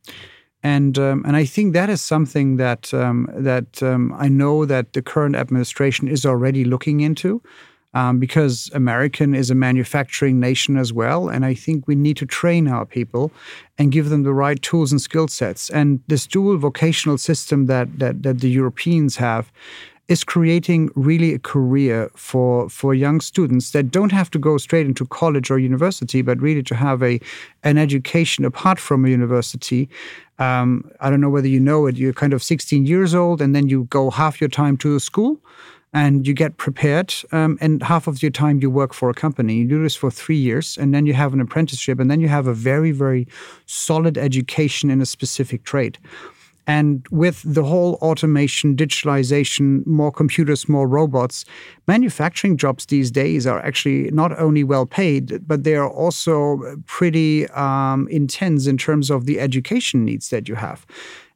And 0.62 0.99
um, 0.99 1.24
and 1.26 1.36
I 1.36 1.47
think 1.47 1.72
that 1.72 1.88
is 1.88 2.03
something 2.03 2.57
that 2.57 2.93
um, 2.93 3.30
that 3.34 3.82
um, 3.82 4.12
I 4.18 4.28
know 4.28 4.66
that 4.66 4.93
the 4.93 5.01
current 5.01 5.34
administration 5.34 6.07
is 6.07 6.26
already 6.26 6.64
looking 6.64 7.01
into 7.01 7.41
um, 7.95 8.18
because 8.18 8.70
American 8.74 9.34
is 9.34 9.51
a 9.51 9.55
manufacturing 9.55 10.38
nation 10.38 10.76
as 10.76 10.93
well. 10.93 11.28
And 11.28 11.45
I 11.45 11.55
think 11.55 11.86
we 11.86 11.95
need 11.95 12.16
to 12.18 12.26
train 12.26 12.68
our 12.68 12.86
people 12.86 13.32
and 13.78 13.93
give 13.93 14.09
them 14.11 14.22
the 14.22 14.32
right 14.32 14.61
tools 14.62 14.93
and 14.93 15.01
skill 15.01 15.28
sets. 15.28 15.70
And 15.70 16.01
this 16.07 16.26
dual 16.26 16.57
vocational 16.59 17.18
system 17.18 17.66
that, 17.66 17.99
that, 17.99 18.22
that 18.22 18.41
the 18.41 18.51
Europeans 18.51 19.16
have 19.16 19.51
is 20.11 20.24
creating 20.24 20.91
really 20.97 21.34
a 21.34 21.38
career 21.38 22.11
for 22.16 22.68
for 22.68 22.93
young 22.93 23.20
students 23.20 23.70
that 23.70 23.93
don't 23.93 24.11
have 24.11 24.28
to 24.28 24.41
go 24.41 24.59
straight 24.59 24.84
into 24.84 25.07
college 25.07 25.53
or 25.53 25.59
university, 25.61 26.20
but 26.20 26.41
really 26.41 26.64
to 26.64 26.74
have 26.74 27.01
a 27.01 27.20
an 27.62 27.78
education 27.78 28.45
apart 28.45 28.80
from 28.80 29.05
a 29.05 29.09
university. 29.09 29.88
Um, 30.41 30.91
I 30.99 31.11
don't 31.11 31.20
know 31.20 31.30
whether 31.30 31.47
you 31.47 31.61
know 31.61 31.86
it. 31.86 31.97
You're 31.97 32.12
kind 32.12 32.32
of 32.32 32.43
16 32.43 32.86
years 32.86 33.14
old, 33.14 33.41
and 33.41 33.55
then 33.55 33.68
you 33.68 33.84
go 33.84 34.11
half 34.11 34.41
your 34.41 34.51
time 34.51 34.76
to 34.78 34.99
school 34.99 35.41
and 35.93 36.26
you 36.26 36.34
get 36.34 36.57
prepared 36.57 37.12
um, 37.32 37.59
and 37.61 37.82
half 37.82 38.07
of 38.07 38.22
your 38.22 38.30
time 38.30 38.61
you 38.61 38.70
work 38.70 38.95
for 38.95 39.11
a 39.11 39.14
company. 39.14 39.57
You 39.57 39.66
do 39.66 39.82
this 39.82 39.97
for 39.97 40.11
three 40.11 40.36
years 40.36 40.78
and 40.78 40.95
then 40.95 41.07
you 41.07 41.14
have 41.14 41.32
an 41.32 41.41
apprenticeship 41.41 41.99
and 41.99 42.11
then 42.11 42.20
you 42.20 42.28
have 42.28 42.47
a 42.47 42.55
very 42.55 42.93
very 42.93 43.26
solid 43.66 44.16
education 44.16 44.91
in 44.91 45.01
a 45.01 45.07
specific 45.07 45.64
trade. 45.64 45.99
And 46.66 47.05
with 47.11 47.43
the 47.45 47.64
whole 47.64 47.95
automation 47.95 48.76
digitalization 48.76 49.84
more 49.84 50.12
computers 50.12 50.68
more 50.68 50.86
robots 50.86 51.45
manufacturing 51.88 52.57
jobs 52.57 52.86
these 52.86 53.11
days 53.11 53.45
are 53.45 53.59
actually 53.61 54.11
not 54.12 54.38
only 54.38 54.62
well 54.62 54.86
paid 54.86 55.47
but 55.49 55.64
they 55.64 55.74
are 55.74 55.91
also 55.91 56.61
pretty 56.86 57.49
um, 57.49 58.07
intense 58.09 58.68
in 58.68 58.76
terms 58.76 59.11
of 59.11 59.26
the 59.26 59.41
education 59.41 60.05
needs 60.05 60.28
that 60.28 60.49
you 60.49 60.55
have 60.55 60.86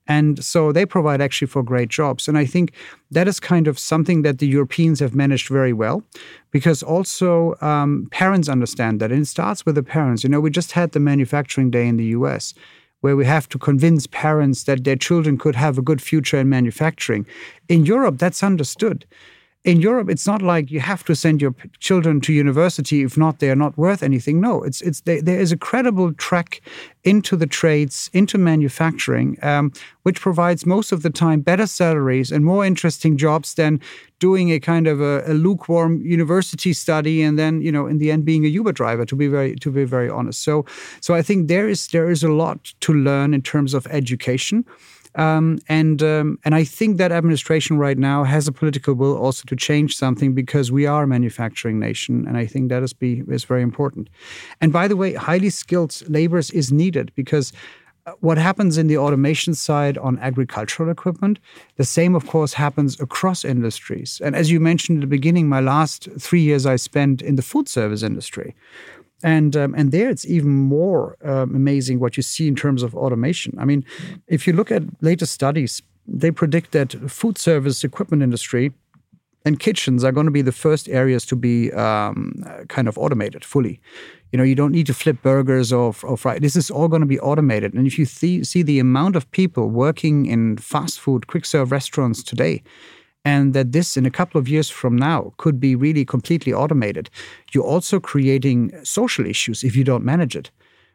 and 0.06 0.44
so 0.44 0.72
they 0.72 0.84
provide 0.84 1.20
actually 1.20 1.48
for 1.48 1.62
great 1.62 1.88
jobs. 1.88 2.28
And 2.28 2.36
I 2.36 2.44
think 2.44 2.72
that 3.10 3.26
is 3.26 3.40
kind 3.40 3.66
of 3.66 3.78
something 3.78 4.22
that 4.22 4.38
the 4.38 4.46
Europeans 4.46 5.00
have 5.00 5.14
managed 5.14 5.48
very 5.48 5.72
well 5.72 6.02
because 6.50 6.82
also 6.82 7.54
um, 7.62 8.08
parents 8.10 8.48
understand 8.48 9.00
that. 9.00 9.10
And 9.10 9.22
it 9.22 9.26
starts 9.26 9.64
with 9.64 9.76
the 9.76 9.82
parents. 9.82 10.22
You 10.22 10.30
know, 10.30 10.40
we 10.40 10.50
just 10.50 10.72
had 10.72 10.92
the 10.92 11.00
manufacturing 11.00 11.70
day 11.70 11.86
in 11.88 11.96
the 11.96 12.06
US 12.06 12.54
where 13.00 13.16
we 13.16 13.26
have 13.26 13.48
to 13.50 13.58
convince 13.58 14.06
parents 14.06 14.64
that 14.64 14.84
their 14.84 14.96
children 14.96 15.36
could 15.36 15.54
have 15.54 15.76
a 15.76 15.82
good 15.82 16.00
future 16.00 16.38
in 16.38 16.48
manufacturing. 16.48 17.26
In 17.68 17.84
Europe, 17.84 18.18
that's 18.18 18.42
understood 18.42 19.04
in 19.64 19.80
Europe, 19.80 20.10
it's 20.10 20.26
not 20.26 20.42
like 20.42 20.70
you 20.70 20.80
have 20.80 21.04
to 21.04 21.16
send 21.16 21.40
your 21.40 21.54
children 21.80 22.20
to 22.20 22.34
university. 22.34 23.02
If 23.02 23.16
not, 23.16 23.38
they 23.38 23.48
are 23.48 23.56
not 23.56 23.78
worth 23.78 24.02
anything. 24.02 24.38
No, 24.38 24.62
it's 24.62 24.82
it's 24.82 25.00
there, 25.00 25.40
is 25.40 25.52
a 25.52 25.56
credible 25.56 26.12
track 26.12 26.60
into 27.02 27.34
the 27.34 27.46
trades, 27.46 28.10
into 28.12 28.36
manufacturing, 28.36 29.38
um, 29.42 29.72
which 30.02 30.20
provides 30.20 30.66
most 30.66 30.92
of 30.92 31.02
the 31.02 31.08
time 31.08 31.40
better 31.40 31.66
salaries 31.66 32.30
and 32.30 32.44
more 32.44 32.64
interesting 32.64 33.16
jobs 33.16 33.54
than 33.54 33.80
doing 34.18 34.52
a 34.52 34.60
kind 34.60 34.86
of 34.86 35.00
a, 35.00 35.22
a, 35.26 35.32
lukewarm 35.32 36.00
university 36.02 36.72
study 36.72 37.22
and 37.22 37.38
then 37.38 37.60
you 37.60 37.72
know 37.72 37.86
in 37.86 37.98
the 37.98 38.10
end 38.10 38.24
being 38.24 38.44
a 38.44 38.48
Uber 38.48 38.72
driver. 38.72 39.06
To 39.06 39.16
be 39.16 39.28
very 39.28 39.56
to 39.56 39.70
be 39.70 39.84
very 39.84 40.10
honest, 40.10 40.42
so 40.42 40.66
so 41.00 41.14
I 41.14 41.22
think 41.22 41.48
there 41.48 41.70
is 41.70 41.88
there 41.88 42.10
is 42.10 42.22
a 42.22 42.30
lot 42.30 42.74
to 42.80 42.92
learn 42.92 43.32
in 43.32 43.40
terms 43.40 43.72
of 43.72 43.86
education. 43.86 44.66
Um, 45.16 45.58
and 45.68 46.02
um, 46.02 46.38
and 46.44 46.54
I 46.54 46.64
think 46.64 46.98
that 46.98 47.12
administration 47.12 47.78
right 47.78 47.98
now 47.98 48.24
has 48.24 48.48
a 48.48 48.52
political 48.52 48.94
will 48.94 49.16
also 49.16 49.44
to 49.46 49.56
change 49.56 49.96
something 49.96 50.34
because 50.34 50.72
we 50.72 50.86
are 50.86 51.04
a 51.04 51.06
manufacturing 51.06 51.78
nation, 51.78 52.26
and 52.26 52.36
I 52.36 52.46
think 52.46 52.68
that 52.68 52.82
is 52.82 52.92
be 52.92 53.22
is 53.28 53.44
very 53.44 53.62
important. 53.62 54.10
And 54.60 54.72
by 54.72 54.88
the 54.88 54.96
way, 54.96 55.14
highly 55.14 55.50
skilled 55.50 56.02
laborers 56.08 56.50
is 56.50 56.72
needed 56.72 57.12
because 57.14 57.52
uh, 58.06 58.12
what 58.20 58.36
happens 58.38 58.76
in 58.76 58.86
the 58.86 58.98
automation 58.98 59.54
side 59.54 59.96
on 59.98 60.18
agricultural 60.18 60.90
equipment, 60.90 61.38
the 61.76 61.84
same, 61.84 62.14
of 62.14 62.26
course, 62.26 62.52
happens 62.52 63.00
across 63.00 63.44
industries. 63.44 64.20
And 64.22 64.36
as 64.36 64.50
you 64.50 64.60
mentioned 64.60 64.98
at 64.98 65.00
the 65.02 65.06
beginning, 65.06 65.48
my 65.48 65.60
last 65.60 66.08
three 66.18 66.42
years 66.42 66.66
I 66.66 66.76
spent 66.76 67.22
in 67.22 67.36
the 67.36 67.42
food 67.42 67.68
service 67.68 68.02
industry. 68.02 68.54
And 69.24 69.56
um, 69.56 69.74
and 69.74 69.90
there 69.90 70.10
it's 70.10 70.26
even 70.26 70.50
more 70.50 71.16
um, 71.24 71.56
amazing 71.56 71.98
what 71.98 72.16
you 72.16 72.22
see 72.22 72.46
in 72.46 72.54
terms 72.54 72.82
of 72.82 72.94
automation. 72.94 73.54
I 73.58 73.64
mean, 73.64 73.82
if 74.28 74.46
you 74.46 74.52
look 74.52 74.70
at 74.70 74.82
latest 75.00 75.32
studies, 75.32 75.82
they 76.06 76.30
predict 76.30 76.72
that 76.72 76.92
food 77.10 77.38
service 77.38 77.82
equipment 77.82 78.22
industry 78.22 78.72
and 79.44 79.58
kitchens 79.58 80.04
are 80.04 80.12
going 80.12 80.26
to 80.26 80.32
be 80.32 80.42
the 80.42 80.52
first 80.52 80.88
areas 80.88 81.26
to 81.26 81.36
be 81.36 81.72
um, 81.72 82.34
kind 82.68 82.88
of 82.88 82.96
automated 82.98 83.44
fully. 83.44 83.80
You 84.32 84.38
know, 84.38 84.44
you 84.44 84.54
don't 84.54 84.72
need 84.72 84.86
to 84.86 84.94
flip 84.94 85.22
burgers 85.22 85.72
or, 85.72 85.94
or 86.02 86.16
fry. 86.16 86.38
This 86.38 86.56
is 86.56 86.70
all 86.70 86.88
going 86.88 87.02
to 87.02 87.06
be 87.06 87.20
automated. 87.20 87.74
And 87.74 87.86
if 87.86 87.98
you 87.98 88.06
th- 88.06 88.46
see 88.46 88.62
the 88.62 88.78
amount 88.78 89.16
of 89.16 89.30
people 89.30 89.68
working 89.68 90.26
in 90.26 90.56
fast 90.56 90.98
food, 90.98 91.26
quick 91.26 91.44
serve 91.44 91.72
restaurants 91.72 92.22
today, 92.22 92.62
and 93.24 93.54
that 93.54 93.72
this 93.72 93.96
in 93.96 94.04
a 94.06 94.10
couple 94.10 94.38
of 94.38 94.48
years 94.48 94.68
from 94.68 94.96
now 94.96 95.32
could 95.38 95.58
be 95.58 95.74
really 95.74 96.04
completely 96.04 96.52
automated, 96.52 97.08
you're 97.52 97.64
also 97.64 97.98
creating 97.98 98.72
social 98.84 99.26
issues 99.26 99.64
if 99.64 99.74
you 99.74 99.84
don't 99.84 100.04
manage 100.04 100.36
it. 100.36 100.50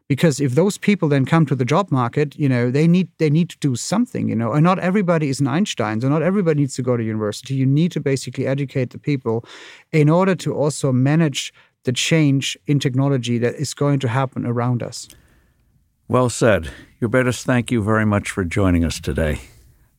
Because 0.07 0.39
if 0.39 0.55
those 0.55 0.75
people 0.75 1.07
then 1.07 1.23
come 1.23 1.45
to 1.45 1.55
the 1.55 1.65
job 1.65 1.91
market, 1.91 2.35
you 2.35 2.49
know, 2.49 2.71
they 2.71 2.87
need 2.87 3.09
they 3.19 3.29
need 3.29 3.49
to 3.49 3.57
do 3.59 3.75
something, 3.75 4.27
you 4.27 4.35
know, 4.35 4.53
and 4.53 4.63
not 4.63 4.79
everybody 4.79 5.29
is 5.29 5.39
an 5.39 5.47
Einstein, 5.47 6.01
so 6.01 6.09
not 6.09 6.23
everybody 6.23 6.61
needs 6.61 6.75
to 6.75 6.81
go 6.81 6.97
to 6.97 7.03
university. 7.03 7.53
You 7.53 7.67
need 7.67 7.91
to 7.91 7.99
basically 7.99 8.47
educate 8.47 8.89
the 8.89 8.97
people 8.97 9.45
in 9.91 10.09
order 10.09 10.33
to 10.37 10.53
also 10.55 10.91
manage 10.91 11.53
the 11.83 11.91
change 11.91 12.57
in 12.65 12.79
technology 12.79 13.37
that 13.37 13.55
is 13.55 13.75
going 13.75 13.99
to 13.99 14.07
happen 14.07 14.47
around 14.47 14.81
us. 14.81 15.07
Well 16.07 16.29
said. 16.29 16.71
Hubertus, 16.99 17.43
thank 17.43 17.71
you 17.71 17.83
very 17.83 18.05
much 18.05 18.31
for 18.31 18.43
joining 18.43 18.83
us 18.83 18.99
today. 18.99 19.41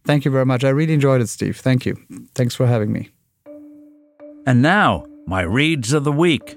Thank 0.04 0.24
you 0.24 0.30
very 0.30 0.46
much. 0.46 0.64
I 0.64 0.70
really 0.70 0.94
enjoyed 0.94 1.20
it, 1.20 1.28
Steve. 1.28 1.58
Thank 1.58 1.86
you. 1.86 1.96
Thanks 2.34 2.54
for 2.54 2.66
having 2.66 2.92
me. 2.92 3.10
And 4.46 4.62
now, 4.62 5.04
my 5.26 5.42
reads 5.42 5.92
of 5.92 6.04
the 6.04 6.12
week. 6.12 6.56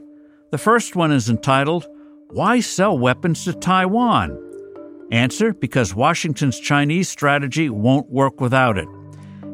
The 0.51 0.57
first 0.57 0.95
one 0.95 1.11
is 1.11 1.29
entitled, 1.29 1.85
Why 2.29 2.59
Sell 2.59 2.97
Weapons 2.97 3.43
to 3.45 3.53
Taiwan? 3.53 4.39
Answer 5.11 5.53
Because 5.53 5.93
Washington's 5.93 6.59
Chinese 6.59 7.09
strategy 7.09 7.69
won't 7.69 8.09
work 8.09 8.39
without 8.39 8.77
it. 8.77 8.87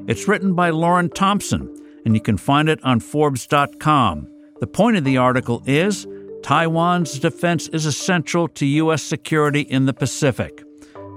It's 0.07 0.27
written 0.27 0.53
by 0.53 0.69
Loren 0.69 1.09
Thompson, 1.09 1.75
and 2.05 2.15
you 2.15 2.21
can 2.21 2.37
find 2.37 2.69
it 2.69 2.79
on 2.83 2.99
Forbes.com. 2.99 4.27
The 4.59 4.67
point 4.67 4.97
of 4.97 5.03
the 5.03 5.17
article 5.17 5.63
is 5.65 6.07
Taiwan's 6.43 7.19
defense 7.19 7.67
is 7.69 7.85
essential 7.85 8.47
to 8.49 8.65
U.S. 8.65 9.03
security 9.03 9.61
in 9.61 9.85
the 9.85 9.93
Pacific. 9.93 10.63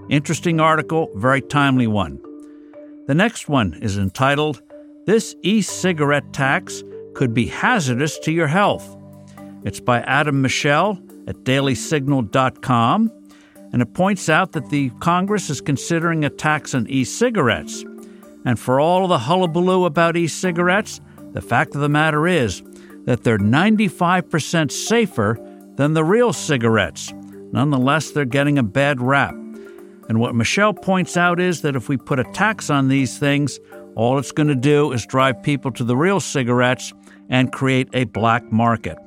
Interesting 0.08 0.60
article, 0.60 1.10
very 1.14 1.40
timely 1.40 1.86
one. 1.86 2.20
The 3.06 3.14
next 3.14 3.48
one 3.48 3.74
is 3.82 3.98
entitled 3.98 4.62
This 5.06 5.34
e 5.42 5.60
cigarette 5.60 6.32
tax 6.32 6.84
could 7.14 7.34
be 7.34 7.46
hazardous 7.46 8.18
to 8.20 8.30
your 8.30 8.46
health. 8.46 8.96
It's 9.64 9.80
by 9.80 10.00
Adam 10.02 10.40
Michel 10.40 11.00
at 11.26 11.36
dailysignal.com, 11.38 13.12
and 13.72 13.82
it 13.82 13.94
points 13.94 14.28
out 14.28 14.52
that 14.52 14.70
the 14.70 14.90
Congress 15.00 15.50
is 15.50 15.60
considering 15.60 16.24
a 16.24 16.30
tax 16.30 16.74
on 16.74 16.86
e 16.88 17.02
cigarettes. 17.04 17.84
And 18.44 18.58
for 18.58 18.78
all 18.78 19.08
the 19.08 19.18
hullabaloo 19.18 19.84
about 19.84 20.16
e 20.16 20.28
cigarettes, 20.28 21.00
the 21.32 21.42
fact 21.42 21.74
of 21.74 21.80
the 21.80 21.88
matter 21.88 22.28
is 22.28 22.62
that 23.04 23.24
they're 23.24 23.38
95% 23.38 24.70
safer 24.70 25.38
than 25.74 25.94
the 25.94 26.04
real 26.04 26.32
cigarettes. 26.32 27.12
Nonetheless, 27.52 28.12
they're 28.12 28.24
getting 28.24 28.58
a 28.58 28.62
bad 28.62 29.00
rap. 29.00 29.34
And 30.12 30.20
what 30.20 30.34
Michel 30.34 30.74
points 30.74 31.16
out 31.16 31.40
is 31.40 31.62
that 31.62 31.74
if 31.74 31.88
we 31.88 31.96
put 31.96 32.18
a 32.18 32.24
tax 32.34 32.68
on 32.68 32.88
these 32.88 33.16
things, 33.18 33.58
all 33.94 34.18
it's 34.18 34.30
going 34.30 34.48
to 34.48 34.54
do 34.54 34.92
is 34.92 35.06
drive 35.06 35.42
people 35.42 35.70
to 35.72 35.84
the 35.84 35.96
real 35.96 36.20
cigarettes 36.20 36.92
and 37.30 37.50
create 37.50 37.88
a 37.94 38.04
black 38.04 38.52
market. 38.52 38.98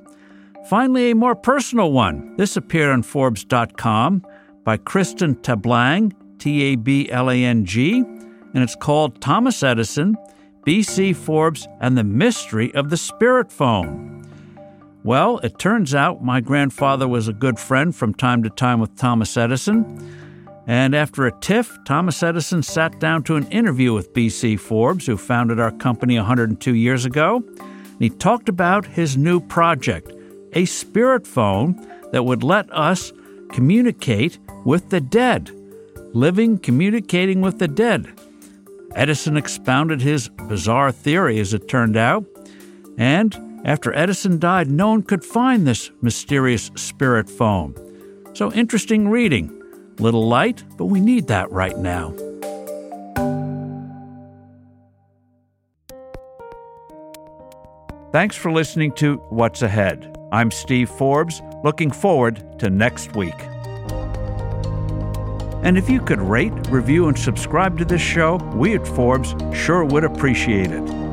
Finally, 0.68 1.12
a 1.12 1.16
more 1.16 1.36
personal 1.36 1.92
one. 1.92 2.36
This 2.38 2.58
appeared 2.58 2.90
on 2.92 3.04
Forbes.com 3.04 4.26
by 4.64 4.78
Kristin 4.78 5.36
Tablang, 5.44 6.12
T 6.40 6.64
A 6.64 6.76
B 6.76 7.08
L 7.12 7.30
A 7.30 7.36
N 7.36 7.66
G, 7.66 8.00
and 8.00 8.64
it's 8.64 8.76
called 8.76 9.22
Thomas 9.22 9.62
Edison, 9.62 10.18
BC 10.66 11.16
Forbes, 11.16 11.68
and 11.82 11.96
the 11.96 12.04
Mystery 12.04 12.74
of 12.74 12.90
the 12.90 12.98
Spirit 12.98 13.52
Phone. 13.52 14.28
Well, 15.04 15.38
it 15.44 15.60
turns 15.60 15.94
out 15.94 16.24
my 16.24 16.42
grandfather 16.42 17.08
was 17.08 17.28
a 17.28 17.34
good 17.34 17.60
friend 17.60 17.96
from 17.96 18.16
time 18.16 18.42
to 18.42 18.50
time 18.50 18.80
with 18.80 18.96
Thomas 18.96 19.38
Edison. 19.38 20.24
And 20.68 20.96
after 20.96 21.26
a 21.26 21.40
tiff, 21.40 21.78
Thomas 21.86 22.24
Edison 22.24 22.64
sat 22.64 23.00
down 23.00 23.24
to 23.24 23.36
an 23.36 23.48
interview 23.48 23.94
with 23.94 24.14
BC 24.14 24.60
Forbes, 24.60 25.06
who 25.06 25.18
founded 25.18 25.60
our 25.60 25.72
company 25.72 26.18
102 26.18 26.74
years 26.74 27.06
ago. 27.06 27.44
And 27.58 28.00
he 28.00 28.10
talked 28.10 28.50
about 28.50 28.86
his 28.86 29.16
new 29.16 29.40
project, 29.40 30.12
a 30.54 30.66
spirit 30.66 31.28
phone 31.28 31.76
that 32.12 32.26
would 32.26 32.44
let 32.44 32.72
us 32.74 33.14
communicate 33.52 34.40
with 34.66 34.90
the 34.90 35.02
dead, 35.02 35.52
living 36.14 36.58
communicating 36.58 37.42
with 37.42 37.60
the 37.60 37.68
dead. 37.68 38.12
Edison 38.96 39.38
expounded 39.38 40.02
his 40.02 40.30
bizarre 40.30 40.92
theory, 40.92 41.40
as 41.40 41.54
it 41.54 41.68
turned 41.68 41.98
out. 41.98 42.26
And 42.98 43.62
after 43.66 43.94
Edison 43.94 44.40
died, 44.40 44.70
no 44.70 44.90
one 44.90 45.04
could 45.04 45.24
find 45.24 45.68
this 45.68 45.92
mysterious 46.02 46.72
spirit 46.76 47.30
phone. 47.30 47.76
So 48.34 48.52
interesting 48.52 49.10
reading. 49.10 49.55
Little 49.98 50.28
light, 50.28 50.64
but 50.78 50.86
we 50.86 51.00
need 51.00 51.28
that 51.28 51.52
right 51.52 51.78
now. 51.78 52.14
Thanks 58.12 58.36
for 58.36 58.52
listening 58.52 58.92
to 58.94 59.16
What's 59.30 59.62
Ahead. 59.62 60.18
I'm 60.32 60.52
Steve 60.52 60.90
Forbes, 60.90 61.42
looking 61.64 61.92
forward 61.92 62.60
to 62.60 62.70
next 62.70 63.16
week. 63.16 63.36
And 65.64 65.78
if 65.78 65.90
you 65.90 66.00
could 66.00 66.22
rate, 66.22 66.54
review, 66.70 67.08
and 67.08 67.18
subscribe 67.18 67.78
to 67.80 67.86
this 67.86 68.02
show, 68.02 68.36
we 68.54 68.76
at 68.76 68.88
Forbes 68.88 69.34
sure 69.54 69.84
would 69.84 70.04
appreciate 70.04 70.72
it. 70.72 71.05